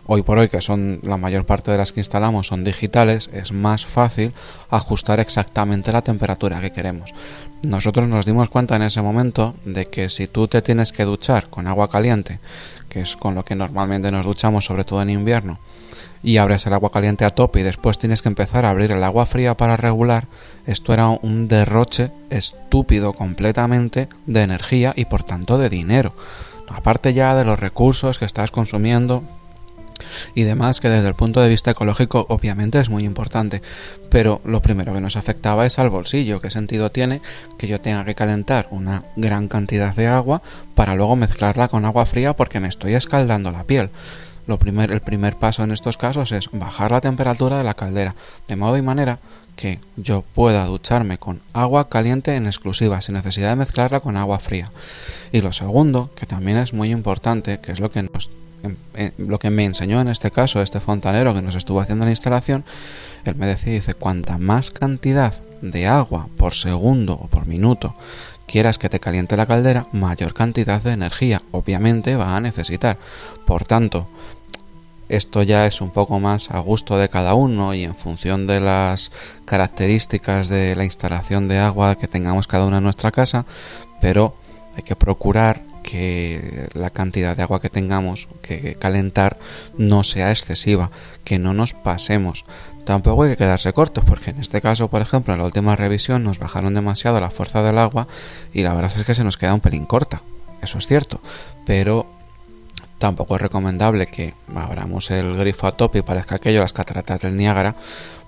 hoy 0.07 0.23
por 0.23 0.37
hoy, 0.37 0.51
que 0.51 0.61
son 0.61 1.01
la 1.03 1.17
mayor 1.17 1.47
parte 1.47 1.71
de 1.71 1.79
las 1.79 1.93
que 1.93 2.01
instalamos 2.01 2.49
son 2.49 2.63
digitales, 2.63 3.31
es 3.33 3.53
más 3.53 3.87
fácil 3.87 4.35
ajustar 4.69 5.19
exactamente 5.19 5.93
la 5.93 6.03
temperatura 6.03 6.61
que 6.61 6.73
queremos. 6.73 7.15
Nosotros 7.63 8.07
nos 8.07 8.27
dimos 8.27 8.51
cuenta 8.51 8.77
en 8.77 8.83
ese 8.83 9.01
momento 9.01 9.55
de 9.65 9.87
que 9.87 10.11
si 10.11 10.27
tú 10.27 10.47
te 10.47 10.61
tienes 10.61 10.93
que 10.93 11.05
duchar 11.05 11.49
con 11.49 11.67
agua 11.67 11.89
caliente, 11.89 12.39
que 12.91 13.01
es 13.01 13.17
con 13.17 13.35
lo 13.35 13.47
que 13.47 13.55
normalmente 13.55 14.11
nos 14.11 14.27
duchamos, 14.27 14.67
sobre 14.67 14.85
todo 14.85 15.01
en 15.01 15.09
invierno, 15.09 15.59
y 16.23 16.37
abres 16.37 16.67
el 16.67 16.75
agua 16.75 16.93
caliente 16.93 17.25
a 17.25 17.31
tope 17.31 17.61
y 17.61 17.65
después 17.65 17.99
tienes 17.99 18.23
que 18.23 18.29
empezar 18.29 18.65
a 18.65 18.71
abrir 18.71 18.93
el 18.93 19.03
agua 19.03 19.27
fría 19.27 19.57
para 19.57 19.77
regular, 19.77 20.29
esto 20.67 20.93
era 20.95 21.09
un 21.09 21.49
derroche 21.49 22.11
estúpido 22.31 23.13
completamente 23.13 24.09
de 24.27 24.43
energía 24.43 24.93
y 24.97 25.07
por 25.07 25.25
tanto 25.25 25.59
de 25.59 25.69
dinero. 25.69 26.15
Aparte 26.69 27.13
ya 27.13 27.35
de 27.35 27.45
los 27.45 27.59
recursos 27.59 28.19
que 28.19 28.25
estás 28.25 28.51
consumiendo 28.51 29.23
y 30.35 30.43
demás 30.43 30.81
que 30.81 30.89
desde 30.89 31.09
el 31.09 31.15
punto 31.15 31.41
de 31.41 31.49
vista 31.49 31.71
ecológico 31.71 32.27
obviamente 32.29 32.81
es 32.81 32.89
muy 32.89 33.05
importante, 33.05 33.63
pero 34.11 34.41
lo 34.45 34.63
primero 34.63 34.93
que 34.95 35.01
nos 35.01 35.17
afectaba 35.17 35.67
es 35.67 35.79
al 35.79 35.91
bolsillo. 35.91 36.41
¿Qué 36.41 36.51
sentido 36.51 36.91
tiene 36.91 37.21
que 37.59 37.67
yo 37.67 37.81
tenga 37.81 38.05
que 38.05 38.15
calentar 38.15 38.69
una 38.71 39.05
gran 39.17 39.49
cantidad 39.49 39.95
de 39.95 40.07
agua 40.07 40.43
para 40.75 40.95
luego 40.95 41.17
mezclarla 41.17 41.69
con 41.69 41.85
agua 41.85 42.07
fría 42.07 42.35
porque 42.35 42.61
me 42.61 42.69
estoy 42.69 42.95
escaldando 42.95 43.51
la 43.51 43.65
piel? 43.65 43.91
Lo 44.47 44.59
primer, 44.59 44.91
el 44.91 45.01
primer 45.01 45.37
paso 45.37 45.63
en 45.63 45.73
estos 45.73 45.97
casos 45.97 46.33
es 46.33 46.49
bajar 46.53 46.91
la 46.91 47.01
temperatura 47.01 47.59
de 47.59 47.65
la 47.65 47.75
caldera, 47.75 48.15
de 48.49 48.57
modo 48.57 48.77
y 48.77 48.83
manera 48.83 49.19
que 49.57 49.79
yo 49.97 50.23
pueda 50.35 50.65
ducharme 50.65 51.19
con 51.19 51.41
agua 51.53 51.89
caliente 51.89 52.35
en 52.37 52.47
exclusiva, 52.47 53.01
sin 53.01 53.15
necesidad 53.15 53.51
de 53.51 53.57
mezclarla 53.57 54.01
con 54.01 54.17
agua 54.17 54.39
fría. 54.39 54.71
Y 55.31 55.41
lo 55.41 55.53
segundo, 55.53 56.11
que 56.17 56.27
también 56.27 56.57
es 56.59 56.73
muy 56.73 56.91
importante, 56.91 57.61
que 57.61 57.73
es 57.73 57.81
lo 57.81 57.91
que 57.91 58.03
nos 58.03 58.31
lo 59.19 59.41
que 59.41 59.51
me 59.51 59.65
enseñó 59.65 60.01
en 60.01 60.07
este 60.07 60.31
caso 60.31 60.63
este 60.63 60.79
fontanero 60.79 61.35
que 61.35 61.43
nos 61.43 61.57
estuvo 61.57 61.81
haciendo 61.81 62.05
la 62.05 62.13
instalación, 62.13 62.65
él 63.25 63.35
me 63.35 63.47
decía, 63.47 63.73
dice, 63.73 63.95
cuanta 63.95 64.39
más 64.39 64.71
cantidad 64.71 65.35
de 65.63 65.87
agua 65.87 66.29
por 66.37 66.55
segundo 66.55 67.15
o 67.15 67.27
por 67.29 67.47
minuto 67.47 67.95
quieras 68.53 68.77
que 68.77 68.91
te 68.91 69.01
caliente 69.01 69.39
la 69.39 69.47
caldera, 69.47 69.87
mayor 69.93 70.35
cantidad 70.35 70.83
de 70.83 70.93
energía 70.93 71.41
obviamente 71.53 72.17
va 72.17 72.37
a 72.37 72.41
necesitar. 72.41 72.99
Por 73.47 73.65
tanto, 73.65 74.09
esto 75.09 75.43
ya 75.43 75.65
es 75.65 75.81
un 75.81 75.89
poco 75.89 76.21
más 76.21 76.51
a 76.51 76.59
gusto 76.59 76.99
de 76.99 77.09
cada 77.09 77.33
uno 77.33 77.73
y 77.73 77.85
en 77.85 77.97
función 77.97 78.47
de 78.47 78.61
las 78.61 79.11
características 79.47 80.51
de 80.51 80.77
la 80.77 80.85
instalación 80.85 81.49
de 81.49 81.61
agua 81.61 81.97
que 81.97 82.09
tengamos 82.09 82.47
cada 82.47 82.67
uno 82.67 82.77
en 82.77 82.85
nuestra 82.85 83.11
casa, 83.11 83.47
pero 84.03 84.37
hay 84.77 84.83
que 84.83 84.97
procurar 84.97 85.63
que 85.83 86.69
la 86.75 86.91
cantidad 86.91 87.35
de 87.35 87.43
agua 87.43 87.61
que 87.63 87.71
tengamos 87.71 88.29
que 88.43 88.75
calentar 88.75 89.39
no 89.79 90.05
sea 90.05 90.31
excesiva, 90.31 90.91
que 91.25 91.39
no 91.39 91.55
nos 91.55 91.73
pasemos. 91.73 92.45
Tampoco 92.85 93.23
hay 93.23 93.31
que 93.31 93.37
quedarse 93.37 93.73
cortos, 93.73 94.05
porque 94.05 94.31
en 94.31 94.41
este 94.41 94.61
caso, 94.61 94.89
por 94.89 95.03
ejemplo, 95.03 95.33
en 95.33 95.41
la 95.41 95.47
última 95.47 95.77
revisión 95.77 96.25
nos 96.25 96.39
bajaron 96.39 96.75
demasiado 96.75 97.21
la 97.21 97.31
fuerza 97.31 97.63
del 97.63 97.79
agua 97.79 98.09
y 98.53 98.63
la 98.63 98.75
verdad 98.75 98.93
es 98.97 99.05
que 99.05 99.15
se 99.15 99.25
nos 99.25 99.37
queda 99.37 99.55
un 99.55 99.61
pelín 99.61 99.87
corta. 99.87 100.23
Eso 100.61 100.79
es 100.79 100.87
cierto, 100.87 101.21
pero 101.65 102.07
tampoco 102.99 103.37
es 103.37 103.43
recomendable 103.43 104.07
que 104.07 104.35
abramos 104.55 105.11
el 105.11 105.37
grifo 105.37 105.67
a 105.67 105.73
tope 105.73 105.99
y 105.99 106.03
parezca 106.03 106.37
aquello 106.37 106.61
las 106.61 106.73
cataratas 106.73 107.21
del 107.21 107.37
Niágara, 107.37 107.77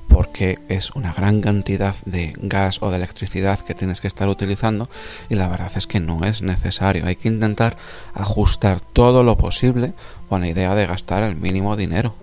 porque 0.08 0.58
es 0.68 0.90
una 0.92 1.12
gran 1.12 1.40
cantidad 1.40 1.96
de 2.04 2.34
gas 2.36 2.82
o 2.82 2.90
de 2.90 2.96
electricidad 2.96 3.58
que 3.60 3.74
tienes 3.74 4.00
que 4.00 4.06
estar 4.06 4.28
utilizando 4.28 4.88
y 5.28 5.34
la 5.34 5.48
verdad 5.48 5.72
es 5.74 5.86
que 5.86 5.98
no 5.98 6.24
es 6.24 6.42
necesario. 6.42 7.06
Hay 7.06 7.16
que 7.16 7.28
intentar 7.28 7.76
ajustar 8.14 8.80
todo 8.80 9.24
lo 9.24 9.36
posible 9.36 9.94
con 10.28 10.42
la 10.42 10.48
idea 10.48 10.74
de 10.74 10.86
gastar 10.86 11.24
el 11.24 11.36
mínimo 11.36 11.76
dinero. 11.76 12.14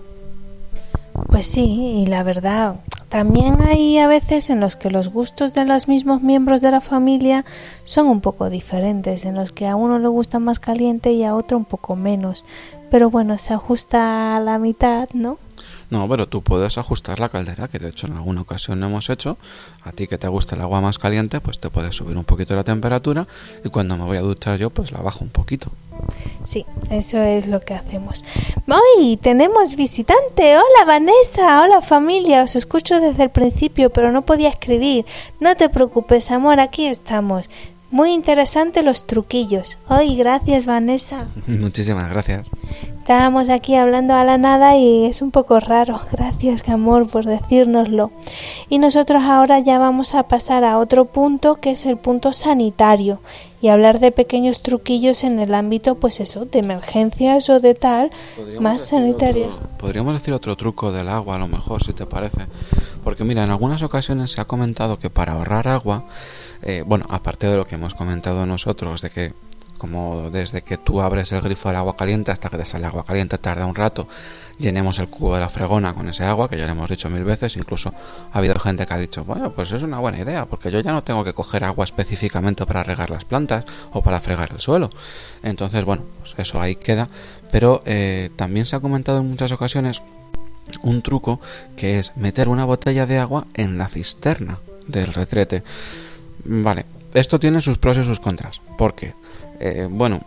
Pues 1.28 1.46
sí, 1.46 2.02
y 2.04 2.06
la 2.08 2.24
verdad, 2.24 2.76
también 3.10 3.62
hay 3.62 3.98
a 4.00 4.08
veces 4.08 4.50
en 4.50 4.60
los 4.60 4.76
que 4.76 4.90
los 4.90 5.10
gustos 5.10 5.54
de 5.54 5.66
los 5.66 5.88
mismos 5.88 6.22
miembros 6.22 6.62
de 6.62 6.72
la 6.72 6.82
familia 6.82 7.46
son 7.84 8.08
un 8.08 8.22
poco 8.22 8.50
diferentes, 8.50 9.26
en 9.26 9.36
los 9.36 9.52
que 9.52 9.68
a 9.68 9.76
uno 9.76 10.00
le 10.00 10.08
gusta 10.08 10.40
más 10.40 10.60
caliente 10.60 11.12
y 11.12 11.24
a 11.24 11.36
otro 11.36 11.58
un 11.58 11.66
poco 11.66 11.96
menos. 11.96 12.46
Pero 12.90 13.10
bueno, 13.10 13.38
se 13.38 13.54
ajusta 13.54 14.36
a 14.36 14.40
la 14.40 14.60
mitad, 14.60 15.10
¿no? 15.14 15.38
No, 15.92 16.08
pero 16.08 16.26
tú 16.26 16.42
puedes 16.42 16.78
ajustar 16.78 17.20
la 17.20 17.28
caldera, 17.28 17.68
que 17.68 17.78
de 17.78 17.90
hecho 17.90 18.08
en 18.08 18.14
alguna 18.14 18.42
ocasión 18.42 18.80
lo 18.80 18.86
hemos 18.86 19.10
hecho. 19.10 19.38
A 19.84 19.92
ti 19.92 20.08
que 20.08 20.18
te 20.18 20.30
gusta 20.30 20.56
el 20.56 20.62
agua 20.62 20.80
más 20.80 20.98
caliente, 20.98 21.42
pues 21.42 21.60
te 21.60 21.70
puedes 21.70 21.94
subir 21.94 22.16
un 22.16 22.24
poquito 22.24 22.56
la 22.56 22.64
temperatura 22.64 23.28
y 23.64 23.70
cuando 23.70 23.98
me 23.98 24.06
voy 24.06 24.16
a 24.16 24.22
duchar 24.22 24.58
yo, 24.58 24.70
pues 24.70 24.94
la 24.94 25.02
bajo 25.02 25.26
un 25.26 25.30
poquito. 25.30 25.70
Sí, 26.46 26.66
eso 26.90 27.22
es 27.22 27.46
lo 27.46 27.60
que 27.60 27.74
hacemos. 27.74 28.24
Hoy 28.68 29.18
tenemos 29.18 29.76
visitante. 29.76 30.56
Hola 30.56 30.86
Vanessa, 30.88 31.62
hola 31.62 31.82
familia. 31.82 32.44
Os 32.44 32.56
escucho 32.56 33.02
desde 33.02 33.24
el 33.24 33.30
principio, 33.30 33.90
pero 33.90 34.14
no 34.14 34.22
podía 34.24 34.48
escribir. 34.48 35.06
No 35.42 35.58
te 35.58 35.68
preocupes, 35.68 36.32
amor, 36.32 36.62
aquí 36.62 36.88
estamos. 36.88 37.50
Muy 37.92 38.14
interesante 38.14 38.84
los 38.84 39.06
truquillos. 39.06 39.78
Hoy, 39.90 40.16
gracias 40.16 40.66
Vanessa. 40.66 41.28
Muchísimas 41.48 42.10
gracias. 42.10 42.50
Estábamos 43.02 43.50
aquí 43.50 43.76
hablando 43.76 44.14
a 44.14 44.24
la 44.24 44.38
nada 44.38 44.78
y 44.78 45.06
es 45.06 45.22
un 45.22 45.32
poco 45.32 45.60
raro. 45.60 46.00
Gracias, 46.12 46.70
amor, 46.70 47.10
por 47.10 47.26
decírnoslo. 47.26 48.12
Y 48.70 48.78
nosotros 48.78 49.24
ahora 49.24 49.60
ya 49.60 49.80
vamos 49.80 50.14
a 50.14 50.28
pasar 50.28 50.64
a 50.64 50.78
otro 50.78 51.06
punto 51.06 51.56
que 51.56 51.72
es 51.72 51.86
el 51.88 51.98
punto 51.98 52.32
sanitario 52.32 53.20
y 53.60 53.68
hablar 53.68 54.00
de 54.00 54.12
pequeños 54.12 54.62
truquillos 54.62 55.24
en 55.24 55.40
el 55.40 55.54
ámbito, 55.56 55.96
pues 55.96 56.20
eso, 56.20 56.46
de 56.46 56.60
emergencias 56.60 57.50
o 57.50 57.60
de 57.60 57.74
tal, 57.74 58.12
más 58.60 58.82
sanitario. 58.88 59.48
podríamos 59.78 60.14
decir 60.14 60.34
otro 60.34 60.56
truco 60.56 60.92
del 60.92 61.10
agua, 61.10 61.36
a 61.36 61.40
lo 61.40 61.48
mejor, 61.48 61.84
si 61.84 61.94
te 61.94 62.06
parece. 62.06 62.46
Porque 63.04 63.24
mira, 63.24 63.44
en 63.44 63.50
algunas 63.50 63.82
ocasiones 63.84 64.32
se 64.32 64.42
ha 64.42 64.46
comentado 64.46 65.00
que 65.00 65.10
para 65.10 65.34
ahorrar 65.34 65.68
agua 65.68 66.06
eh, 66.64 66.84
bueno, 66.86 67.06
aparte 67.10 67.48
de 67.48 67.58
lo 67.58 67.66
que 67.66 67.76
hemos 67.76 67.94
comentado 67.94 68.46
nosotros, 68.46 69.02
de 69.02 69.10
que 69.10 69.34
como 69.82 70.30
desde 70.30 70.62
que 70.62 70.78
tú 70.78 71.02
abres 71.02 71.32
el 71.32 71.42
grifo 71.42 71.70
del 71.70 71.78
agua 71.78 71.96
caliente 71.96 72.30
hasta 72.30 72.52
que 72.52 72.58
te 72.58 72.66
sale 72.66 72.86
agua 72.86 73.04
caliente 73.04 73.40
tarda 73.40 73.66
un 73.66 73.74
rato, 73.74 74.08
llenemos 74.60 75.00
el 75.00 75.08
cubo 75.08 75.34
de 75.34 75.42
la 75.42 75.50
fregona 75.50 75.96
con 75.96 76.08
ese 76.08 76.24
agua, 76.24 76.48
que 76.48 76.56
ya 76.56 76.66
lo 76.68 76.74
hemos 76.74 76.88
dicho 76.88 77.10
mil 77.10 77.24
veces, 77.24 77.58
incluso 77.58 77.92
ha 78.32 78.38
habido 78.38 78.60
gente 78.60 78.86
que 78.86 78.94
ha 78.94 79.00
dicho, 79.00 79.24
bueno, 79.24 79.52
pues 79.54 79.72
es 79.72 79.82
una 79.82 79.98
buena 79.98 80.20
idea, 80.20 80.46
porque 80.46 80.72
yo 80.72 80.80
ya 80.82 80.92
no 80.92 81.04
tengo 81.04 81.24
que 81.24 81.34
coger 81.34 81.64
agua 81.64 81.84
específicamente 81.84 82.64
para 82.68 82.84
regar 82.84 83.10
las 83.10 83.26
plantas 83.26 83.66
o 83.92 84.04
para 84.04 84.20
fregar 84.20 84.52
el 84.52 84.60
suelo. 84.60 84.92
Entonces, 85.42 85.84
bueno, 85.84 86.04
pues 86.20 86.36
eso 86.38 86.62
ahí 86.62 86.76
queda, 86.76 87.10
pero 87.52 87.82
eh, 87.88 88.30
también 88.36 88.68
se 88.68 88.76
ha 88.76 88.82
comentado 88.82 89.22
en 89.22 89.32
muchas 89.32 89.52
ocasiones 89.52 90.04
un 90.84 91.02
truco 91.02 91.40
que 91.76 91.98
es 91.98 92.16
meter 92.16 92.50
una 92.50 92.66
botella 92.66 93.08
de 93.08 93.18
agua 93.18 93.48
en 93.56 93.80
la 93.80 93.88
cisterna 93.88 94.60
del 94.88 95.12
retrete. 95.12 95.64
Vale, 96.44 96.86
esto 97.14 97.40
tiene 97.40 97.62
sus 97.62 97.78
pros 97.78 97.98
y 97.98 98.04
sus 98.04 98.20
contras. 98.20 98.62
porque 98.78 99.14
eh, 99.60 99.88
bueno, 99.90 100.22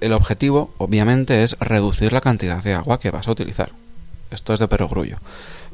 el, 0.00 0.12
objetivo 0.12 0.72
obviamente 0.78 1.42
es 1.42 1.58
reducir 1.58 2.12
la 2.12 2.20
cantidad 2.20 2.62
de 2.62 2.74
agua 2.74 3.00
que 3.00 3.10
vas 3.10 3.26
a 3.26 3.32
utilizar. 3.32 3.72
Esto 4.30 4.54
es 4.54 4.60
de 4.60 4.68
perogrullo. 4.68 5.18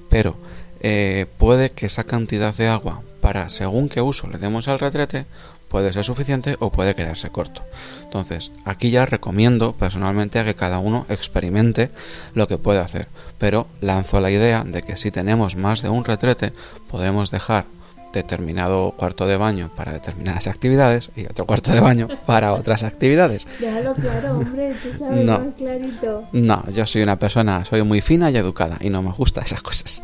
Pero 0.08 0.36
eh, 0.80 1.26
puede 1.38 1.70
que 1.70 1.86
esa 1.86 2.04
cantidad 2.04 2.54
de 2.54 2.68
agua 2.68 3.02
para 3.20 3.48
según 3.48 3.88
qué 3.88 4.00
uso 4.00 4.28
le 4.28 4.38
demos 4.38 4.68
al 4.68 4.78
retrete 4.78 5.26
puede 5.68 5.92
ser 5.92 6.04
suficiente 6.04 6.56
o 6.60 6.70
puede 6.70 6.94
quedarse 6.94 7.30
corto. 7.30 7.62
Entonces, 8.04 8.52
aquí 8.64 8.90
ya 8.90 9.04
recomiendo 9.04 9.72
personalmente 9.72 10.38
a 10.38 10.44
que 10.44 10.54
cada 10.54 10.78
uno 10.78 11.06
experimente 11.08 11.90
lo 12.34 12.46
que 12.46 12.56
puede 12.56 12.78
hacer, 12.78 13.08
pero 13.38 13.66
lanzo 13.80 14.20
la 14.20 14.30
idea 14.30 14.64
de 14.64 14.82
que 14.82 14.96
si 14.96 15.10
tenemos 15.10 15.56
más 15.56 15.82
de 15.82 15.88
un 15.88 16.04
retrete, 16.04 16.52
podemos 16.88 17.30
dejar 17.30 17.66
determinado 18.16 18.92
cuarto 18.96 19.26
de 19.26 19.36
baño 19.36 19.70
para 19.74 19.92
determinadas 19.92 20.46
actividades 20.46 21.10
y 21.16 21.24
otro 21.26 21.46
cuarto 21.46 21.72
de 21.72 21.80
baño 21.80 22.08
para 22.26 22.52
otras 22.52 22.82
actividades. 22.82 23.46
Déjalo 23.60 23.94
claro, 23.94 24.38
hombre, 24.38 24.74
tú 24.82 24.98
sabes 24.98 25.24
no, 25.24 25.38
más 25.38 25.54
clarito. 25.56 26.24
No, 26.32 26.64
yo 26.70 26.86
soy 26.86 27.02
una 27.02 27.16
persona, 27.16 27.64
soy 27.64 27.82
muy 27.82 28.00
fina 28.00 28.30
y 28.30 28.36
educada 28.36 28.78
y 28.80 28.90
no 28.90 29.02
me 29.02 29.12
gustan 29.12 29.44
esas 29.44 29.62
cosas. 29.62 30.02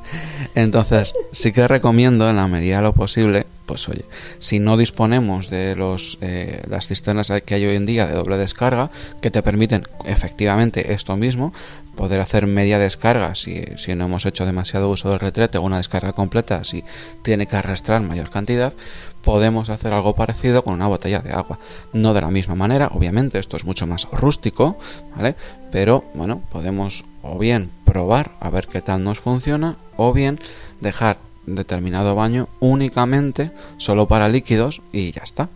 Entonces, 0.55 1.13
sí 1.33 1.53
que 1.53 1.67
recomiendo 1.67 2.29
en 2.29 2.37
la 2.37 2.47
medida 2.47 2.77
de 2.77 2.83
lo 2.83 2.93
posible 2.93 3.47
pues 3.73 3.89
oye, 3.89 4.05
si 4.39 4.59
no 4.59 4.77
disponemos 4.77 5.49
de 5.49 5.75
los, 5.77 6.19
eh, 6.21 6.61
las 6.69 6.89
cisternas 6.89 7.33
que 7.47 7.55
hay 7.55 7.65
hoy 7.65 7.77
en 7.77 7.87
día 7.87 8.07
de 8.07 8.13
doble 8.13 8.37
descarga, 8.37 8.91
que 9.23 9.31
te 9.31 9.43
permiten 9.43 9.85
efectivamente 10.05 10.93
esto 10.93 11.17
mismo, 11.17 11.55
poder 11.97 12.21
hacer 12.21 12.47
media 12.47 12.79
descarga 12.79 13.35
si, 13.35 13.65
si 13.79 13.95
no 13.95 14.05
hemos 14.05 14.27
hecho 14.27 14.45
demasiado 14.45 14.91
uso 14.91 15.09
del 15.09 15.21
retrete 15.21 15.57
o 15.57 15.63
una 15.63 15.79
descarga 15.79 16.13
completa 16.13 16.65
si 16.65 16.85
tiene 17.23 17.47
que 17.47 17.57
arrastrar 17.57 18.03
mayor 18.03 18.29
cantidad, 18.29 18.75
podemos 19.23 19.71
hacer 19.71 19.95
algo 19.95 20.15
parecido 20.15 20.63
con 20.63 20.75
una 20.75 20.87
botella 20.87 21.21
de 21.21 21.33
agua. 21.33 21.59
No 21.95 22.13
de 22.13 22.21
la 22.21 22.31
misma 22.31 22.55
manera, 22.55 22.91
obviamente, 22.93 23.39
esto 23.39 23.57
es 23.57 23.65
mucho 23.65 23.87
más 23.87 24.07
rústico, 24.13 24.77
¿vale? 25.17 25.35
Pero 25.71 26.05
bueno, 26.13 26.43
podemos 26.51 27.07
o 27.23 27.39
bien 27.39 27.71
probar 27.87 28.33
a 28.39 28.51
ver 28.51 28.67
qué 28.67 28.83
tal 28.83 29.03
nos 29.03 29.19
funciona 29.19 29.79
o 29.97 30.13
bien 30.13 30.39
dejar 30.83 31.17
determinado 31.47 32.15
baño 32.15 32.49
únicamente 32.61 33.51
solo 33.77 34.07
para 34.07 34.29
líquidos 34.29 34.81
y 34.93 35.13
ya 35.13 35.23
está. 35.23 35.49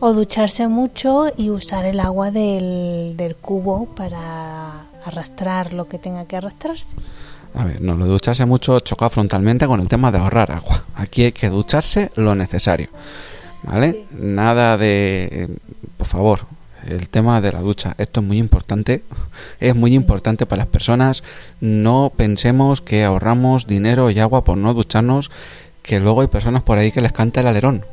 O 0.00 0.12
ducharse 0.12 0.68
mucho 0.68 1.32
y 1.36 1.50
usar 1.50 1.84
el 1.84 2.00
agua 2.00 2.30
del, 2.30 3.14
del 3.16 3.36
cubo 3.36 3.86
para 3.86 4.86
arrastrar 5.04 5.72
lo 5.72 5.86
que 5.86 5.98
tenga 5.98 6.24
que 6.24 6.36
arrastrarse. 6.36 6.96
A 7.54 7.64
ver, 7.64 7.80
no, 7.80 7.94
lo 7.94 8.06
de 8.06 8.12
ducharse 8.12 8.46
mucho 8.46 8.80
choca 8.80 9.10
frontalmente 9.10 9.66
con 9.66 9.80
el 9.80 9.88
tema 9.88 10.10
de 10.10 10.18
ahorrar 10.18 10.52
agua. 10.52 10.84
Aquí 10.94 11.24
hay 11.24 11.32
que 11.32 11.50
ducharse 11.50 12.10
lo 12.16 12.34
necesario. 12.34 12.88
¿Vale? 13.62 14.06
Nada 14.10 14.76
de... 14.76 15.48
Por 15.96 16.06
favor, 16.06 16.40
el 16.86 17.08
tema 17.08 17.40
de 17.40 17.52
la 17.52 17.60
ducha. 17.60 17.94
Esto 17.98 18.20
es 18.20 18.26
muy 18.26 18.38
importante, 18.38 19.02
es 19.60 19.74
muy 19.74 19.94
importante 19.94 20.46
para 20.46 20.62
las 20.62 20.68
personas. 20.68 21.22
No 21.60 22.12
pensemos 22.14 22.80
que 22.80 23.04
ahorramos 23.04 23.66
dinero 23.66 24.10
y 24.10 24.18
agua 24.18 24.44
por 24.44 24.58
no 24.58 24.74
ducharnos, 24.74 25.30
que 25.82 26.00
luego 26.00 26.20
hay 26.20 26.28
personas 26.28 26.62
por 26.62 26.78
ahí 26.78 26.92
que 26.92 27.02
les 27.02 27.12
canta 27.12 27.40
el 27.40 27.46
alerón. 27.46 27.84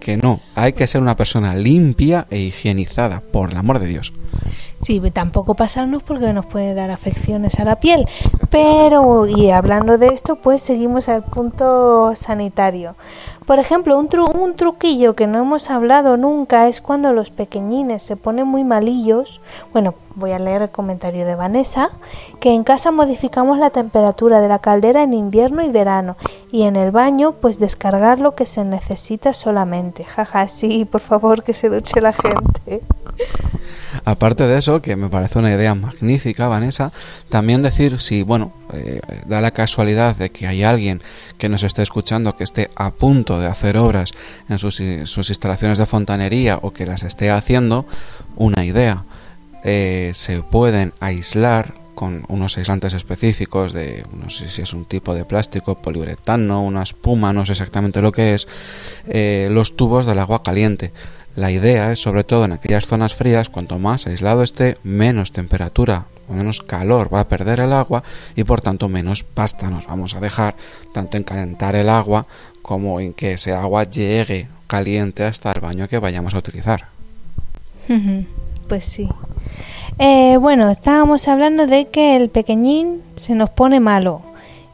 Que 0.00 0.16
no, 0.16 0.40
hay 0.54 0.72
que 0.72 0.86
ser 0.86 1.02
una 1.02 1.16
persona 1.16 1.54
limpia 1.54 2.26
e 2.30 2.38
higienizada, 2.38 3.20
por 3.20 3.50
el 3.50 3.56
amor 3.56 3.78
de 3.78 3.86
Dios. 3.86 4.12
Sí, 4.80 5.00
tampoco 5.12 5.54
pasarnos 5.54 6.02
porque 6.02 6.32
nos 6.32 6.44
puede 6.44 6.74
dar 6.74 6.90
afecciones 6.90 7.60
a 7.60 7.64
la 7.64 7.76
piel. 7.76 8.08
Pero, 8.50 9.28
y 9.28 9.50
hablando 9.50 9.96
de 9.96 10.08
esto, 10.08 10.36
pues 10.36 10.60
seguimos 10.60 11.08
al 11.08 11.22
punto 11.22 12.12
sanitario. 12.16 12.96
Por 13.46 13.58
ejemplo, 13.58 13.98
un, 13.98 14.08
un 14.34 14.56
truquillo 14.56 15.14
que 15.14 15.26
no 15.26 15.38
hemos 15.38 15.70
hablado 15.70 16.16
nunca 16.16 16.68
es 16.68 16.80
cuando 16.80 17.12
los 17.12 17.30
pequeñines 17.30 18.02
se 18.02 18.16
ponen 18.16 18.46
muy 18.46 18.64
malillos. 18.64 19.40
Bueno, 19.72 19.94
voy 20.16 20.32
a 20.32 20.38
leer 20.38 20.62
el 20.62 20.70
comentario 20.70 21.26
de 21.26 21.34
Vanessa, 21.34 21.90
que 22.40 22.52
en 22.52 22.64
casa 22.64 22.90
modificamos 22.90 23.58
la 23.58 23.70
temperatura 23.70 24.40
de 24.40 24.48
la 24.48 24.58
caldera 24.58 25.02
en 25.02 25.12
invierno 25.14 25.62
y 25.62 25.70
verano 25.70 26.16
y 26.50 26.62
en 26.62 26.76
el 26.76 26.90
baño 26.90 27.32
pues 27.40 27.58
descargar 27.58 28.20
lo 28.20 28.34
que 28.34 28.46
se 28.46 28.64
necesita 28.64 29.32
solamente. 29.32 30.04
Jaja, 30.04 30.48
sí, 30.48 30.84
por 30.84 31.00
favor 31.00 31.42
que 31.42 31.52
se 31.52 31.68
duche 31.68 32.00
la 32.00 32.12
gente. 32.12 32.82
Aparte 34.04 34.46
de 34.46 34.58
eso, 34.58 34.82
que 34.82 34.96
me 34.96 35.08
parece 35.08 35.38
una 35.38 35.52
idea 35.52 35.74
magnífica, 35.74 36.48
Vanessa, 36.48 36.92
también 37.28 37.62
decir 37.62 38.00
si, 38.00 38.22
bueno, 38.22 38.52
eh, 38.72 39.00
da 39.26 39.40
la 39.40 39.52
casualidad 39.52 40.16
de 40.16 40.30
que 40.30 40.46
hay 40.46 40.64
alguien 40.64 41.02
que 41.38 41.48
nos 41.48 41.62
esté 41.62 41.82
escuchando 41.82 42.34
que 42.34 42.44
esté 42.44 42.70
a 42.74 42.90
punto 42.90 43.38
de 43.38 43.46
hacer 43.46 43.76
obras 43.76 44.12
en 44.48 44.58
sus, 44.58 44.82
sus 45.04 45.28
instalaciones 45.28 45.78
de 45.78 45.86
fontanería 45.86 46.58
o 46.60 46.72
que 46.72 46.86
las 46.86 47.04
esté 47.04 47.30
haciendo, 47.30 47.86
una 48.36 48.64
idea. 48.64 49.04
Eh, 49.64 50.10
se 50.14 50.42
pueden 50.42 50.92
aislar 50.98 51.74
con 51.94 52.24
unos 52.28 52.58
aislantes 52.58 52.94
específicos 52.94 53.72
de 53.72 54.04
no 54.12 54.30
sé 54.30 54.48
si 54.48 54.62
es 54.62 54.72
un 54.72 54.86
tipo 54.86 55.14
de 55.14 55.24
plástico, 55.24 55.76
poliuretano, 55.76 56.62
una 56.62 56.82
espuma, 56.82 57.32
no 57.32 57.46
sé 57.46 57.52
exactamente 57.52 58.00
lo 58.00 58.10
que 58.10 58.34
es, 58.34 58.48
eh, 59.06 59.48
los 59.50 59.76
tubos 59.76 60.06
del 60.06 60.18
agua 60.18 60.42
caliente. 60.42 60.92
La 61.34 61.50
idea 61.50 61.92
es, 61.92 62.00
sobre 62.00 62.24
todo 62.24 62.44
en 62.44 62.52
aquellas 62.52 62.86
zonas 62.86 63.14
frías, 63.14 63.48
cuanto 63.48 63.78
más 63.78 64.06
aislado 64.06 64.42
esté, 64.42 64.76
menos 64.82 65.32
temperatura 65.32 66.04
o 66.28 66.34
menos 66.34 66.62
calor 66.62 67.12
va 67.12 67.20
a 67.20 67.28
perder 67.28 67.60
el 67.60 67.72
agua 67.72 68.02
y 68.36 68.44
por 68.44 68.60
tanto 68.60 68.88
menos 68.88 69.22
pasta 69.24 69.70
nos 69.70 69.86
vamos 69.86 70.14
a 70.14 70.20
dejar, 70.20 70.54
tanto 70.92 71.16
en 71.16 71.24
calentar 71.24 71.74
el 71.74 71.88
agua 71.88 72.26
como 72.60 73.00
en 73.00 73.12
que 73.12 73.32
ese 73.32 73.52
agua 73.52 73.84
llegue 73.84 74.48
caliente 74.66 75.24
hasta 75.24 75.52
el 75.52 75.60
baño 75.60 75.88
que 75.88 75.98
vayamos 75.98 76.34
a 76.34 76.38
utilizar. 76.38 76.86
Pues 78.68 78.84
sí. 78.84 79.08
Eh, 79.98 80.36
bueno, 80.38 80.70
estábamos 80.70 81.28
hablando 81.28 81.66
de 81.66 81.88
que 81.88 82.16
el 82.16 82.30
pequeñín 82.30 83.02
se 83.16 83.34
nos 83.34 83.50
pone 83.50 83.80
malo 83.80 84.22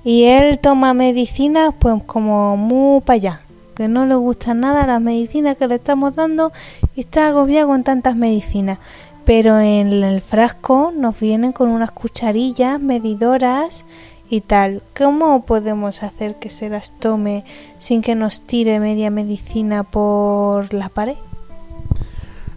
y 0.05 0.25
él 0.25 0.59
toma 0.59 0.95
medicina 0.95 1.73
pues 1.79 2.03
como 2.05 2.57
muy 2.57 3.01
para 3.01 3.15
allá, 3.15 3.41
que 3.79 3.87
no 3.87 4.05
le 4.07 4.17
gustan 4.17 4.59
nada 4.59 4.89
las 4.89 5.01
medicinas 5.01 5.57
que 5.57 5.69
le 5.69 5.77
estamos 5.77 6.17
dando 6.17 6.53
y 6.97 7.01
está 7.01 7.29
agobiado 7.29 7.69
con 7.69 7.85
tantas 7.85 8.17
medicinas. 8.17 8.81
Pero 9.25 9.61
en 9.61 9.93
el 9.93 10.21
frasco 10.21 10.93
nos 10.95 11.21
vienen 11.21 11.53
con 11.53 11.69
unas 11.69 11.93
cucharillas 11.93 12.81
medidoras 12.81 13.85
y 14.29 14.41
tal. 14.41 14.83
¿Cómo 14.97 15.45
podemos 15.45 16.03
hacer 16.03 16.35
que 16.41 16.51
se 16.51 16.69
las 16.69 16.99
tome 16.99 17.45
sin 17.79 18.03
que 18.03 18.17
nos 18.17 18.43
tire 18.43 18.81
media 18.81 19.11
medicina 19.11 19.85
por 19.85 20.75
la 20.75 20.89
pared? 20.89 21.17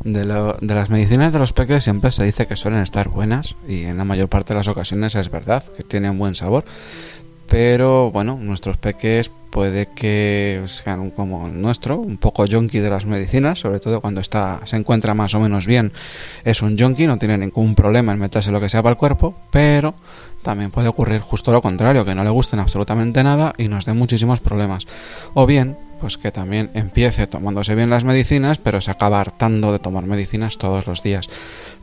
De, 0.03 0.25
las 0.25 0.89
medicinas 0.89 1.31
de 1.31 1.37
los 1.37 1.53
peques 1.53 1.83
siempre 1.83 2.11
se 2.11 2.23
dice 2.23 2.47
que 2.47 2.55
suelen 2.55 2.81
estar 2.81 3.09
buenas 3.09 3.55
y 3.67 3.83
en 3.83 3.97
la 3.97 4.05
mayor 4.05 4.27
parte 4.27 4.53
de 4.53 4.57
las 4.57 4.67
ocasiones 4.67 5.13
es 5.13 5.29
verdad, 5.29 5.63
que 5.77 5.83
tienen 5.83 6.17
buen 6.17 6.33
sabor. 6.33 6.65
Pero 7.51 8.11
bueno, 8.11 8.39
nuestros 8.41 8.77
peques 8.77 9.29
puede 9.49 9.87
que 9.87 10.63
sean 10.67 11.09
como 11.09 11.47
el 11.47 11.61
nuestro, 11.61 11.97
un 11.97 12.15
poco 12.15 12.45
yonki 12.45 12.79
de 12.79 12.89
las 12.89 13.05
medicinas, 13.05 13.59
sobre 13.59 13.81
todo 13.81 13.99
cuando 13.99 14.21
está, 14.21 14.61
se 14.63 14.77
encuentra 14.77 15.13
más 15.13 15.35
o 15.35 15.39
menos 15.41 15.67
bien. 15.67 15.91
Es 16.45 16.61
un 16.61 16.77
yonki, 16.77 17.07
no 17.07 17.17
tiene 17.17 17.37
ningún 17.37 17.75
problema 17.75 18.13
en 18.13 18.19
meterse 18.19 18.53
lo 18.53 18.61
que 18.61 18.69
sea 18.69 18.81
para 18.81 18.93
el 18.93 18.97
cuerpo, 18.97 19.35
pero 19.51 19.95
también 20.43 20.71
puede 20.71 20.87
ocurrir 20.87 21.19
justo 21.19 21.51
lo 21.51 21.61
contrario, 21.61 22.05
que 22.05 22.15
no 22.15 22.23
le 22.23 22.29
gusten 22.29 22.61
absolutamente 22.61 23.21
nada 23.21 23.53
y 23.57 23.67
nos 23.67 23.83
dé 23.83 23.91
muchísimos 23.91 24.39
problemas. 24.39 24.87
O 25.33 25.45
bien 25.45 25.75
pues 26.01 26.17
que 26.17 26.31
también 26.31 26.71
empiece 26.73 27.27
tomándose 27.27 27.75
bien 27.75 27.91
las 27.91 28.03
medicinas, 28.03 28.57
pero 28.57 28.81
se 28.81 28.89
acaba 28.89 29.21
hartando 29.21 29.71
de 29.71 29.77
tomar 29.77 30.07
medicinas 30.07 30.57
todos 30.57 30.87
los 30.87 31.03
días. 31.03 31.29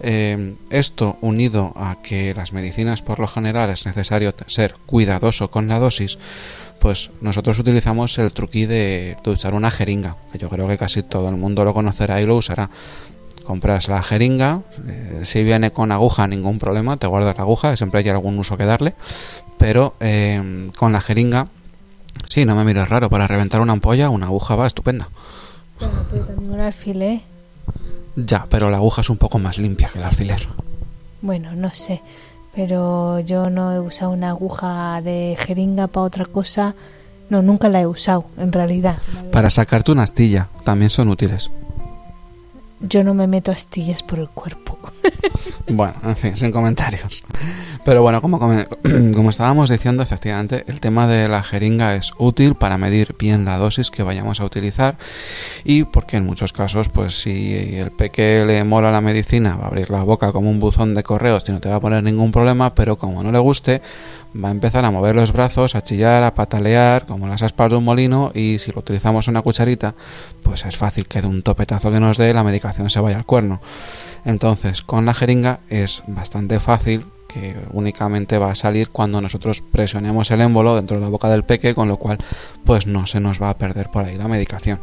Eh, 0.01 0.57
esto 0.71 1.19
unido 1.21 1.73
a 1.77 2.03
que 2.03 2.35
las 2.35 2.53
medicinas 2.53 3.01
por 3.01 3.21
lo 3.21 3.29
general 3.29 3.71
es 3.71 3.87
necesario 3.87 4.35
ser 4.49 4.75
cuidadoso 4.87 5.53
con 5.53 5.69
la 5.69 5.79
dosis, 5.79 6.19
pues 6.81 7.11
nosotros 7.21 7.61
utilizamos 7.61 8.19
el 8.19 8.33
truqui 8.33 8.67
de, 8.67 9.17
usar 9.25 9.55
una 9.55 9.71
jeringa, 9.71 10.17
que 10.33 10.39
yo 10.39 10.49
creo 10.49 10.67
que 10.67 10.79
casi 10.79 11.05
todo 11.05 11.29
el 11.29 11.37
mundo 11.37 11.65
lo 11.65 11.73
conocerá 11.73 12.21
y 12.21 12.27
lo 12.27 12.37
usará 12.37 12.71
compras 13.45 13.89
la 13.89 14.03
jeringa, 14.03 14.61
eh, 14.87 15.23
si 15.25 15.43
viene 15.43 15.71
con 15.71 15.91
aguja 15.91 16.27
ningún 16.27 16.59
problema, 16.59 16.99
te 16.99 17.07
guardas 17.07 17.35
la 17.35 17.45
aguja, 17.45 17.75
siempre 17.79 18.01
hay 18.01 18.09
algún 18.11 18.39
uso 18.39 18.59
que 18.59 18.67
darle, 18.67 18.95
pero 19.57 19.95
eh, 20.01 20.69
con 20.77 20.93
la 20.93 21.01
jeringa 21.01 21.49
Sí, 22.29 22.45
no 22.45 22.55
me 22.55 22.65
mires 22.65 22.89
raro. 22.89 23.09
Para 23.09 23.27
reventar 23.27 23.61
una 23.61 23.73
ampolla, 23.73 24.11
una 24.11 24.27
aguja 24.27 24.57
va 24.57 24.67
estupenda. 24.67 25.09
un 26.37 26.61
alfiler. 26.61 27.21
Ya, 28.17 28.47
pero 28.51 28.71
la 28.71 28.79
aguja 28.79 29.03
es 29.03 29.11
un 29.11 29.17
poco 29.17 29.39
más 29.39 29.59
limpia 29.59 29.89
que 29.93 29.99
el 29.99 30.05
alfiler. 30.05 30.49
Bueno, 31.23 31.53
no 31.53 31.71
sé. 31.75 32.03
Pero 32.55 33.21
yo 33.21 33.51
no 33.51 33.73
he 33.73 33.81
usado 33.81 34.11
una 34.11 34.31
aguja 34.31 35.01
de 35.03 35.37
jeringa 35.39 35.87
para 35.87 36.07
otra 36.07 36.25
cosa. 36.25 36.75
No, 37.31 37.43
nunca 37.43 37.69
la 37.69 37.81
he 37.81 37.87
usado, 37.87 38.25
en 38.39 38.53
realidad. 38.53 38.99
Para 39.31 39.51
sacarte 39.51 39.93
una 39.93 40.03
astilla, 40.03 40.49
también 40.65 40.91
son 40.91 41.09
útiles. 41.09 41.51
Yo 42.81 43.05
no 43.05 43.15
me 43.15 43.27
meto 43.27 43.53
astillas 43.53 44.03
por 44.03 44.19
el 44.19 44.29
cuerpo. 44.29 44.79
Bueno, 45.69 45.95
en 46.03 46.17
fin, 46.17 46.37
sin 46.37 46.51
comentarios. 46.51 47.25
Pero 47.85 48.03
bueno, 48.03 48.23
como, 48.23 48.39
como 49.15 49.31
estábamos 49.31 49.71
diciendo, 49.71 50.03
efectivamente, 50.03 50.65
el 50.67 50.81
tema 50.81 51.07
de 51.07 51.29
la 51.29 51.43
jeringa 51.43 51.95
es 51.95 52.13
útil 52.19 52.55
para 52.55 52.79
medir 52.79 53.15
bien 53.19 53.45
la 53.45 53.59
dosis 53.59 53.91
que 53.91 54.03
vayamos 54.03 54.41
a 54.41 54.45
utilizar 54.45 54.97
y 55.65 55.85
porque 55.85 56.17
en 56.17 56.25
muchos 56.25 56.53
casos, 56.53 56.89
pues 56.89 57.21
si 57.21 57.77
el 57.77 57.91
peque 57.91 58.45
le 58.47 58.65
mola 58.65 58.91
la 58.91 59.01
medicina, 59.01 59.57
va 59.57 59.65
a 59.65 59.67
abrir 59.69 59.91
la 59.91 60.03
boca 60.03 60.33
como 60.33 60.51
un 60.51 60.59
buzón 60.59 60.95
de 60.95 61.03
correos 61.03 61.45
y 61.49 61.53
no 61.53 61.61
te 61.61 61.69
va 61.69 61.77
a 61.77 61.81
poner 61.81 62.03
ningún 62.03 62.33
problema, 62.33 62.75
pero 62.75 62.97
como 62.97 63.23
no 63.23 63.31
le 63.31 63.39
guste, 63.39 63.83
va 64.43 64.49
a 64.49 64.53
empezar 64.53 64.85
a 64.85 64.91
mover 64.91 65.17
los 65.17 65.33
brazos, 65.33 65.75
a 65.75 65.83
chillar, 65.83 66.23
a 66.23 66.35
patalear, 66.35 67.07
como 67.07 67.27
las 67.27 67.43
aspas 67.43 67.71
de 67.71 67.77
un 67.77 67.85
molino, 67.85 68.33
y 68.35 68.59
si 68.59 68.73
lo 68.73 68.81
utilizamos 68.81 69.29
una 69.29 69.43
cucharita, 69.43 69.95
pues 70.43 70.65
es 70.65 70.77
fácil 70.77 71.07
que 71.07 71.21
de 71.21 71.29
un 71.29 71.43
topetazo 71.43 71.91
que 71.91 72.01
nos 72.01 72.17
dé 72.17 72.33
la 72.33 72.45
medicación 72.45 72.91
se 72.91 73.01
vaya 73.01 73.17
al 73.17 73.25
cuerno. 73.25 73.61
Entonces, 74.25 74.83
con 74.83 75.07
la 75.07 75.15
jeringa 75.15 75.61
es 75.69 76.03
bastante 76.07 76.61
fácil 76.61 77.05
que 77.29 77.55
únicamente 77.73 78.39
va 78.39 78.51
a 78.51 78.55
salir 78.55 78.89
cuando 78.89 79.21
nosotros 79.21 79.61
presionemos 79.61 80.31
el 80.31 80.41
émbolo 80.41 80.75
dentro 80.75 80.97
de 80.97 81.03
la 81.03 81.11
boca 81.11 81.29
del 81.29 81.45
peque, 81.45 81.75
con 81.75 81.89
lo 81.89 81.99
cual 81.99 82.19
pues 82.65 82.87
no 82.87 83.07
se 83.07 83.21
nos 83.21 83.41
va 83.41 83.51
a 83.51 83.59
perder 83.59 83.91
por 83.91 84.05
ahí 84.05 84.17
la 84.17 84.29
medicación. 84.29 84.81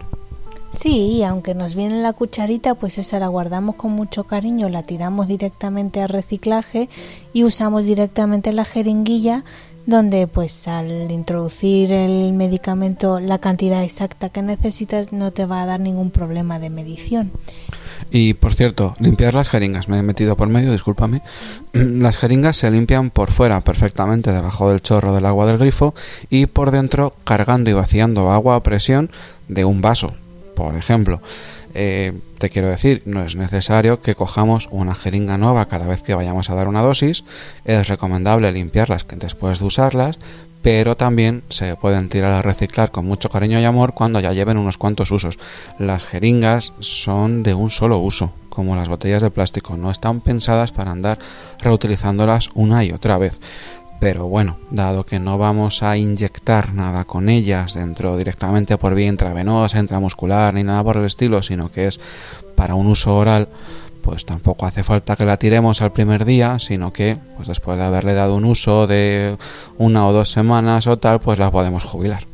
Sí, 0.77 1.23
aunque 1.23 1.55
nos 1.55 1.73
viene 1.73 2.01
la 2.01 2.13
cucharita, 2.13 2.75
pues 2.75 2.97
esa 2.97 3.17
la 3.17 3.29
guardamos 3.29 3.75
con 3.75 3.91
mucho 3.91 4.25
cariño, 4.25 4.67
la 4.67 4.83
tiramos 4.83 5.27
directamente 5.27 6.01
al 6.01 6.09
reciclaje 6.09 6.89
y 7.33 7.45
usamos 7.45 7.85
directamente 7.85 8.51
la 8.51 8.65
jeringuilla 8.65 9.43
donde 9.85 10.27
pues 10.27 10.67
al 10.67 11.11
introducir 11.11 11.93
el 11.93 12.33
medicamento 12.33 13.19
la 13.19 13.37
cantidad 13.37 13.83
exacta 13.83 14.29
que 14.29 14.41
necesitas 14.41 15.13
no 15.13 15.31
te 15.31 15.45
va 15.45 15.61
a 15.61 15.65
dar 15.65 15.79
ningún 15.79 16.11
problema 16.11 16.59
de 16.59 16.69
medición. 16.69 17.31
Y 18.11 18.35
por 18.35 18.53
cierto, 18.53 18.93
limpiar 18.99 19.33
las 19.33 19.49
jeringas, 19.49 19.89
me 19.89 19.99
he 19.99 20.03
metido 20.03 20.35
por 20.35 20.47
medio, 20.47 20.71
discúlpame. 20.71 21.21
Las 21.73 22.17
jeringas 22.17 22.57
se 22.57 22.71
limpian 22.71 23.09
por 23.09 23.31
fuera 23.31 23.61
perfectamente 23.61 24.31
debajo 24.31 24.69
del 24.69 24.81
chorro 24.81 25.13
del 25.13 25.25
agua 25.25 25.45
del 25.45 25.57
grifo 25.57 25.93
y 26.29 26.45
por 26.45 26.71
dentro 26.71 27.13
cargando 27.23 27.69
y 27.69 27.73
vaciando 27.73 28.31
agua 28.31 28.55
a 28.55 28.63
presión 28.63 29.11
de 29.47 29.65
un 29.65 29.81
vaso, 29.81 30.13
por 30.55 30.75
ejemplo. 30.75 31.21
Eh, 31.77 32.13
te 32.37 32.49
quiero 32.49 32.69
decir, 32.69 33.01
no 33.05 33.25
es 33.25 33.35
necesario 33.35 33.99
que 33.99 34.15
cojamos 34.15 34.69
una 34.71 34.95
jeringa 34.95 35.37
nueva 35.37 35.65
cada 35.65 35.85
vez 35.85 36.01
que 36.01 36.15
vayamos 36.15 36.49
a 36.49 36.55
dar 36.55 36.69
una 36.69 36.81
dosis. 36.81 37.25
Es 37.65 37.89
recomendable 37.89 38.51
limpiarlas 38.53 39.05
después 39.13 39.59
de 39.59 39.65
usarlas, 39.65 40.17
pero 40.65 40.97
también 40.97 41.43
se 41.49 41.75
pueden 41.75 42.09
tirar 42.09 42.31
a 42.31 42.41
reciclar 42.41 42.89
con 42.89 43.05
mucho 43.05 43.29
cariño 43.29 43.59
y 43.59 43.65
amor 43.65 43.93
cuando 43.93 44.19
ya 44.19 44.33
lleven 44.33 44.57
unos 44.57 44.79
cuantos 44.79 45.11
usos. 45.11 45.37
Las 45.77 46.05
jeringas 46.05 46.73
son 46.79 47.43
de 47.43 47.53
un 47.53 47.69
solo 47.69 47.99
uso, 47.99 48.33
como 48.49 48.75
las 48.75 48.89
botellas 48.89 49.21
de 49.21 49.29
plástico, 49.29 49.77
no 49.77 49.91
están 49.91 50.21
pensadas 50.21 50.71
para 50.71 50.89
andar 50.89 51.19
reutilizándolas 51.59 52.49
una 52.55 52.83
y 52.83 52.91
otra 52.91 53.19
vez. 53.19 53.39
Pero 53.99 54.25
bueno, 54.25 54.57
dado 54.71 55.05
que 55.05 55.19
no 55.19 55.37
vamos 55.37 55.83
a 55.83 55.97
inyectar 55.97 56.73
nada 56.73 57.03
con 57.03 57.29
ellas 57.29 57.75
dentro 57.75 58.17
directamente 58.17 58.79
por 58.79 58.95
vía 58.95 59.05
intravenosa, 59.05 59.77
intramuscular 59.77 60.55
ni 60.55 60.63
nada 60.63 60.83
por 60.83 60.97
el 60.97 61.05
estilo, 61.05 61.43
sino 61.43 61.71
que 61.71 61.85
es 61.89 61.99
para 62.55 62.73
un 62.73 62.87
uso 62.87 63.15
oral, 63.15 63.49
pues 64.05 64.23
tampoco 64.23 64.67
hace 64.67 64.83
falta 64.83 65.15
que 65.15 65.25
la 65.25 65.37
tiremos 65.37 65.81
al 65.81 65.91
primer 65.91 66.25
día, 66.25 66.59
sino 66.59 66.93
que 66.93 67.17
pues 67.35 67.47
después 67.47 67.77
de 67.79 67.83
haberle 67.83 68.13
dado 68.13 68.35
un 68.35 68.45
uso 68.45 68.85
de 68.85 69.35
una 69.79 70.07
o 70.07 70.13
dos 70.13 70.29
semanas 70.29 70.85
o 70.85 70.97
tal, 70.97 71.19
pues 71.19 71.39
la 71.39 71.49
podemos 71.49 71.83
jubilar. 71.83 72.27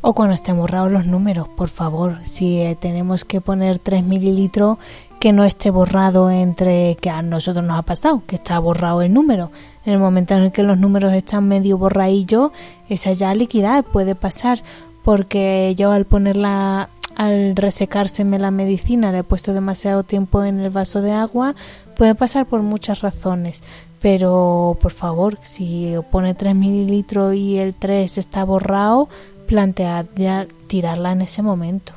O 0.00 0.14
cuando 0.14 0.34
estén 0.34 0.56
borrados 0.56 0.90
los 0.90 1.06
números, 1.06 1.46
por 1.48 1.68
favor, 1.68 2.18
si 2.24 2.58
eh, 2.60 2.76
tenemos 2.78 3.24
que 3.24 3.40
poner 3.40 3.78
3 3.78 4.02
mililitros, 4.02 4.78
que 5.20 5.32
no 5.32 5.44
esté 5.44 5.70
borrado 5.70 6.30
entre 6.30 6.96
que 7.00 7.08
a 7.08 7.22
nosotros 7.22 7.64
nos 7.64 7.78
ha 7.78 7.82
pasado, 7.82 8.22
que 8.26 8.34
está 8.36 8.58
borrado 8.58 9.00
el 9.00 9.14
número. 9.14 9.50
En 9.86 9.92
el 9.92 9.98
momento 10.00 10.34
en 10.34 10.42
el 10.42 10.52
que 10.52 10.64
los 10.64 10.76
números 10.76 11.12
están 11.12 11.46
medio 11.46 11.78
borradillos, 11.78 12.50
esa 12.88 13.12
ya 13.12 13.32
liquidar 13.32 13.84
puede 13.84 14.16
pasar, 14.16 14.62
porque 15.04 15.74
yo 15.78 15.92
al 15.92 16.04
ponerla, 16.04 16.88
al 17.16 17.56
resecárseme 17.56 18.38
la 18.38 18.50
medicina, 18.50 19.12
le 19.12 19.18
he 19.18 19.24
puesto 19.24 19.52
demasiado 19.52 20.02
tiempo 20.02 20.44
en 20.44 20.60
el 20.60 20.70
vaso 20.70 21.02
de 21.02 21.12
agua, 21.12 21.54
puede 21.96 22.14
pasar 22.14 22.46
por 22.46 22.62
muchas 22.62 23.00
razones. 23.00 23.62
Pero 24.00 24.76
por 24.82 24.92
favor, 24.92 25.38
si 25.42 25.94
pone 26.10 26.34
3 26.34 26.54
mililitros 26.54 27.34
y 27.34 27.56
el 27.58 27.72
3 27.74 28.18
está 28.18 28.44
borrado, 28.44 29.08
plantead 29.46 30.06
ya 30.16 30.46
tirarla 30.66 31.12
en 31.12 31.22
ese 31.22 31.42
momento. 31.42 31.92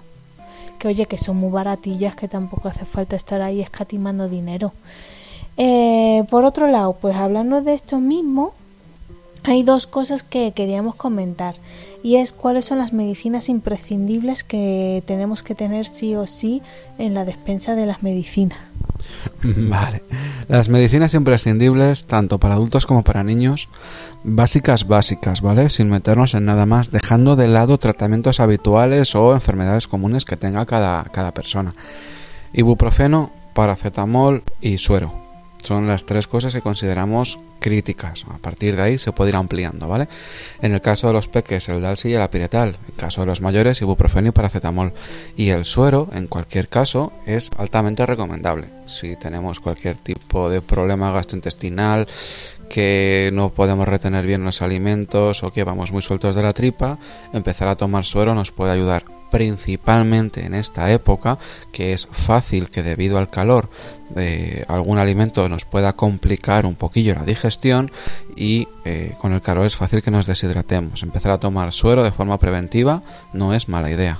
que 0.79 0.87
oye, 0.89 1.07
que 1.07 1.17
son 1.17 1.37
muy 1.37 1.49
baratillas, 1.49 2.15
que 2.15 2.27
tampoco 2.27 2.69
hace 2.69 2.85
falta 2.85 3.15
estar 3.15 3.41
ahí 3.41 3.61
escatimando 3.61 4.29
dinero. 4.29 4.73
Eh, 5.57 6.23
por 6.29 6.45
otro 6.45 6.67
lado, 6.67 6.95
pues 7.01 7.15
hablando 7.15 7.63
de 7.63 7.73
esto 7.73 7.99
mismo, 7.99 8.53
hay 9.43 9.63
dos 9.63 9.87
cosas 9.87 10.23
que 10.23 10.51
queríamos 10.51 10.95
comentar 10.95 11.55
y 12.03 12.15
es 12.15 12.33
cuáles 12.33 12.65
son 12.65 12.77
las 12.77 12.93
medicinas 12.93 13.49
imprescindibles 13.49 14.43
que 14.43 15.03
tenemos 15.05 15.43
que 15.43 15.55
tener 15.55 15.85
sí 15.85 16.15
o 16.15 16.27
sí 16.27 16.61
en 16.97 17.13
la 17.13 17.25
despensa 17.25 17.75
de 17.75 17.85
las 17.85 18.03
medicinas. 18.03 18.59
Vale. 19.43 20.03
Las 20.47 20.69
medicinas 20.69 21.13
imprescindibles, 21.13 22.05
tanto 22.05 22.39
para 22.39 22.55
adultos 22.55 22.85
como 22.85 23.03
para 23.03 23.23
niños, 23.23 23.69
básicas, 24.23 24.87
básicas, 24.87 25.41
¿vale? 25.41 25.69
Sin 25.69 25.89
meternos 25.89 26.33
en 26.33 26.45
nada 26.45 26.65
más, 26.65 26.91
dejando 26.91 27.35
de 27.35 27.47
lado 27.47 27.77
tratamientos 27.77 28.39
habituales 28.39 29.15
o 29.15 29.33
enfermedades 29.33 29.87
comunes 29.87 30.25
que 30.25 30.37
tenga 30.37 30.65
cada, 30.65 31.03
cada 31.05 31.33
persona. 31.33 31.73
Ibuprofeno, 32.53 33.31
paracetamol 33.53 34.43
y 34.61 34.77
suero 34.77 35.26
son 35.67 35.85
las 35.85 36.05
tres 36.05 36.27
cosas 36.27 36.53
que 36.53 36.61
consideramos 36.61 37.39
críticas. 37.59 38.23
A 38.29 38.37
partir 38.37 38.77
de 38.77 38.81
ahí 38.83 38.97
se 38.97 39.11
puede 39.11 39.31
ir 39.31 39.35
ampliando, 39.35 39.89
¿vale? 39.89 40.07
En 40.61 40.73
el 40.73 40.79
caso 40.79 41.07
de 41.07 41.13
los 41.13 41.27
peques, 41.27 41.67
el 41.67 41.81
Dalsi 41.81 42.09
y 42.09 42.13
el 42.13 42.21
Apiretal. 42.21 42.69
En 42.69 42.85
el 42.87 42.95
caso 42.95 43.21
de 43.21 43.27
los 43.27 43.41
mayores, 43.41 43.81
ibuprofeno 43.81 44.29
y 44.29 44.31
paracetamol. 44.31 44.93
Y 45.35 45.49
el 45.49 45.65
suero, 45.65 46.07
en 46.13 46.27
cualquier 46.27 46.69
caso, 46.69 47.11
es 47.25 47.51
altamente 47.57 48.05
recomendable. 48.05 48.69
Si 48.85 49.17
tenemos 49.17 49.59
cualquier 49.59 49.97
tipo 49.97 50.49
de 50.49 50.61
problema 50.61 51.11
gastrointestinal, 51.11 52.07
que 52.69 53.29
no 53.33 53.49
podemos 53.49 53.87
retener 53.89 54.25
bien 54.25 54.45
los 54.45 54.61
alimentos 54.61 55.43
o 55.43 55.51
que 55.51 55.65
vamos 55.65 55.91
muy 55.91 56.01
sueltos 56.01 56.33
de 56.33 56.43
la 56.43 56.53
tripa, 56.53 56.97
empezar 57.33 57.67
a 57.67 57.75
tomar 57.75 58.05
suero 58.05 58.33
nos 58.33 58.51
puede 58.51 58.71
ayudar 58.71 59.16
principalmente 59.31 60.45
en 60.45 60.53
esta 60.53 60.91
época, 60.91 61.37
que 61.71 61.93
es 61.93 62.07
fácil 62.11 62.69
que 62.69 62.83
debido 62.83 63.17
al 63.17 63.29
calor 63.29 63.69
de 64.09 64.65
algún 64.67 64.97
alimento 64.97 65.47
nos 65.49 65.65
pueda 65.65 65.93
complicar 65.93 66.65
un 66.65 66.75
poquillo 66.75 67.15
la 67.15 67.25
digestión 67.25 67.91
y 68.35 68.67
eh, 68.85 69.13
con 69.19 69.33
el 69.33 69.41
calor 69.41 69.65
es 69.65 69.75
fácil 69.75 70.01
que 70.01 70.11
nos 70.11 70.25
deshidratemos. 70.25 71.03
Empezar 71.03 71.31
a 71.31 71.39
tomar 71.39 71.73
suero 71.73 72.03
de 72.03 72.11
forma 72.11 72.39
preventiva 72.39 73.03
no 73.33 73.53
es 73.53 73.67
mala 73.67 73.91
idea. 73.91 74.19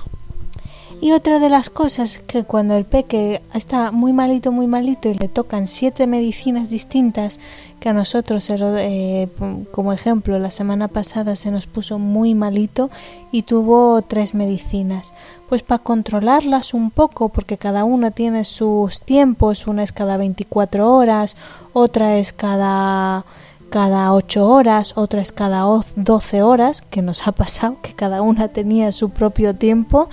Y 1.00 1.12
otra 1.12 1.38
de 1.38 1.48
las 1.48 1.70
cosas 1.70 2.18
que 2.26 2.42
cuando 2.42 2.74
el 2.76 2.84
peque 2.84 3.40
está 3.54 3.92
muy 3.92 4.12
malito, 4.12 4.50
muy 4.50 4.66
malito 4.66 5.08
y 5.08 5.14
le 5.14 5.28
tocan 5.28 5.68
siete 5.68 6.08
medicinas 6.08 6.70
distintas, 6.70 7.38
que 7.78 7.88
a 7.88 7.92
nosotros, 7.92 8.50
eh, 8.50 9.28
como 9.70 9.92
ejemplo, 9.92 10.40
la 10.40 10.50
semana 10.50 10.88
pasada 10.88 11.36
se 11.36 11.52
nos 11.52 11.68
puso 11.68 12.00
muy 12.00 12.34
malito 12.34 12.90
y 13.30 13.42
tuvo 13.42 14.02
tres 14.02 14.34
medicinas. 14.34 15.14
Pues 15.48 15.62
para 15.62 15.82
controlarlas 15.82 16.74
un 16.74 16.90
poco, 16.90 17.28
porque 17.28 17.58
cada 17.58 17.84
una 17.84 18.10
tiene 18.10 18.42
sus 18.42 19.00
tiempos, 19.00 19.68
una 19.68 19.84
es 19.84 19.92
cada 19.92 20.16
24 20.16 20.92
horas, 20.92 21.36
otra 21.72 22.18
es 22.18 22.32
cada 22.32 23.24
cada 23.70 24.14
8 24.14 24.48
horas, 24.48 24.94
otra 24.96 25.20
es 25.20 25.30
cada 25.30 25.64
12 25.94 26.42
horas, 26.42 26.82
que 26.82 27.02
nos 27.02 27.28
ha 27.28 27.32
pasado 27.32 27.76
que 27.82 27.92
cada 27.92 28.22
una 28.22 28.48
tenía 28.48 28.92
su 28.92 29.10
propio 29.10 29.54
tiempo 29.54 30.08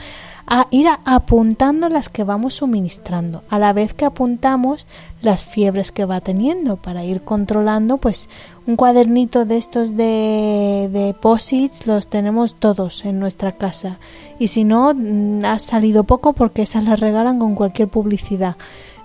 a 0.48 0.68
ir 0.70 0.88
apuntando 1.06 1.90
las 1.90 2.10
que 2.10 2.24
vamos 2.24 2.56
suministrando, 2.56 3.44
a 3.50 3.58
la 3.58 3.74
vez 3.74 3.94
que 3.94 4.06
apuntamos 4.06 4.86
las 5.22 5.44
fiebres 5.44 5.92
que 5.92 6.06
va 6.06 6.22
teniendo 6.22 6.76
para 6.78 7.04
ir 7.04 7.22
controlando, 7.22 7.98
pues 7.98 8.30
un 8.68 8.76
cuadernito 8.76 9.46
de 9.46 9.58
estos 9.58 9.98
de, 9.98 10.90
de 10.92 11.16
posits 11.20 11.88
los 11.88 12.08
tenemos 12.08 12.56
todos 12.56 13.06
en 13.06 13.20
nuestra 13.20 13.54
casa 13.54 13.98
y 14.38 14.48
si 14.48 14.64
no 14.64 14.94
mm, 14.94 15.46
ha 15.46 15.58
salido 15.58 16.04
poco 16.04 16.34
porque 16.34 16.62
esas 16.62 16.84
las 16.84 17.00
regalan 17.00 17.40
con 17.40 17.56
cualquier 17.56 17.88
publicidad. 17.88 18.56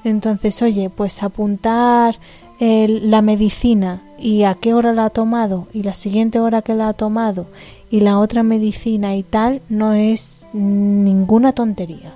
Entonces, 0.04 0.62
oye, 0.62 0.88
pues 0.88 1.22
apuntar 1.22 2.16
la 2.60 3.22
medicina 3.22 4.02
y 4.18 4.42
a 4.44 4.54
qué 4.54 4.74
hora 4.74 4.92
la 4.92 5.06
ha 5.06 5.10
tomado 5.10 5.66
y 5.72 5.82
la 5.82 5.94
siguiente 5.94 6.40
hora 6.40 6.60
que 6.60 6.74
la 6.74 6.88
ha 6.88 6.92
tomado 6.92 7.46
y 7.90 8.00
la 8.00 8.18
otra 8.18 8.42
medicina 8.42 9.16
y 9.16 9.22
tal 9.22 9.60
no 9.68 9.92
es 9.92 10.46
ninguna 10.52 11.52
tontería. 11.52 12.14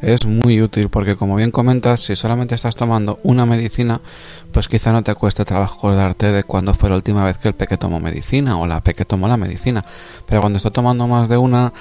Es 0.00 0.26
muy 0.26 0.62
útil 0.62 0.90
porque 0.90 1.16
como 1.16 1.34
bien 1.34 1.50
comentas, 1.50 2.00
si 2.00 2.14
solamente 2.14 2.54
estás 2.54 2.76
tomando 2.76 3.18
una 3.24 3.46
medicina, 3.46 4.00
pues 4.52 4.68
quizá 4.68 4.92
no 4.92 5.02
te 5.02 5.14
cueste 5.14 5.44
trabajo 5.44 5.78
acordarte 5.78 6.30
de 6.30 6.44
cuándo 6.44 6.72
fue 6.74 6.90
la 6.90 6.96
última 6.96 7.24
vez 7.24 7.38
que 7.38 7.48
el 7.48 7.54
peque 7.54 7.76
tomó 7.76 7.98
medicina 7.98 8.58
o 8.58 8.66
la 8.66 8.80
peque 8.80 9.04
tomó 9.04 9.26
la 9.26 9.36
medicina. 9.36 9.84
Pero 10.26 10.40
cuando 10.40 10.58
está 10.58 10.70
tomando 10.70 11.08
más 11.08 11.28
de 11.28 11.36
una, 11.36 11.72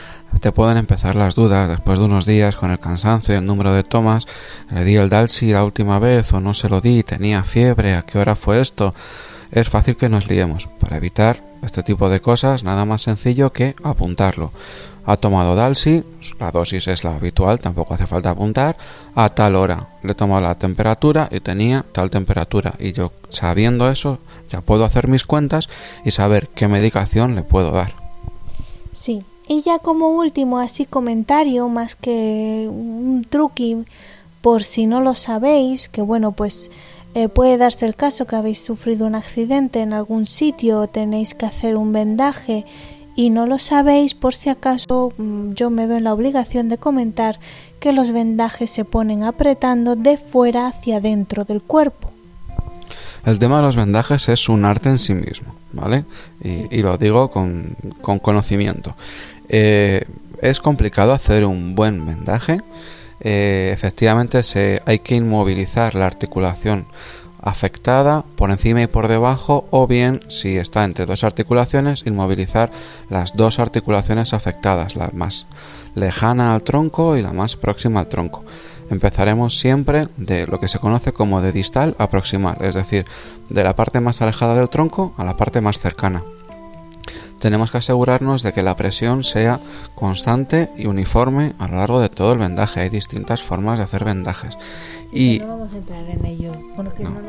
te 0.42 0.52
pueden 0.52 0.78
empezar 0.78 1.16
las 1.16 1.36
dudas 1.36 1.70
después 1.70 2.00
de 2.00 2.06
unos 2.06 2.26
días 2.26 2.56
con 2.56 2.72
el 2.72 2.80
cansancio 2.80 3.36
y 3.36 3.38
el 3.38 3.46
número 3.46 3.72
de 3.74 3.84
tomas. 3.84 4.26
Le 4.72 4.84
di 4.84 4.96
el 4.96 5.10
Dalsi 5.10 5.52
la 5.52 5.64
última 5.64 6.00
vez 6.00 6.34
o 6.34 6.40
no 6.40 6.56
se 6.56 6.70
lo 6.70 6.82
di, 6.82 7.04
tenía 7.04 7.44
fiebre, 7.44 7.94
¿a 7.94 8.02
qué 8.02 8.18
hora 8.18 8.36
fue 8.36 8.60
esto? 8.62 8.96
Es 9.52 9.70
fácil 9.70 9.96
que 9.96 10.10
nos 10.10 10.28
liemos. 10.28 10.68
Para 10.80 10.98
evitar 10.98 11.47
este 11.68 11.84
tipo 11.84 12.09
de 12.09 12.20
cosas, 12.20 12.63
nada 12.63 12.84
más 12.86 13.03
sencillo 13.03 13.53
que 13.53 13.76
apuntarlo. 13.84 14.51
Ha 15.05 15.15
tomado 15.15 15.55
Dalsi, 15.55 16.03
la 16.38 16.51
dosis 16.51 16.88
es 16.89 17.05
la 17.05 17.15
habitual, 17.15 17.59
tampoco 17.59 17.93
hace 17.93 18.07
falta 18.07 18.32
apuntar, 18.32 18.76
a 19.15 19.30
tal 19.30 19.55
hora. 19.55 19.88
Le 20.03 20.15
tomado 20.15 20.41
la 20.41 20.55
temperatura 20.55 21.30
y 21.32 21.39
tenía 21.39 21.86
tal 21.93 22.09
temperatura. 22.09 22.74
Y 22.78 22.91
yo, 22.91 23.13
sabiendo 23.30 23.89
eso, 23.89 24.20
ya 24.49 24.59
puedo 24.59 24.84
hacer 24.84 25.07
mis 25.07 25.24
cuentas 25.24 25.70
y 26.03 26.11
saber 26.11 26.49
qué 26.49 26.68
medicación 26.68 27.36
le 27.36 27.43
puedo 27.43 27.72
dar. 27.72 27.93
Sí, 28.91 29.24
y 29.47 29.61
ya 29.61 29.80
como 29.80 30.09
último, 30.09 30.59
así 30.59 30.86
comentario, 30.86 31.70
más 31.70 31.95
que 31.95 32.68
un 32.70 33.26
truqui, 33.30 33.86
por 34.41 34.63
si 34.63 34.88
no 34.88 34.99
lo 34.99 35.15
sabéis, 35.15 35.88
que 35.88 36.01
bueno, 36.01 36.34
pues 36.34 36.70
eh, 37.18 37.30
puede 37.30 37.57
darse 37.57 37.88
el 37.88 37.95
caso 37.95 38.28
que 38.28 38.36
habéis 38.36 38.63
sufrido 38.63 39.07
un 39.07 39.15
accidente 39.15 39.82
en 39.82 39.91
algún 39.91 40.28
sitio, 40.28 40.82
o 40.82 40.88
tenéis 40.88 41.34
que 41.34 41.47
hacer 41.47 41.76
un 41.76 41.91
vendaje 41.91 42.63
y 43.15 43.32
no 43.32 43.47
lo 43.47 43.57
sabéis, 43.57 44.13
por 44.13 44.36
si 44.36 44.51
acaso 44.51 45.11
mm, 45.18 45.53
yo 45.53 45.72
me 45.72 45.88
veo 45.88 45.97
en 45.97 46.03
la 46.03 46.13
obligación 46.13 46.70
de 46.70 46.78
comentar 46.78 47.39
que 47.80 47.91
los 47.91 48.11
vendajes 48.11 48.70
se 48.70 48.86
ponen 48.86 49.24
apretando 49.24 49.95
de 49.95 50.18
fuera 50.18 50.68
hacia 50.68 51.01
dentro 51.01 51.43
del 51.43 51.63
cuerpo. 51.63 52.11
El 53.26 53.39
tema 53.39 53.57
de 53.57 53.63
los 53.63 53.76
vendajes 53.76 54.30
es 54.30 54.47
un 54.47 54.63
arte 54.63 54.89
en 54.89 54.99
sí 54.99 55.15
mismo, 55.15 55.55
¿vale? 55.74 56.05
Y, 56.43 56.84
lo 56.84 56.99
digo 56.99 57.32
con, 57.32 57.76
conocimiento. 58.22 58.95
Eh, 59.49 60.05
es 60.43 60.61
complicado 60.61 61.13
hacer 61.13 61.45
un 61.45 61.74
buen 61.74 62.05
vendaje 62.05 62.59
eh, 63.20 63.72
efectivamente 63.74 64.43
se, 64.43 64.82
hay 64.86 64.99
que 64.99 65.15
inmovilizar 65.15 65.95
la 65.95 66.05
articulación 66.05 66.88
afectada 67.41 68.24
por 68.36 68.51
encima 68.51 68.82
y 68.82 68.88
por 68.88 69.07
debajo 69.07 69.68
o 69.72 69.88
bien 69.88 70.22
si 70.28 70.57
está 70.57 70.84
entre 70.84 71.05
dos 71.05 71.24
articulaciones 71.24 72.03
inmovilizar 72.05 72.72
las 73.09 73.36
dos 73.36 73.59
articulaciones 73.59 74.34
afectadas 74.34 74.95
la 74.95 75.09
más 75.13 75.45
lejana 75.95 76.53
al 76.53 76.63
tronco 76.63 77.15
y 77.15 77.22
la 77.22 77.34
más 77.34 77.55
próxima 77.55 78.01
al 78.01 78.07
tronco. 78.07 78.43
Empezaremos 78.89 79.59
siempre 79.59 80.07
de 80.18 80.47
lo 80.47 80.59
que 80.59 80.68
se 80.68 80.80
conoce 80.80 81.11
como 81.11 81.41
de 81.41 81.51
distal 81.51 81.95
a 81.99 82.09
proximal 82.09 82.57
es 82.61 82.76
decir 82.76 83.05
de 83.49 83.63
la 83.63 83.76
parte 83.76 84.01
más 84.01 84.22
alejada 84.22 84.55
del 84.55 84.70
tronco 84.70 85.13
a 85.18 85.24
la 85.24 85.38
parte 85.38 85.61
más 85.61 85.80
cercana 85.80 86.24
tenemos 87.40 87.72
que 87.72 87.78
asegurarnos 87.78 88.44
de 88.44 88.54
que 88.54 88.64
la 88.64 88.76
presión 88.76 89.24
sea 89.24 89.60
constante 89.96 90.70
y 90.78 90.88
uniforme 90.88 91.54
a 91.60 91.68
lo 91.68 91.78
largo 91.78 92.00
de 92.00 92.10
todo 92.10 92.34
el 92.34 92.40
vendaje. 92.40 92.82
Hay 92.82 92.90
distintas 92.90 93.44
formas 93.44 93.78
de 93.78 93.86
hacer 93.86 94.04
vendajes. 94.04 94.58
Y 95.12 95.40
no 95.40 95.48
vamos 95.48 95.74
a 95.74 95.78
entrar 95.78 96.10
en 96.10 96.26
ello. 96.26 96.54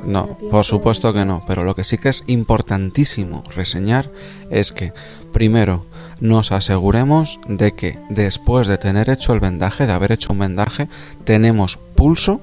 no, 0.05 0.27
por 0.51 0.65
supuesto 0.65 1.13
que 1.13 1.25
no. 1.25 1.43
Pero 1.47 1.65
lo 1.65 1.75
que 1.75 1.85
sí 1.85 1.99
que 1.99 2.09
es 2.09 2.25
importantísimo 2.27 3.45
reseñar 3.55 4.11
es 4.51 4.73
que, 4.73 4.93
primero, 5.33 5.87
nos 6.21 6.53
aseguremos 6.53 7.39
de 7.47 7.73
que 7.73 7.99
después 8.11 8.67
de 8.67 8.79
tener 8.79 9.11
hecho 9.11 9.33
el 9.33 9.41
vendaje, 9.41 9.87
de 9.87 9.93
haber 9.93 10.13
hecho 10.13 10.33
un 10.33 10.41
vendaje, 10.41 10.89
tenemos 11.25 11.79
pulso 11.95 12.41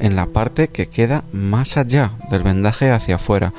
en 0.00 0.16
la 0.16 0.26
parte 0.26 0.68
que 0.68 0.88
queda 0.88 1.24
más 1.32 1.76
allá 1.76 2.12
del 2.30 2.42
vendaje 2.42 2.90
hacia 2.90 3.16
afuera. 3.16 3.52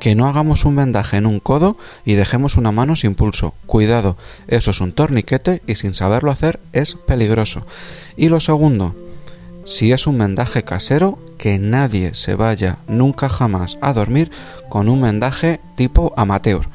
Que 0.00 0.14
no 0.14 0.28
hagamos 0.28 0.64
un 0.64 0.76
vendaje 0.76 1.16
en 1.16 1.26
un 1.26 1.40
codo 1.40 1.76
y 2.04 2.14
dejemos 2.14 2.56
una 2.56 2.72
mano 2.72 2.96
sin 2.96 3.14
pulso. 3.14 3.54
Cuidado, 3.66 4.16
eso 4.48 4.70
es 4.70 4.80
un 4.80 4.92
torniquete 4.92 5.62
y 5.66 5.76
sin 5.76 5.94
saberlo 5.94 6.30
hacer 6.30 6.60
es 6.72 6.94
peligroso. 6.94 7.66
Y 8.16 8.28
lo 8.28 8.40
segundo, 8.40 8.94
si 9.64 9.92
es 9.92 10.06
un 10.06 10.18
vendaje 10.18 10.62
casero, 10.62 11.18
que 11.38 11.58
nadie 11.58 12.14
se 12.14 12.34
vaya 12.34 12.78
nunca 12.88 13.28
jamás 13.28 13.78
a 13.80 13.92
dormir 13.92 14.30
con 14.68 14.88
un 14.88 15.02
vendaje 15.02 15.60
tipo 15.76 16.12
amateur. 16.16 16.68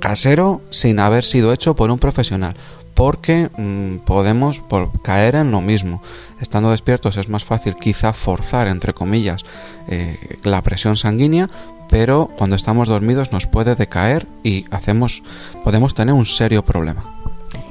Casero 0.00 0.60
sin 0.70 0.98
haber 0.98 1.24
sido 1.24 1.52
hecho 1.52 1.76
por 1.76 1.90
un 1.90 1.98
profesional 1.98 2.56
porque 2.94 3.50
mm, 3.56 4.04
podemos 4.04 4.62
caer 5.02 5.36
en 5.36 5.50
lo 5.50 5.60
mismo. 5.60 6.02
Estando 6.40 6.70
despiertos 6.70 7.16
es 7.16 7.28
más 7.28 7.44
fácil 7.44 7.76
quizá 7.76 8.12
forzar, 8.12 8.68
entre 8.68 8.92
comillas, 8.92 9.44
eh, 9.88 10.16
la 10.44 10.62
presión 10.62 10.96
sanguínea, 10.96 11.48
pero 11.88 12.30
cuando 12.38 12.56
estamos 12.56 12.88
dormidos 12.88 13.32
nos 13.32 13.46
puede 13.46 13.74
decaer 13.74 14.26
y 14.42 14.64
hacemos, 14.70 15.22
podemos 15.64 15.94
tener 15.94 16.14
un 16.14 16.26
serio 16.26 16.64
problema. 16.64 17.21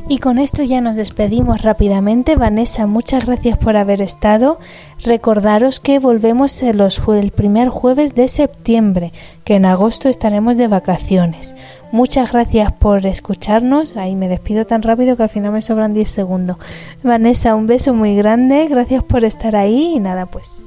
Y 0.08 0.18
con 0.18 0.40
esto 0.40 0.64
ya 0.64 0.82
nos 0.82 0.96
despedimos 0.96 1.62
rápidamente. 1.62 2.36
Vanessa, 2.36 2.86
muchas 2.86 3.26
gracias 3.26 3.58
por 3.58 3.78
haber 3.78 4.02
estado. 4.02 4.60
Recordaros 5.04 5.80
que 5.80 6.00
volvemos 6.00 6.62
el, 6.64 7.32
primer 7.32 7.70
jueves 7.70 8.14
de 8.14 8.28
septiembre, 8.28 9.14
que 9.46 9.56
en 9.56 9.66
agosto 9.66 10.10
estaremos 10.10 10.58
de 10.58 10.68
vacaciones. 10.68 11.56
Muchas 11.92 12.32
gracias 12.34 12.74
por 12.74 13.06
escucharnos. 13.06 13.96
Ahí 13.96 14.16
me 14.16 14.28
despido 14.28 14.66
tan 14.66 14.82
rápido 14.82 15.16
que 15.16 15.24
al 15.24 15.30
final 15.30 15.54
me 15.54 15.62
sobran 15.62 15.94
10 15.94 16.10
segundos. 16.10 16.58
Vanessa, 17.04 17.56
un 17.56 17.68
beso 17.68 17.94
muy 17.94 18.16
grande. 18.16 18.68
Gracias 18.70 19.04
por 19.04 19.24
estar 19.24 19.56
ahí 19.56 19.94
y 19.96 20.00
nada, 20.00 20.26
pues. 20.26 20.64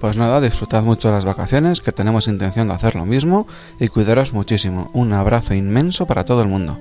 Pues 0.00 0.16
nada, 0.16 0.40
disfrutad 0.40 0.82
mucho 0.82 1.10
las 1.10 1.24
vacaciones, 1.24 1.80
que 1.80 1.92
tenemos 1.92 2.28
intención 2.28 2.68
de 2.68 2.74
hacer 2.74 2.94
lo 2.94 3.06
mismo 3.06 3.46
y 3.80 3.88
cuidaros 3.88 4.34
muchísimo. 4.34 4.90
Un 4.92 5.14
abrazo 5.14 5.54
inmenso 5.54 6.06
para 6.06 6.24
todo 6.24 6.42
el 6.42 6.48
mundo. 6.48 6.78